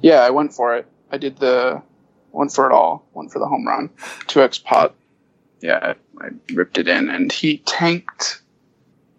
Yeah, 0.00 0.20
I 0.28 0.30
went 0.30 0.52
for 0.54 0.74
it. 0.78 0.86
I 1.14 1.18
did 1.18 1.36
the 1.38 1.82
one 2.30 2.48
for 2.48 2.64
it 2.68 2.72
all, 2.72 3.06
one 3.12 3.28
for 3.28 3.38
the 3.38 3.46
home 3.46 3.66
run, 3.66 3.90
two 4.26 4.40
X 4.42 4.58
pot. 4.58 4.94
Yeah, 5.60 5.94
I 6.24 6.28
ripped 6.54 6.78
it 6.78 6.88
in, 6.88 7.08
and 7.10 7.30
he 7.30 7.58
tanked 7.58 8.42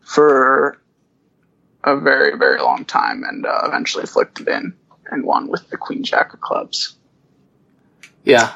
for 0.01 0.81
a 1.83 1.97
very 1.97 2.37
very 2.37 2.59
long 2.61 2.85
time, 2.85 3.23
and 3.23 3.45
uh, 3.45 3.61
eventually 3.65 4.05
flipped 4.05 4.39
it 4.39 4.47
in 4.47 4.73
and 5.11 5.23
won 5.23 5.47
with 5.47 5.69
the 5.69 5.77
Queen 5.77 6.03
Jack 6.03 6.33
of 6.33 6.41
clubs. 6.41 6.95
Yeah, 8.23 8.53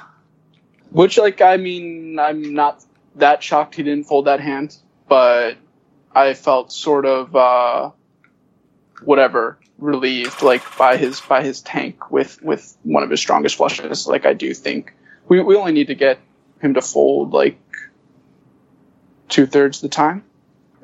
Which, 0.91 1.17
like, 1.17 1.41
I 1.41 1.57
mean, 1.57 2.19
I'm 2.19 2.53
not 2.53 2.83
that 3.15 3.43
shocked 3.43 3.75
he 3.75 3.83
didn't 3.83 4.05
fold 4.05 4.25
that 4.25 4.39
hand, 4.39 4.77
but 5.09 5.57
I 6.15 6.33
felt 6.33 6.71
sort 6.71 7.05
of 7.05 7.35
uh, 7.35 7.91
whatever 9.03 9.59
relieved, 9.77 10.41
like 10.41 10.63
by 10.77 10.97
his 10.97 11.19
by 11.21 11.43
his 11.43 11.61
tank 11.61 12.09
with 12.09 12.41
with 12.41 12.77
one 12.83 13.03
of 13.03 13.09
his 13.09 13.19
strongest 13.19 13.57
flushes. 13.57 14.07
Like, 14.07 14.25
I 14.25 14.33
do 14.33 14.53
think 14.53 14.93
we 15.27 15.41
we 15.41 15.55
only 15.55 15.73
need 15.73 15.87
to 15.87 15.95
get 15.95 16.19
him 16.61 16.73
to 16.75 16.81
fold 16.81 17.33
like 17.33 17.59
two 19.27 19.45
thirds 19.45 19.81
the 19.81 19.89
time. 19.89 20.23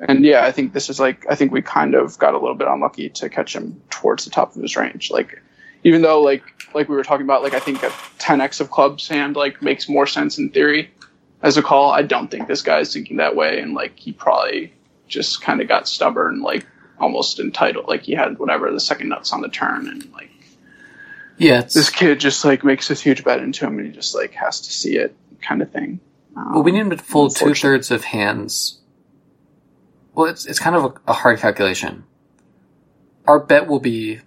And 0.00 0.24
yeah, 0.24 0.44
I 0.44 0.52
think 0.52 0.72
this 0.72 0.90
is 0.90 0.98
like 0.98 1.24
I 1.30 1.34
think 1.34 1.52
we 1.52 1.62
kind 1.62 1.94
of 1.94 2.18
got 2.18 2.34
a 2.34 2.38
little 2.38 2.56
bit 2.56 2.68
unlucky 2.68 3.08
to 3.10 3.28
catch 3.28 3.54
him 3.54 3.80
towards 3.90 4.24
the 4.24 4.30
top 4.30 4.54
of 4.54 4.62
his 4.62 4.76
range. 4.76 5.10
Like 5.10 5.40
even 5.84 6.02
though 6.02 6.20
like 6.20 6.42
like 6.74 6.88
we 6.88 6.96
were 6.96 7.04
talking 7.04 7.24
about, 7.24 7.42
like 7.42 7.54
I 7.54 7.60
think 7.60 7.82
a 7.82 7.90
10x 8.18 8.60
of 8.60 8.70
clubs 8.70 9.08
hand 9.08 9.36
like 9.36 9.62
makes 9.62 9.88
more 9.88 10.06
sense 10.06 10.38
in 10.38 10.50
theory 10.50 10.90
as 11.42 11.56
a 11.56 11.62
call. 11.62 11.90
I 11.92 12.02
don't 12.02 12.30
think 12.30 12.48
this 12.48 12.62
guy 12.62 12.80
is 12.80 12.92
thinking 12.92 13.18
that 13.18 13.36
way, 13.36 13.60
and 13.60 13.74
like 13.74 13.98
he 13.98 14.12
probably 14.12 14.72
just 15.06 15.42
kind 15.42 15.60
of 15.60 15.68
got 15.68 15.86
stubborn, 15.86 16.42
like 16.42 16.66
almost 16.98 17.38
entitled, 17.38 17.86
like 17.86 18.02
he 18.02 18.14
had 18.14 18.38
whatever 18.38 18.70
the 18.72 18.80
second 18.80 19.10
nuts 19.10 19.32
on 19.32 19.42
the 19.42 19.48
turn, 19.48 19.88
and 19.88 20.10
like 20.12 20.30
yeah. 21.36 21.60
It's, 21.60 21.74
this 21.74 21.90
kid 21.90 22.20
just 22.20 22.44
like 22.44 22.64
makes 22.64 22.88
this 22.88 23.00
huge 23.00 23.24
bet 23.24 23.40
into 23.40 23.66
him, 23.66 23.78
and 23.78 23.86
he 23.86 23.92
just 23.92 24.14
like 24.14 24.32
has 24.32 24.60
to 24.62 24.72
see 24.72 24.96
it, 24.96 25.14
kind 25.40 25.62
of 25.62 25.70
thing. 25.70 26.00
Um, 26.36 26.54
well, 26.54 26.62
we 26.62 26.72
need 26.72 26.80
him 26.80 26.90
to 26.90 26.96
fold 26.96 27.36
two 27.36 27.54
thirds 27.54 27.90
of 27.90 28.04
hands. 28.04 28.80
Well, 30.14 30.26
it's 30.26 30.46
it's 30.46 30.58
kind 30.58 30.76
of 30.76 30.84
a, 30.84 31.10
a 31.10 31.12
hard 31.14 31.40
calculation. 31.40 32.04
Our 33.26 33.40
bet 33.40 33.66
will 33.66 33.80
be, 33.80 34.20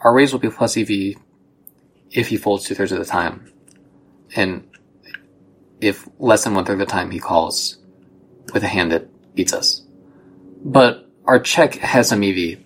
our 0.00 0.14
raise 0.14 0.32
will 0.32 0.40
be 0.40 0.50
plus 0.50 0.76
EV 0.76 1.16
if 2.10 2.28
he 2.28 2.36
folds 2.36 2.64
two 2.64 2.74
thirds 2.74 2.92
of 2.92 2.98
the 2.98 3.04
time, 3.04 3.52
and 4.36 4.68
if 5.80 6.08
less 6.18 6.44
than 6.44 6.54
one 6.54 6.64
third 6.64 6.74
of 6.74 6.78
the 6.80 6.86
time 6.86 7.10
he 7.10 7.18
calls 7.18 7.78
with 8.52 8.62
a 8.62 8.68
hand 8.68 8.92
that 8.92 9.34
beats 9.34 9.52
us. 9.52 9.82
But 10.64 11.08
our 11.26 11.40
check 11.40 11.74
has 11.76 12.08
some 12.08 12.22
EV, 12.22 12.58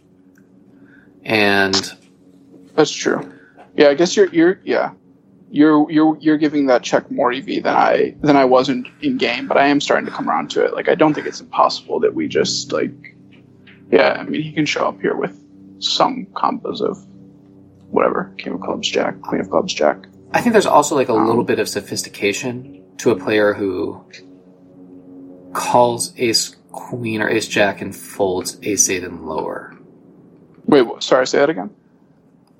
and 1.24 1.92
That's 2.74 2.92
true. 2.92 3.32
Yeah, 3.76 3.88
I 3.88 3.94
guess 3.94 4.16
you're 4.16 4.28
you're 4.28 4.60
yeah. 4.64 4.92
You're 5.50 5.90
you're 5.90 6.16
you're 6.20 6.36
giving 6.36 6.66
that 6.66 6.82
check 6.82 7.10
more 7.10 7.32
EV 7.32 7.62
than 7.62 7.66
I 7.68 8.14
than 8.20 8.36
I 8.36 8.44
was 8.44 8.68
in, 8.68 8.86
in 9.00 9.16
game, 9.16 9.48
but 9.48 9.56
I 9.56 9.68
am 9.68 9.80
starting 9.80 10.04
to 10.06 10.12
come 10.12 10.28
around 10.28 10.50
to 10.52 10.64
it. 10.64 10.74
Like 10.74 10.88
I 10.88 10.94
don't 10.94 11.14
think 11.14 11.26
it's 11.26 11.40
impossible 11.40 12.00
that 12.00 12.14
we 12.14 12.28
just 12.28 12.70
like 12.72 13.16
yeah, 13.90 14.12
I 14.18 14.24
mean 14.24 14.42
he 14.42 14.52
can 14.52 14.66
show 14.66 14.86
up 14.88 15.00
here 15.00 15.16
with 15.16 15.34
some 15.80 16.26
combos 16.34 16.80
of 16.82 16.98
whatever, 17.90 18.32
King 18.36 18.54
of 18.54 18.60
Clubs 18.60 18.88
Jack, 18.90 19.22
Queen 19.22 19.40
of 19.40 19.48
Clubs 19.48 19.72
Jack. 19.72 20.06
I 20.32 20.42
think 20.42 20.52
there's 20.52 20.66
also 20.66 20.94
like 20.94 21.08
a 21.08 21.14
Um, 21.14 21.26
little 21.26 21.44
bit 21.44 21.58
of 21.58 21.68
sophistication 21.68 22.82
to 22.98 23.10
a 23.10 23.16
player 23.16 23.54
who 23.54 24.04
calls 25.54 26.12
ace 26.18 26.56
queen 26.72 27.22
or 27.22 27.28
ace 27.28 27.48
jack 27.48 27.80
and 27.80 27.96
folds 27.96 28.58
ace 28.62 28.90
eight 28.90 29.02
and 29.04 29.26
lower. 29.26 29.74
Wait, 30.66 30.86
sorry, 31.02 31.26
say 31.26 31.38
that 31.38 31.48
again. 31.48 31.70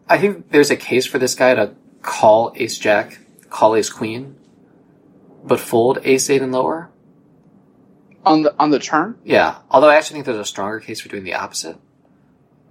I 0.09 0.17
think 0.17 0.51
there's 0.51 0.71
a 0.71 0.77
case 0.77 1.05
for 1.05 1.19
this 1.19 1.35
guy 1.35 1.55
to 1.55 1.75
call 2.03 2.53
ace 2.57 2.79
jack, 2.79 3.19
call 3.51 3.75
ace 3.75 3.91
queen, 3.91 4.37
but 5.45 5.61
fold 5.61 5.99
ace 6.05 6.31
eight 6.31 6.43
and 6.43 6.53
lower. 6.53 6.91
On 8.25 8.43
the 8.43 8.55
on 8.59 8.71
the 8.71 8.79
turn? 8.79 9.19
Yeah, 9.25 9.59
although 9.71 9.89
I 9.89 9.97
actually 9.97 10.15
think 10.15 10.27
there's 10.27 10.39
a 10.39 10.45
stronger 10.45 10.81
case 10.81 11.01
for 11.01 11.09
doing 11.09 11.25
the 11.25 11.35
opposite. 11.35 11.77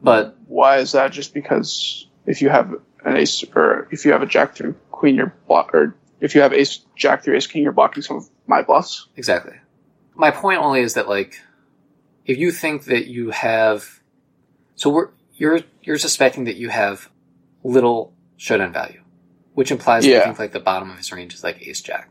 But 0.01 0.37
Why 0.47 0.77
is 0.77 0.91
that? 0.91 1.11
Just 1.11 1.33
because 1.33 2.07
if 2.25 2.41
you 2.41 2.49
have 2.49 2.73
an 3.03 3.17
ace 3.17 3.43
or 3.55 3.87
if 3.91 4.05
you 4.05 4.11
have 4.11 4.21
a 4.21 4.27
jack 4.27 4.55
through 4.55 4.75
queen, 4.91 5.15
you're 5.15 5.33
block 5.47 5.73
or 5.73 5.95
if 6.19 6.35
you 6.35 6.41
have 6.41 6.53
ace 6.53 6.79
jack 6.95 7.23
through 7.23 7.35
ace 7.35 7.47
king, 7.47 7.63
you're 7.63 7.71
blocking 7.71 8.03
some 8.03 8.17
of 8.17 8.29
my 8.45 8.61
bluffs. 8.61 9.07
Exactly. 9.15 9.53
My 10.15 10.31
point 10.31 10.59
only 10.59 10.81
is 10.81 10.95
that 10.95 11.07
like, 11.07 11.39
if 12.25 12.37
you 12.37 12.51
think 12.51 12.85
that 12.85 13.07
you 13.07 13.31
have, 13.31 14.01
so 14.75 14.89
we're 14.89 15.09
you're 15.33 15.61
you're 15.81 15.97
suspecting 15.97 16.45
that 16.45 16.55
you 16.55 16.69
have 16.69 17.09
little 17.63 18.13
showdown 18.35 18.73
value, 18.73 19.01
which 19.57 19.71
implies 19.71 20.05
Yeah. 20.05 20.23
think 20.23 20.37
like 20.37 20.51
the 20.51 20.59
bottom 20.59 20.91
of 20.91 20.97
his 20.97 21.11
range 21.11 21.33
is 21.33 21.43
like 21.43 21.67
ace 21.67 21.81
jack. 21.81 22.09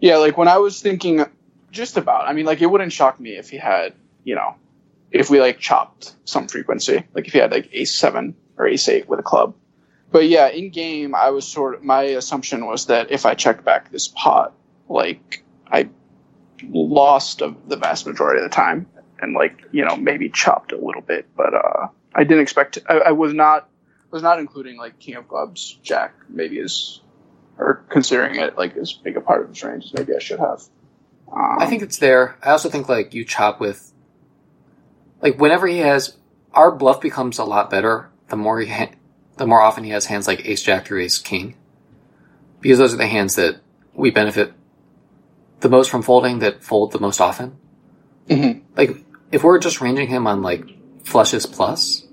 Yeah, 0.00 0.16
like 0.16 0.36
when 0.36 0.48
I 0.48 0.58
was 0.58 0.80
thinking 0.82 1.24
just 1.70 1.96
about, 1.96 2.28
I 2.28 2.32
mean, 2.32 2.46
like 2.46 2.60
it 2.62 2.66
wouldn't 2.66 2.92
shock 2.92 3.20
me 3.20 3.36
if 3.36 3.48
he 3.48 3.58
had, 3.58 3.94
you 4.24 4.34
know, 4.34 4.56
if 5.12 5.30
we 5.30 5.40
like 5.40 5.60
chopped 5.60 6.16
some 6.24 6.48
frequency, 6.48 7.04
like 7.14 7.28
if 7.28 7.32
he 7.32 7.38
had 7.38 7.52
like 7.52 7.68
ace 7.72 7.94
seven 7.94 8.34
or 8.58 8.66
ace 8.66 8.88
eight 8.88 9.08
with 9.08 9.20
a 9.20 9.22
club. 9.22 9.54
But 10.10 10.26
yeah, 10.26 10.48
in 10.48 10.70
game, 10.70 11.14
I 11.14 11.30
was 11.30 11.46
sort 11.46 11.76
of, 11.76 11.84
my 11.84 12.02
assumption 12.02 12.66
was 12.66 12.86
that 12.86 13.12
if 13.12 13.24
I 13.24 13.34
checked 13.34 13.64
back 13.64 13.92
this 13.92 14.08
pot, 14.08 14.52
like 14.88 15.44
I 15.70 15.88
lost 16.68 17.40
of 17.40 17.68
the 17.68 17.76
vast 17.76 18.04
majority 18.04 18.42
of 18.42 18.50
the 18.50 18.54
time 18.54 18.88
and 19.20 19.32
like, 19.32 19.62
you 19.70 19.84
know, 19.84 19.96
maybe 19.96 20.28
chopped 20.28 20.72
a 20.72 20.76
little 20.76 21.02
bit, 21.02 21.28
but, 21.36 21.54
uh, 21.54 21.86
I 22.16 22.24
didn't 22.24 22.42
expect, 22.42 22.78
I, 22.88 22.94
I 22.94 23.12
was 23.12 23.32
not, 23.32 23.68
was 24.10 24.22
not 24.22 24.38
including 24.38 24.76
like 24.76 24.98
king 24.98 25.16
of 25.16 25.28
clubs, 25.28 25.78
jack, 25.82 26.14
maybe 26.28 26.58
is, 26.58 27.00
or 27.58 27.84
considering 27.88 28.36
it 28.36 28.56
like 28.56 28.76
as 28.76 28.92
big 28.92 29.16
a 29.16 29.20
part 29.20 29.42
of 29.42 29.48
his 29.50 29.62
range 29.62 29.84
as 29.86 29.94
maybe 29.94 30.14
I 30.14 30.18
should 30.18 30.40
have. 30.40 30.62
Um, 31.32 31.58
I 31.60 31.66
think 31.66 31.82
it's 31.82 31.98
there. 31.98 32.36
I 32.42 32.50
also 32.50 32.68
think 32.68 32.88
like 32.88 33.14
you 33.14 33.24
chop 33.24 33.60
with, 33.60 33.92
like 35.22 35.38
whenever 35.38 35.66
he 35.66 35.78
has, 35.78 36.16
our 36.52 36.72
bluff 36.72 37.00
becomes 37.00 37.38
a 37.38 37.44
lot 37.44 37.70
better 37.70 38.10
the 38.28 38.36
more 38.36 38.60
he, 38.60 38.70
ha- 38.70 38.90
the 39.36 39.46
more 39.46 39.60
often 39.60 39.84
he 39.84 39.90
has 39.90 40.06
hands 40.06 40.26
like 40.26 40.44
ace 40.46 40.62
jack 40.62 40.90
or 40.90 40.98
ace 40.98 41.18
king, 41.18 41.56
because 42.60 42.78
those 42.78 42.92
are 42.94 42.98
the 42.98 43.06
hands 43.06 43.36
that 43.36 43.60
we 43.94 44.10
benefit 44.10 44.52
the 45.60 45.68
most 45.68 45.90
from 45.90 46.02
folding 46.02 46.38
that 46.40 46.64
fold 46.64 46.90
the 46.92 46.98
most 47.00 47.20
often. 47.20 47.56
Mhm. 48.28 48.62
Like 48.76 49.04
if 49.30 49.44
we're 49.44 49.58
just 49.58 49.80
ranging 49.80 50.08
him 50.08 50.26
on 50.26 50.42
like 50.42 50.64
flushes 51.04 51.46
plus, 51.46 52.06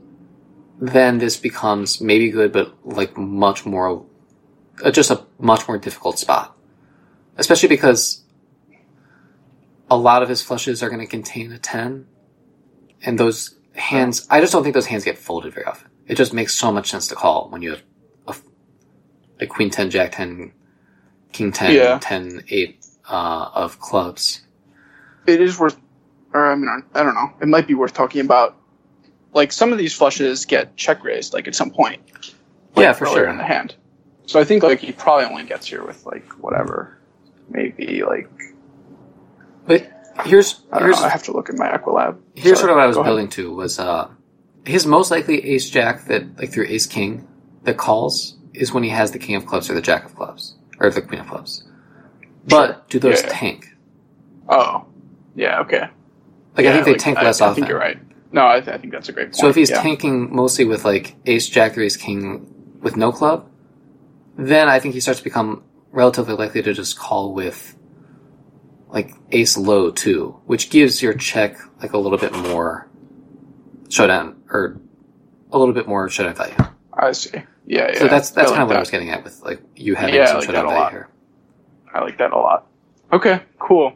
then 0.79 1.17
this 1.17 1.37
becomes 1.37 2.01
maybe 2.01 2.29
good, 2.29 2.51
but 2.51 2.73
like 2.85 3.17
much 3.17 3.65
more, 3.65 4.05
uh, 4.83 4.91
just 4.91 5.11
a 5.11 5.25
much 5.39 5.67
more 5.67 5.77
difficult 5.77 6.19
spot, 6.19 6.55
especially 7.37 7.69
because 7.69 8.23
a 9.89 9.97
lot 9.97 10.21
of 10.23 10.29
his 10.29 10.41
flushes 10.41 10.83
are 10.83 10.89
going 10.89 11.01
to 11.01 11.07
contain 11.07 11.51
a 11.51 11.57
10 11.59 12.05
and 13.03 13.19
those 13.19 13.55
hands 13.73 14.27
i 14.29 14.41
just 14.41 14.51
don't 14.51 14.63
think 14.63 14.73
those 14.73 14.87
hands 14.87 15.05
get 15.05 15.17
folded 15.17 15.53
very 15.53 15.65
often 15.65 15.89
it 16.07 16.15
just 16.15 16.33
makes 16.33 16.53
so 16.53 16.71
much 16.71 16.89
sense 16.89 17.07
to 17.07 17.15
call 17.15 17.47
when 17.49 17.61
you 17.61 17.69
have 17.69 17.83
a, 18.27 18.35
a 19.41 19.47
queen 19.47 19.69
10 19.69 19.91
jack 19.91 20.11
10 20.13 20.51
king 21.31 21.51
10 21.51 21.73
Yeah. 21.75 21.99
10 22.01 22.43
8 22.49 22.85
uh, 23.09 23.49
of 23.53 23.79
clubs 23.79 24.41
it 25.27 25.41
is 25.41 25.59
worth, 25.59 25.77
or 26.33 26.51
I 26.51 26.55
mean, 26.55 26.69
I 26.95 27.03
don't 27.03 27.13
know. 27.13 27.33
It 27.41 27.47
might 27.49 27.67
be 27.67 27.73
worth 27.73 27.93
talking 27.93 28.21
about. 28.21 28.56
Like 29.37 29.51
some 29.53 29.71
of 29.71 29.77
these 29.77 29.93
flushes 29.93 30.45
get 30.45 30.75
check 30.75 31.03
raised, 31.03 31.33
like 31.33 31.47
at 31.47 31.55
some 31.55 31.71
point. 31.71 32.01
like, 32.75 32.83
Yeah, 32.83 32.93
for 32.93 33.05
sure. 33.05 33.27
in 33.29 33.37
the 33.37 33.43
hand. 33.43 33.75
So 34.25 34.39
I 34.39 34.43
think 34.43 34.63
like 34.63 34.79
he 34.79 34.91
probably 34.91 35.25
only 35.25 35.43
gets 35.45 35.65
here 35.67 35.85
with 35.85 36.05
like 36.05 36.27
whatever, 36.43 36.97
maybe 37.49 38.03
like 38.03 38.29
but 39.65 39.89
here's 40.25 40.61
I 40.71 40.79
here's 40.79 40.99
know. 40.99 41.05
I 41.05 41.09
have 41.09 41.23
to 41.23 41.31
look 41.31 41.49
at 41.49 41.55
my 41.55 41.69
Equilab. 41.69 42.17
here's 42.35 42.59
Sorry, 42.59 42.67
sort 42.67 42.71
of 42.71 42.75
what 42.77 42.83
I 42.83 42.87
was 42.87 42.95
go 42.95 43.01
ahead. 43.01 43.09
building 43.11 43.29
to 43.29 43.53
was 43.53 43.79
uh 43.79 44.09
his 44.65 44.85
most 44.85 45.11
likely 45.11 45.45
ace 45.53 45.69
jack 45.69 46.05
that 46.05 46.37
like 46.37 46.51
through 46.51 46.65
ace 46.67 46.85
king 46.87 47.27
that 47.63 47.77
calls 47.77 48.35
is 48.53 48.73
when 48.73 48.83
he 48.83 48.89
has 48.89 49.11
the 49.11 49.19
king 49.19 49.35
of 49.35 49.45
clubs 49.45 49.69
or 49.69 49.73
the 49.75 49.81
jack 49.81 50.03
of 50.05 50.15
clubs 50.15 50.55
or 50.79 50.89
the 50.89 51.01
queen 51.01 51.21
of 51.21 51.27
clubs. 51.27 51.63
But 52.47 52.67
Sure. 52.67 52.83
do 52.89 52.99
those 52.99 53.21
Yeah, 53.21 53.27
yeah. 53.27 53.33
tank? 53.33 53.67
Oh, 54.49 54.85
Yeah. 55.35 55.59
Okay. 55.61 55.87
Like 56.55 56.63
yeah, 56.65 56.71
I 56.71 56.73
think 56.73 56.85
they 56.85 56.91
like, 56.93 57.01
tank 57.01 57.17
I, 57.19 57.23
less 57.25 57.39
I 57.39 57.45
often. 57.47 57.55
think 57.55 57.69
you're 57.69 57.79
right. 57.79 57.99
No, 58.31 58.47
I, 58.47 58.59
th- 58.59 58.75
I 58.75 58.77
think 58.77 58.93
that's 58.93 59.09
a 59.09 59.11
great 59.13 59.27
point. 59.27 59.35
So 59.37 59.47
if 59.49 59.55
he's 59.55 59.69
yeah. 59.69 59.81
tanking 59.81 60.35
mostly 60.35 60.65
with 60.65 60.83
like 60.85 61.15
ace 61.25 61.47
jack 61.47 61.77
or 61.77 61.81
ace 61.81 61.95
king 61.97 62.79
with 62.81 62.97
no 62.97 63.11
club, 63.11 63.49
then 64.37 64.67
I 64.67 64.79
think 64.79 64.93
he 64.93 64.99
starts 64.99 65.19
to 65.19 65.23
become 65.23 65.63
relatively 65.91 66.35
likely 66.35 66.61
to 66.61 66.73
just 66.73 66.97
call 66.99 67.33
with 67.33 67.75
like 68.89 69.11
ace 69.31 69.57
low 69.57 69.91
too, 69.91 70.39
which 70.45 70.69
gives 70.69 71.01
your 71.01 71.13
check 71.13 71.57
like 71.81 71.93
a 71.93 71.97
little 71.97 72.17
bit 72.17 72.33
more 72.33 72.89
showdown 73.89 74.41
or 74.49 74.79
a 75.51 75.57
little 75.57 75.73
bit 75.73 75.87
more 75.87 76.09
showdown 76.09 76.35
value. 76.35 76.55
I 76.93 77.11
see. 77.13 77.31
Yeah, 77.65 77.91
yeah. 77.91 77.99
So 77.99 78.07
that's 78.07 78.31
that's 78.31 78.51
kind 78.51 78.63
of 78.63 78.67
like 78.67 78.75
what 78.75 78.77
I 78.77 78.79
was 78.79 78.91
getting 78.91 79.09
at 79.09 79.23
with 79.23 79.41
like 79.41 79.61
you 79.75 79.95
having 79.95 80.15
Yeah, 80.15 80.23
I 80.23 80.25
some 80.27 80.35
like 80.37 80.47
that 80.47 80.53
showdown 80.53 80.65
a 80.65 80.69
value 80.69 80.81
lot. 80.81 80.91
here. 80.91 81.09
I 81.93 82.01
like 82.01 82.17
that 82.17 82.31
a 82.31 82.37
lot. 82.37 82.67
Okay, 83.11 83.41
cool. 83.59 83.93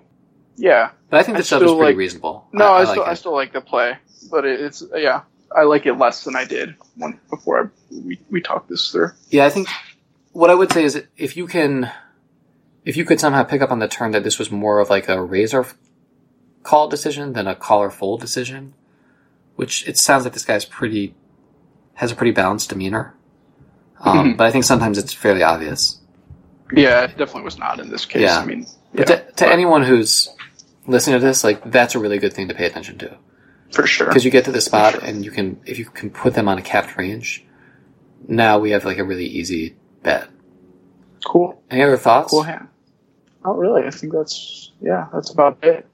Yeah. 0.56 0.92
But 1.10 1.20
I 1.20 1.24
think 1.24 1.38
I 1.38 1.42
the 1.42 1.46
shove 1.46 1.62
is 1.64 1.68
pretty 1.72 1.84
like- 1.84 1.98
reasonable. 1.98 2.48
No, 2.54 2.66
I, 2.66 2.82
I, 2.82 2.84
still 2.86 2.98
like 3.04 3.08
I 3.10 3.14
still 3.16 3.34
like 3.34 3.54
the 3.54 3.62
play, 3.62 3.98
but 4.30 4.46
it's 4.46 4.84
yeah, 4.96 5.22
I 5.56 5.64
like 5.64 5.86
it 5.86 5.94
less 5.94 6.24
than 6.24 6.36
I 6.36 6.46
did 6.46 6.76
when 6.96 7.20
before 7.30 7.66
I, 7.66 7.96
we 8.06 8.20
we 8.30 8.42
talked 8.42 8.70
this 8.70 8.92
through. 8.92 9.12
Yeah, 9.30 9.46
I 9.46 9.50
think 9.50 9.68
what 10.32 10.50
I 10.50 10.54
would 10.56 10.72
say 10.72 10.84
is 10.84 11.04
if 11.18 11.36
you 11.38 11.48
can, 11.48 11.92
if 12.86 12.96
you 12.98 13.06
could 13.06 13.20
somehow 13.20 13.44
pick 13.44 13.62
up 13.62 13.72
on 13.72 13.80
the 13.80 13.88
turn 13.88 14.12
that 14.12 14.24
this 14.24 14.40
was 14.40 14.52
more 14.52 14.80
of 14.80 14.90
like 14.90 15.10
a 15.10 15.22
razor 15.22 15.66
call 16.64 16.88
decision 16.88 17.34
than 17.34 17.48
a 17.48 17.56
call 17.56 17.80
or 17.80 17.90
fold 17.92 18.22
decision, 18.22 18.74
which 19.56 19.88
it 19.88 19.98
sounds 19.98 20.24
like 20.24 20.34
this 20.34 20.46
guy's 20.46 20.66
pretty 20.66 21.16
has 21.96 22.12
a 22.12 22.16
pretty 22.16 22.32
balanced 22.32 22.70
demeanor. 22.70 23.14
Um, 24.00 24.34
Mhm. 24.34 24.38
But 24.38 24.48
I 24.48 24.52
think 24.52 24.64
sometimes 24.64 24.98
it's 24.98 25.14
fairly 25.14 25.44
obvious. 25.44 26.00
Yeah, 26.74 27.02
it 27.04 27.18
definitely 27.18 27.44
was 27.44 27.60
not 27.60 27.80
in 27.80 27.90
this 27.90 28.06
case. 28.06 28.22
Yeah. 28.22 28.40
I 28.40 28.46
mean, 28.46 28.66
But 28.94 29.10
yeah, 29.10 29.16
to, 29.18 29.32
to 29.34 29.48
anyone 29.48 29.84
who's 29.84 30.30
listening 30.88 31.20
to 31.20 31.26
this, 31.26 31.44
like 31.44 31.70
that's 31.70 31.96
a 31.96 32.00
really 32.00 32.18
good 32.18 32.34
thing 32.34 32.48
to 32.48 32.54
pay 32.56 32.66
attention 32.66 32.98
to 33.00 33.18
for 33.72 33.88
sure. 33.88 34.08
because 34.08 34.26
you 34.26 34.32
get 34.32 34.46
to 34.46 34.52
the 34.52 34.62
spot 34.62 34.94
sure. 34.94 35.04
and 35.04 35.24
you 35.26 35.32
can 35.32 35.60
if 35.66 35.80
you 35.80 35.86
can 35.86 36.10
put 36.10 36.34
them 36.34 36.48
on 36.48 36.58
a 36.58 36.62
capped 36.62 36.98
range. 36.98 37.46
Now 38.28 38.60
we 38.60 38.72
have 38.72 38.86
like 38.86 38.98
a 39.00 39.04
really 39.04 39.26
easy 39.26 39.76
bet. 40.04 40.28
Cool, 41.26 41.62
Any 41.70 41.84
other 41.84 41.98
thoughts? 41.98 42.32
cool 42.32 42.44
hand. 42.44 42.68
Oh, 43.46 43.54
really? 43.56 43.86
I 43.86 43.92
think 43.92 44.14
that's 44.14 44.72
yeah, 44.82 45.08
that's 45.14 45.32
about 45.32 45.64
it. 45.64 45.88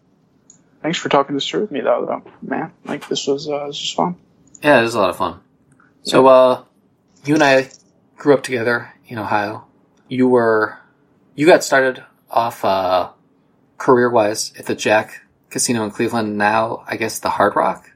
Thanks 0.82 0.97
for 0.99 1.09
talking 1.09 1.36
this 1.36 1.47
through 1.47 1.61
with 1.61 1.71
me, 1.71 1.82
though, 1.82 2.05
though 2.05 2.32
man. 2.41 2.71
Like 2.86 3.07
this 3.07 3.28
was 3.28 3.49
uh, 3.49 3.67
this 3.67 3.82
was 3.82 3.93
fun. 3.93 4.15
Yeah, 4.61 4.80
it 4.80 4.84
was 4.84 4.95
a 4.95 4.99
lot 4.99 5.09
of 5.09 5.17
fun. 5.17 5.39
So, 6.03 6.28
uh, 6.28 6.63
you 7.25 7.34
and 7.34 7.43
I 7.43 7.69
grew 8.15 8.34
up 8.34 8.43
together 8.43 8.93
in 9.07 9.17
Ohio. 9.17 9.65
You 10.07 10.28
were, 10.30 10.78
you 11.36 11.45
got 11.45 11.63
started 11.63 12.03
off, 12.32 12.63
uh, 12.63 13.09
career 13.78 14.09
wise 14.09 14.53
at 14.57 14.65
the 14.65 14.73
Jack 14.75 15.21
Casino 15.49 15.83
in 15.83 15.91
Cleveland. 15.91 16.37
Now, 16.37 16.83
I 16.87 16.95
guess 16.97 17.19
the 17.19 17.29
Hard 17.29 17.55
Rock? 17.55 17.91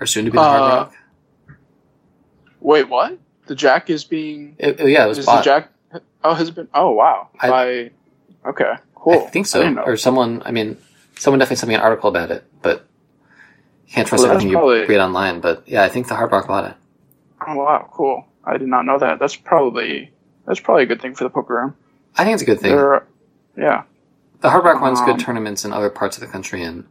Or 0.00 0.06
soon 0.06 0.24
to 0.26 0.30
be 0.30 0.36
the 0.38 0.42
Hard 0.42 0.60
Uh, 0.62 0.66
Rock? 0.76 0.94
Wait, 2.60 2.88
what? 2.88 3.18
The 3.46 3.54
Jack 3.54 3.88
is 3.90 4.04
being 4.04 4.56
It, 4.58 4.78
yeah, 4.80 5.04
it 5.04 5.08
was 5.08 5.18
is 5.18 5.24
the 5.26 5.32
bought. 5.32 5.44
Jack? 5.44 5.70
Oh, 6.22 6.34
has 6.34 6.50
been? 6.50 6.68
Oh, 6.74 6.90
wow. 6.90 7.28
I- 7.40 7.48
By 7.50 7.90
okay, 8.50 8.72
cool. 8.94 9.24
I 9.26 9.30
think 9.30 9.46
so. 9.46 9.62
didn't 9.62 9.78
or 9.78 9.96
someone, 9.96 10.42
I 10.44 10.50
mean, 10.50 10.76
someone 11.16 11.38
definitely 11.38 11.56
sent 11.56 11.68
me 11.68 11.74
an 11.76 11.80
article 11.80 12.08
about 12.10 12.30
it, 12.30 12.44
but 12.62 12.84
you 13.86 13.94
can't 13.94 14.06
trust 14.06 14.22
Well, 14.24 14.32
everything 14.32 14.50
you 14.50 14.86
read 14.86 15.00
online. 15.00 15.40
But 15.40 15.62
yeah, 15.66 15.82
I 15.84 15.88
think 15.88 16.08
the 16.08 16.14
Hard 16.14 16.30
Rock 16.32 16.46
bought 16.48 16.64
it. 16.70 16.74
Oh, 17.46 17.54
wow, 17.54 17.88
cool. 17.92 18.26
I 18.44 18.58
did 18.58 18.68
not 18.68 18.84
know 18.84 18.98
that. 18.98 19.18
That's 19.18 19.36
probably 19.36 20.12
that's 20.46 20.60
probably 20.60 20.82
a 20.82 20.86
good 20.86 21.00
thing 21.00 21.14
for 21.14 21.24
the 21.24 21.30
poker 21.30 21.54
room. 21.54 21.74
I 22.16 22.24
think 22.24 22.34
it's 22.34 22.42
a 22.42 22.46
good 22.46 22.60
thing. 22.60 22.74
There, 22.74 23.06
yeah, 23.56 23.84
The 24.40 24.50
Hard 24.50 24.64
Rock 24.64 24.80
runs 24.80 25.00
Um, 25.00 25.06
good 25.06 25.18
tournaments 25.20 25.64
in 25.64 25.72
other 25.72 25.90
parts 25.90 26.16
of 26.16 26.20
the 26.20 26.26
country, 26.28 26.62
and 26.62 26.84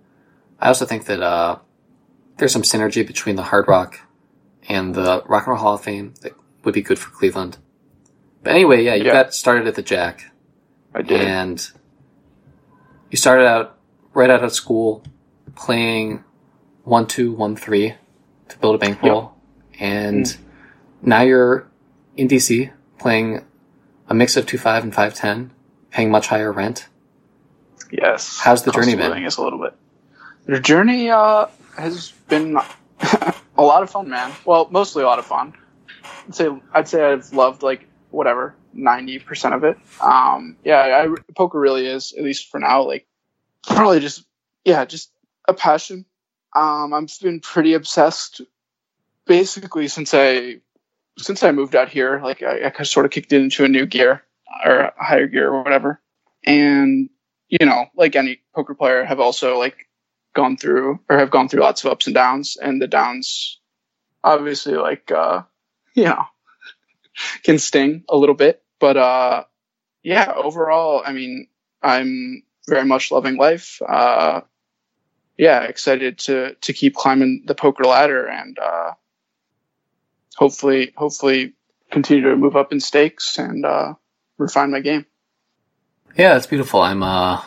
I 0.59 0.67
also 0.67 0.85
think 0.85 1.05
that 1.05 1.21
uh, 1.21 1.59
there's 2.37 2.51
some 2.51 2.61
synergy 2.63 3.05
between 3.05 3.35
the 3.35 3.43
Hard 3.43 3.67
Rock 3.67 4.01
and 4.67 4.93
the 4.93 5.23
Rock 5.27 5.43
and 5.43 5.53
Roll 5.53 5.57
Hall 5.57 5.73
of 5.75 5.81
Fame 5.81 6.13
that 6.21 6.33
would 6.63 6.73
be 6.73 6.81
good 6.81 6.99
for 6.99 7.09
Cleveland. 7.11 7.57
But 8.43 8.53
anyway, 8.53 8.83
yeah, 8.83 8.95
you 8.95 9.05
Yeah. 9.05 9.13
got 9.13 9.33
started 9.33 9.67
at 9.67 9.75
the 9.75 9.81
Jack, 9.81 10.25
I 10.93 11.01
did. 11.01 11.21
and 11.21 11.71
you 13.09 13.17
started 13.17 13.47
out 13.47 13.77
right 14.13 14.29
out 14.29 14.43
of 14.43 14.51
school 14.53 15.03
playing 15.55 16.23
one 16.83 17.07
two 17.07 17.31
one 17.31 17.55
three 17.55 17.95
to 18.49 18.57
build 18.59 18.75
a 18.75 18.77
bankroll, 18.77 19.33
and 19.79 20.25
Mm. 20.25 20.37
now 21.01 21.21
you're 21.21 21.67
in 22.17 22.27
DC 22.27 22.71
playing 22.97 23.45
a 24.09 24.13
mix 24.13 24.35
of 24.35 24.45
two 24.45 24.57
five 24.57 24.83
and 24.83 24.93
five 24.93 25.13
ten, 25.13 25.51
paying 25.91 26.11
much 26.11 26.27
higher 26.27 26.51
rent. 26.51 26.87
Yes. 27.91 28.39
How's 28.39 28.63
the 28.63 28.71
journey 28.71 28.95
been? 28.95 29.09
living 29.09 29.23
is 29.23 29.37
a 29.37 29.43
little 29.43 29.59
bit. 29.59 29.73
The 30.45 30.59
journey 30.59 31.09
uh, 31.09 31.47
has 31.77 32.11
been 32.29 32.57
a 33.57 33.61
lot 33.61 33.83
of 33.83 33.89
fun, 33.89 34.09
man. 34.09 34.31
Well, 34.45 34.67
mostly 34.71 35.03
a 35.03 35.05
lot 35.05 35.19
of 35.19 35.25
fun. 35.25 35.53
I'd 36.27 36.35
say 36.35 36.49
I'd 36.73 36.87
say 36.87 37.03
I've 37.03 37.33
loved 37.33 37.63
like 37.63 37.87
whatever 38.11 38.55
ninety 38.73 39.19
percent 39.19 39.53
of 39.53 39.63
it. 39.63 39.77
Um, 40.01 40.57
yeah, 40.63 41.05
I, 41.05 41.33
poker 41.35 41.59
really 41.59 41.85
is 41.85 42.13
at 42.13 42.23
least 42.23 42.49
for 42.49 42.59
now 42.59 42.83
like 42.83 43.05
probably 43.65 43.99
just 43.99 44.25
yeah 44.65 44.85
just 44.85 45.11
a 45.47 45.53
passion. 45.53 46.05
Um, 46.55 46.93
I've 46.93 47.11
been 47.21 47.39
pretty 47.39 47.73
obsessed 47.73 48.41
basically 49.25 49.87
since 49.87 50.13
I 50.13 50.57
since 51.17 51.43
I 51.43 51.51
moved 51.51 51.75
out 51.75 51.89
here. 51.89 52.19
Like 52.23 52.41
I, 52.41 52.71
I 52.77 52.83
sort 52.83 53.05
of 53.05 53.11
kicked 53.11 53.33
it 53.33 53.41
into 53.41 53.65
a 53.65 53.69
new 53.69 53.85
gear 53.85 54.23
or 54.65 54.79
a 54.79 54.93
higher 55.03 55.27
gear 55.27 55.49
or 55.49 55.63
whatever, 55.63 56.01
and 56.45 57.09
you 57.49 57.65
know, 57.65 57.85
like 57.95 58.15
any 58.15 58.41
poker 58.53 58.75
player, 58.75 59.03
have 59.03 59.19
also 59.19 59.57
like 59.57 59.87
gone 60.33 60.57
through 60.57 60.99
or 61.09 61.17
have 61.17 61.31
gone 61.31 61.49
through 61.49 61.61
lots 61.61 61.83
of 61.83 61.91
ups 61.91 62.07
and 62.07 62.15
downs, 62.15 62.57
and 62.61 62.81
the 62.81 62.87
downs 62.87 63.59
obviously 64.23 64.75
like 64.75 65.11
uh, 65.11 65.43
you 65.93 66.05
know 66.05 66.25
can 67.43 67.59
sting 67.59 68.03
a 68.09 68.17
little 68.17 68.35
bit, 68.35 68.63
but 68.79 68.97
uh, 68.97 69.43
yeah, 70.03 70.31
overall, 70.33 71.01
I 71.05 71.11
mean, 71.11 71.47
I'm 71.81 72.43
very 72.67 72.85
much 72.85 73.11
loving 73.11 73.37
life. 73.37 73.81
Uh, 73.87 74.41
yeah, 75.37 75.63
excited 75.63 76.19
to 76.19 76.55
to 76.61 76.73
keep 76.73 76.95
climbing 76.95 77.43
the 77.45 77.55
poker 77.55 77.83
ladder 77.83 78.27
and 78.27 78.57
uh, 78.57 78.91
hopefully, 80.35 80.93
hopefully 80.95 81.53
continue 81.91 82.29
to 82.29 82.35
move 82.35 82.55
up 82.55 82.71
in 82.71 82.79
stakes 82.79 83.37
and 83.37 83.65
uh, 83.65 83.93
refine 84.37 84.71
my 84.71 84.79
game. 84.79 85.05
Yeah, 86.17 86.35
it's 86.35 86.47
beautiful. 86.47 86.81
I'm 86.81 87.03
uh 87.03 87.39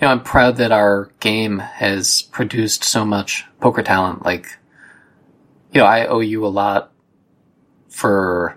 you 0.00 0.06
know, 0.06 0.08
I'm 0.08 0.22
proud 0.22 0.56
that 0.56 0.72
our 0.72 1.10
game 1.20 1.58
has 1.58 2.22
produced 2.22 2.82
so 2.82 3.04
much 3.04 3.44
poker 3.60 3.82
talent. 3.82 4.24
Like 4.24 4.46
you 5.70 5.82
know, 5.82 5.86
I 5.86 6.06
owe 6.06 6.20
you 6.20 6.46
a 6.46 6.48
lot 6.48 6.92
for 7.90 8.56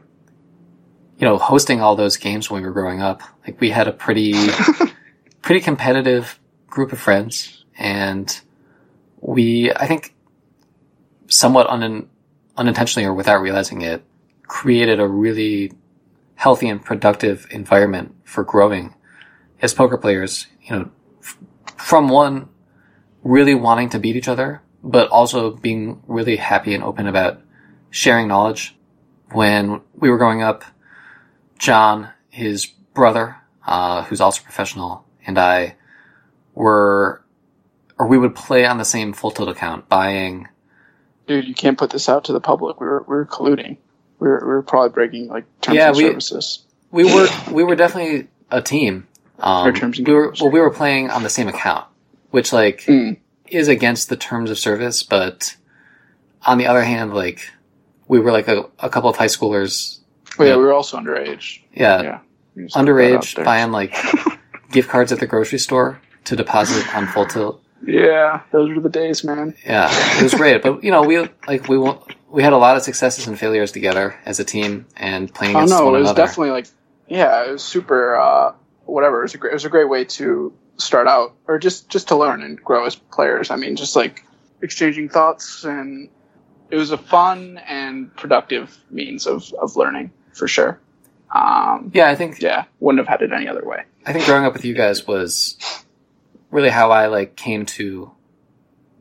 you 1.17 1.27
know, 1.27 1.37
hosting 1.37 1.81
all 1.81 1.97
those 1.97 2.15
games 2.15 2.49
when 2.49 2.61
we 2.61 2.67
were 2.67 2.73
growing 2.73 3.01
up. 3.01 3.21
Like 3.45 3.59
we 3.59 3.69
had 3.69 3.89
a 3.89 3.91
pretty 3.91 4.33
pretty 5.41 5.59
competitive 5.59 6.39
group 6.67 6.93
of 6.93 6.99
friends 7.01 7.65
and 7.77 8.39
we 9.19 9.73
I 9.73 9.87
think 9.87 10.15
somewhat 11.27 11.67
un- 11.67 12.07
unintentionally 12.55 13.05
or 13.05 13.13
without 13.13 13.41
realizing 13.41 13.81
it 13.81 14.05
created 14.47 15.01
a 15.01 15.07
really 15.07 15.73
healthy 16.35 16.67
and 16.67 16.83
productive 16.83 17.47
environment 17.51 18.15
for 18.23 18.43
growing 18.43 18.95
as 19.61 19.73
poker 19.73 19.97
players, 19.97 20.47
you 20.61 20.75
know, 20.75 20.91
f- 21.21 21.37
from 21.77 22.09
one 22.09 22.49
really 23.23 23.55
wanting 23.55 23.89
to 23.89 23.99
beat 23.99 24.15
each 24.15 24.27
other, 24.27 24.61
but 24.83 25.09
also 25.09 25.51
being 25.51 26.01
really 26.07 26.35
happy 26.35 26.73
and 26.73 26.83
open 26.83 27.07
about 27.07 27.41
sharing 27.89 28.27
knowledge. 28.27 28.75
When 29.31 29.81
we 29.95 30.09
were 30.09 30.17
growing 30.17 30.43
up, 30.43 30.63
John, 31.57 32.09
his 32.29 32.65
brother, 32.65 33.37
uh, 33.65 34.03
who's 34.03 34.21
also 34.21 34.43
professional, 34.43 35.05
and 35.25 35.39
I 35.39 35.77
were, 36.53 37.23
or 37.97 38.07
we 38.07 38.17
would 38.17 38.35
play 38.35 38.65
on 38.65 38.77
the 38.77 38.85
same 38.85 39.13
Full 39.13 39.31
Tilt 39.31 39.49
account, 39.49 39.87
buying 39.87 40.49
dude, 41.27 41.47
you 41.47 41.53
can't 41.53 41.77
put 41.77 41.89
this 41.89 42.09
out 42.09 42.25
to 42.25 42.33
the 42.33 42.41
public. 42.41 42.79
We 42.79 42.87
were 42.87 43.03
we 43.07 43.15
were 43.15 43.25
colluding. 43.25 43.77
We 44.23 44.29
were, 44.29 44.39
we 44.39 44.47
were 44.53 44.61
probably 44.63 44.89
breaking 44.89 45.27
like 45.27 45.43
terms 45.59 45.75
Yeah, 45.75 45.87
and 45.89 45.97
we- 45.97 46.03
services. 46.05 46.63
we 46.91 47.03
were 47.13 47.27
we 47.51 47.63
were 47.65 47.75
definitely 47.75 48.29
a 48.49 48.61
team. 48.61 49.05
Um, 49.39 49.65
Our 49.67 49.71
terms 49.73 49.97
and 49.99 50.07
we 50.07 50.13
were 50.13 50.33
well, 50.39 50.49
we 50.49 50.61
were 50.61 50.69
playing 50.69 51.09
on 51.09 51.23
the 51.23 51.29
same 51.29 51.49
account, 51.49 51.85
which 52.31 52.53
like 52.53 52.83
Mm. 52.83 53.17
is 53.47 53.67
against 53.67 54.07
the 54.07 54.15
terms 54.15 54.49
of 54.49 54.57
service. 54.57 55.03
But 55.03 55.57
on 56.45 56.57
the 56.57 56.67
other 56.67 56.83
hand, 56.83 57.13
like 57.13 57.49
we 58.07 58.19
were 58.21 58.31
like 58.31 58.47
a, 58.47 58.63
a 58.79 58.89
couple 58.89 59.09
of 59.09 59.17
high 59.17 59.25
schoolers, 59.27 59.99
But 60.37 60.45
yeah, 60.47 60.55
we 60.55 60.63
were 60.63 60.71
also 60.73 60.97
underage. 60.97 61.59
yeah, 61.73 62.01
Yeah, 62.01 62.19
We 62.55 62.63
just 62.63 62.75
put 62.75 62.85
that 62.85 62.91
out 62.91 62.95
underage, 62.95 63.43
buying 63.43 63.71
like 63.73 63.93
gift 64.71 64.87
cards 64.89 65.11
at 65.11 65.19
the 65.19 65.27
grocery 65.27 65.59
store 65.59 65.99
to 66.25 66.35
deposit 66.37 66.95
on 66.95 67.07
Full 67.07 67.25
Tilt. 67.25 67.61
Yeah, 67.85 68.41
those 68.51 68.73
were 68.73 68.81
the 68.81 68.89
days, 68.89 69.23
man. 69.23 69.55
Yeah, 69.65 69.89
it 70.17 70.23
was 70.23 70.33
great. 70.33 70.61
But 70.61 70.83
you 70.83 70.91
know, 70.91 71.03
we 71.03 71.19
like 71.47 71.67
we 71.67 71.77
we 72.29 72.43
had 72.43 72.53
a 72.53 72.57
lot 72.57 72.77
of 72.77 72.83
successes 72.83 73.27
and 73.27 73.37
failures 73.37 73.71
together 73.71 74.15
as 74.25 74.39
a 74.39 74.43
team 74.43 74.85
and 74.95 75.33
playing 75.33 75.55
Oh 75.55 75.65
no, 75.65 75.85
one 75.85 75.95
it 75.95 75.99
was 75.99 76.09
another. 76.09 76.21
definitely 76.25 76.51
like, 76.51 76.67
yeah, 77.07 77.45
it 77.47 77.51
was 77.51 77.63
super. 77.63 78.15
uh 78.15 78.53
whatever. 78.85 79.19
It 79.19 79.23
was 79.23 79.33
a 79.35 79.37
great, 79.37 79.51
it 79.51 79.53
was 79.55 79.65
a 79.65 79.69
great 79.69 79.89
way 79.89 80.05
to 80.05 80.53
start 80.77 81.07
out, 81.07 81.35
or 81.47 81.59
just 81.59 81.89
just 81.89 82.07
to 82.09 82.15
learn 82.15 82.41
and 82.41 82.57
grow 82.61 82.85
as 82.85 82.95
players. 82.95 83.51
I 83.51 83.55
mean, 83.57 83.75
just 83.75 83.95
like 83.95 84.25
exchanging 84.61 85.09
thoughts, 85.09 85.63
and 85.65 86.09
it 86.69 86.75
was 86.77 86.91
a 86.91 86.97
fun 86.97 87.59
and 87.67 88.15
productive 88.15 88.77
means 88.89 89.27
of 89.27 89.51
of 89.61 89.75
learning 89.75 90.11
for 90.33 90.47
sure. 90.47 90.79
Um, 91.33 91.91
Yeah, 91.93 92.09
I 92.09 92.15
think 92.15 92.41
yeah, 92.41 92.65
wouldn't 92.79 92.99
have 93.05 93.07
had 93.07 93.21
it 93.25 93.33
any 93.33 93.47
other 93.47 93.65
way. 93.65 93.83
I 94.05 94.13
think 94.13 94.25
growing 94.25 94.45
up 94.45 94.53
with 94.53 94.65
you 94.65 94.73
guys 94.73 95.05
was 95.07 95.57
really 96.53 96.69
how 96.69 96.91
I 96.91 97.07
like 97.07 97.35
came 97.35 97.65
to 97.65 98.11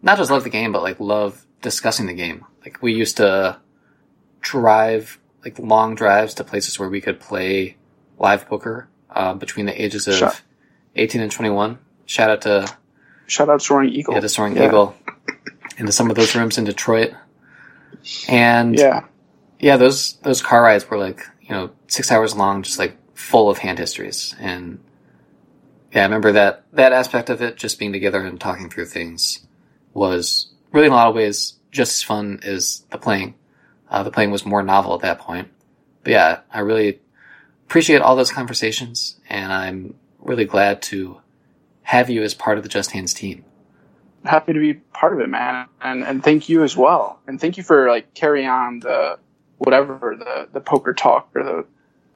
not 0.03 0.19
just 0.19 0.31
love 0.31 0.43
the 0.45 0.51
game, 0.51 0.73
but 0.73 0.83
like 0.83 0.99
love 0.99 1.47
discussing 1.61 2.07
the 2.07 2.15
game. 2.15 2.45
Like 2.65 2.83
we 2.83 2.93
used 2.95 3.19
to 3.19 3.59
drive 4.41 5.19
like 5.45 5.59
long 5.59 5.95
drives 5.95 6.35
to 6.35 6.45
places 6.45 6.79
where 6.79 6.89
we 6.89 7.01
could 7.01 7.21
play 7.21 7.77
live 8.19 8.47
poker 8.47 8.89
uh, 9.11 9.35
between 9.35 9.67
the 9.67 9.83
ages 9.83 10.07
of 10.09 10.15
Sure. 10.17 10.33
18 10.97 11.21
and 11.21 11.31
21. 11.33 11.79
Shout 12.07 12.31
out 12.31 12.43
to 12.43 12.77
Shout 13.27 13.49
out 13.49 13.63
Soaring 13.63 13.91
Eagle. 13.91 14.15
yeah, 14.15 14.21
the 14.21 14.29
Soaring 14.29 14.57
Yeah. 14.57 14.67
Eagle 14.69 14.95
into 15.79 15.93
some 15.93 16.11
of 16.11 16.17
those 16.17 16.35
rooms 16.35 16.59
in 16.59 16.65
Detroit. 16.65 17.13
And 18.29 18.77
Yeah, 18.79 19.05
yeah, 19.59 19.77
those 19.77 20.15
those 20.23 20.43
car 20.43 20.63
rides 20.63 20.89
were 20.89 20.99
like 20.99 21.21
you 21.41 21.51
know 21.51 21.71
six 21.87 22.11
hours 22.11 22.35
long, 22.35 22.63
just 22.63 22.79
like 22.79 22.97
full 23.15 23.49
of 23.51 23.59
hand 23.59 23.79
histories. 23.79 24.35
And 24.41 24.81
yeah, 25.93 26.01
I 26.01 26.05
remember 26.05 26.33
that 26.33 26.65
that 26.73 26.93
aspect 26.93 27.31
of 27.31 27.43
it, 27.43 27.57
just 27.57 27.79
being 27.79 27.93
together 27.93 28.25
and 28.25 28.41
talking 28.41 28.71
through 28.71 28.87
things, 28.87 29.47
was 29.93 30.51
really 30.73 30.87
in 30.87 30.93
a 30.93 30.97
lot 30.97 31.09
of 31.09 31.15
ways 31.15 31.55
just 31.71 31.93
as 31.93 32.03
fun 32.03 32.41
as 32.43 32.85
the 32.91 32.99
playing. 32.99 33.35
Uh, 33.91 34.03
the 34.03 34.11
playing 34.11 34.31
was 34.31 34.47
more 34.47 34.63
novel 34.63 34.95
at 34.95 35.01
that 35.01 35.19
point. 35.19 35.49
But 36.03 36.13
yeah, 36.13 36.41
I 36.51 36.61
really 36.61 37.01
appreciate 37.67 38.01
all 38.01 38.17
those 38.17 38.31
conversations, 38.31 39.21
and 39.29 39.53
I'm 39.53 39.95
really 40.19 40.47
glad 40.47 40.81
to 40.83 41.21
have 41.83 42.09
you 42.09 42.23
as 42.23 42.33
part 42.33 42.57
of 42.57 42.63
the 42.63 42.71
Just 42.71 42.93
Hands 42.93 43.13
team. 43.13 43.45
happy 44.25 44.53
to 44.53 44.61
be 44.61 44.75
part 44.75 45.13
of 45.13 45.21
it, 45.21 45.29
man, 45.29 45.69
and 45.83 46.05
and 46.05 46.25
thank 46.25 46.49
you 46.49 46.63
as 46.63 46.75
well, 46.75 47.21
and 47.27 47.39
thank 47.39 47.59
you 47.59 47.63
for 47.63 47.89
like 47.89 48.15
carrying 48.15 48.49
on 48.49 48.81
the 48.81 49.19
whatever 49.59 50.17
the 50.19 50.49
the 50.53 50.61
poker 50.61 50.95
talk 50.95 51.29
or 51.35 51.43
the 51.43 51.67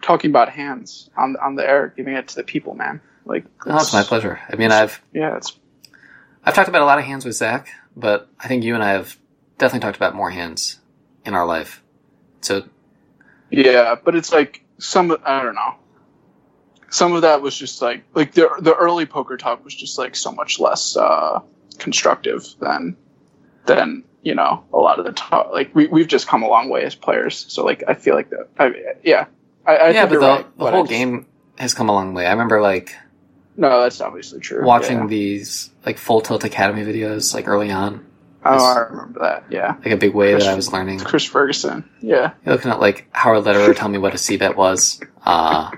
talking 0.01 0.31
about 0.31 0.49
hands 0.49 1.11
on 1.16 1.37
on 1.37 1.57
the 1.57 1.68
air, 1.68 1.93
giving 1.95 2.14
it 2.14 2.29
to 2.29 2.37
the 2.37 2.45
people, 2.45 2.74
man. 2.74 3.01
Like, 3.27 3.45
Oh, 3.66 3.77
it's 3.77 3.93
my 3.93 4.03
pleasure. 4.03 4.41
I 4.51 4.57
mean, 4.57 4.72
I've 4.72 5.01
Yeah, 5.12 5.37
it's 5.37 5.53
I've 6.45 6.55
talked 6.55 6.68
about 6.68 6.83
a 6.83 6.87
lot 6.87 6.99
of 6.99 7.05
hands 7.05 7.24
with 7.24 7.35
Zach, 7.35 7.68
but 7.97 8.29
I 8.41 8.49
think 8.49 8.62
you 8.64 8.74
and 8.74 8.83
I 8.83 8.91
have 8.93 9.16
definitely 9.59 9.85
talked 9.85 9.97
about 9.97 10.14
more 10.14 10.31
hands 10.31 10.79
in 11.24 11.35
our 11.35 11.45
life. 11.45 11.83
So 12.41 12.64
Yeah, 13.51 13.97
but 14.03 14.14
it's 14.14 14.33
like 14.33 14.62
some 14.79 15.16
I 15.24 15.43
don't 15.43 15.55
know. 15.57 15.74
Some 16.89 17.14
of 17.14 17.22
that 17.22 17.43
was 17.43 17.57
just 17.57 17.83
like 17.83 18.05
like 18.14 18.33
the 18.33 18.49
the 18.61 18.74
early 18.74 19.07
poker 19.07 19.37
talk 19.37 19.64
was 19.64 19.74
just 19.74 19.99
like 19.99 20.14
so 20.14 20.31
much 20.31 20.61
less 20.61 20.97
uh, 20.97 21.41
constructive 21.79 22.47
than 22.61 22.97
than 23.66 24.05
you 24.22 24.35
know 24.37 24.64
a 24.72 24.77
lot 24.79 25.01
of 25.01 25.05
the 25.05 25.12
talk. 25.12 25.51
Like 25.53 25.74
we 25.74 25.89
we've 25.89 26.07
just 26.07 26.29
come 26.29 26.45
a 26.45 26.49
long 26.49 26.68
way 26.68 26.85
as 26.85 26.95
players, 26.95 27.45
so 27.49 27.64
like 27.64 27.83
I 27.89 27.95
feel 27.95 28.14
like 28.14 28.31
that. 28.31 28.49
I, 28.59 28.70
yeah, 29.03 29.27
I, 29.66 29.77
I 29.77 29.91
yeah, 29.91 30.07
think 30.07 30.20
but 30.20 30.20
the, 30.20 30.27
right, 30.45 30.59
the 30.59 30.70
whole 30.70 30.85
just- 30.85 30.91
game 30.91 31.27
has 31.59 31.74
come 31.74 31.89
a 31.89 31.93
long 31.93 32.14
way. 32.14 32.27
I 32.27 32.31
remember 32.33 32.61
like 32.62 32.95
No, 33.57 33.83
that's 33.83 34.01
obviously 34.01 34.41
true. 34.41 34.65
watching 34.65 34.99
yeah. 34.99 35.07
these 35.07 35.71
like 35.85 35.99
Full 35.99 36.21
Tilt 36.21 36.45
Academy 36.45 36.83
videos 36.85 37.35
like 37.35 37.49
early 37.49 37.71
on, 37.71 38.05
Oh, 38.49 38.65
I 38.65 38.79
remember 38.91 39.21
that. 39.21 39.45
Yeah, 39.51 39.75
like 39.79 39.93
a 39.93 39.97
big 39.97 40.15
way 40.15 40.33
that 40.35 40.43
I 40.45 40.55
was 40.55 40.73
learning. 40.73 41.01
Chris 41.01 41.25
Ferguson. 41.25 41.89
Yeah, 42.01 42.35
You're 42.45 42.55
looking 42.55 42.71
at 42.71 42.81
like 42.81 43.09
Howard 43.13 43.45
Lederer 43.45 43.75
tell 43.75 43.89
me 43.89 43.99
what 43.99 44.15
a 44.15 44.19
C 44.19 44.37
bet 44.37 44.57
was. 44.57 45.01
Uh, 45.25 45.71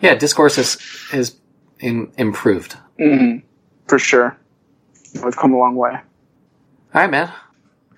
yeah, 0.00 0.14
discourse 0.14 0.56
has 0.56 0.78
has 1.10 1.36
in, 1.80 2.12
improved. 2.16 2.76
hmm 2.98 3.38
for 3.88 3.98
sure. 3.98 4.36
We've 5.22 5.36
come 5.36 5.52
a 5.52 5.58
long 5.58 5.76
way. 5.76 5.90
All 5.90 6.00
right, 7.02 7.10
man. 7.10 7.30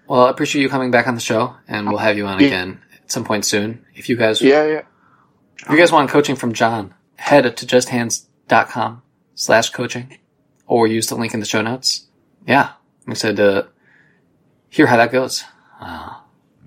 Well, 0.09 0.27
I 0.27 0.31
appreciate 0.31 0.63
you 0.63 0.69
coming 0.69 0.91
back 0.91 1.07
on 1.07 1.15
the 1.15 1.21
show, 1.21 1.55
and 1.69 1.89
we'll 1.89 1.99
have 1.99 2.17
you 2.17 2.27
on 2.27 2.41
Yeah. 2.41 2.47
again 2.47 2.81
at 3.05 3.11
some 3.13 3.25
point 3.25 3.45
soon. 3.45 3.85
If 3.95 4.09
you 4.09 4.17
guys 4.17 4.43
Yeah, 4.43 4.65
yeah. 4.67 4.83
If 5.61 5.71
you 5.71 5.77
guys 5.79 5.93
want 5.93 6.11
coaching 6.11 6.37
from 6.37 6.53
John, 6.53 6.95
head 7.17 7.57
to 7.57 7.67
justhands.com 8.49 9.03
slash 9.35 9.71
coaching 9.71 10.19
or 10.67 10.87
use 10.87 11.07
the 11.07 11.15
link 11.15 11.35
in 11.35 11.41
the 11.41 11.47
show 11.47 11.63
notes. 11.63 12.07
Yeah, 12.47 12.73
I'm 13.07 13.13
excited 13.13 13.37
to 13.37 13.69
hear 14.71 14.87
how 14.87 14.97
that 14.97 15.13
goes. 15.13 15.45
Uh, 15.81 16.15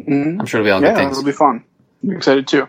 hmm 0.05 0.37
I'm 0.39 0.45
sure 0.45 0.61
it'll 0.61 0.67
be 0.67 0.71
all 0.71 0.81
Yeah, 0.81 0.89
good 0.89 0.97
things. 0.97 1.11
it'll 1.11 1.23
be 1.23 1.31
fun. 1.31 1.63
I'm 2.03 2.11
excited 2.11 2.47
too. 2.47 2.67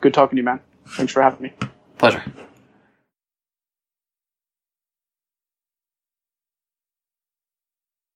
Good 0.00 0.14
talking 0.14 0.36
to 0.36 0.40
you, 0.40 0.44
man. 0.44 0.60
Thanks 0.88 1.12
for 1.12 1.22
having 1.22 1.42
me. 1.42 1.52
Pleasure. 1.98 2.22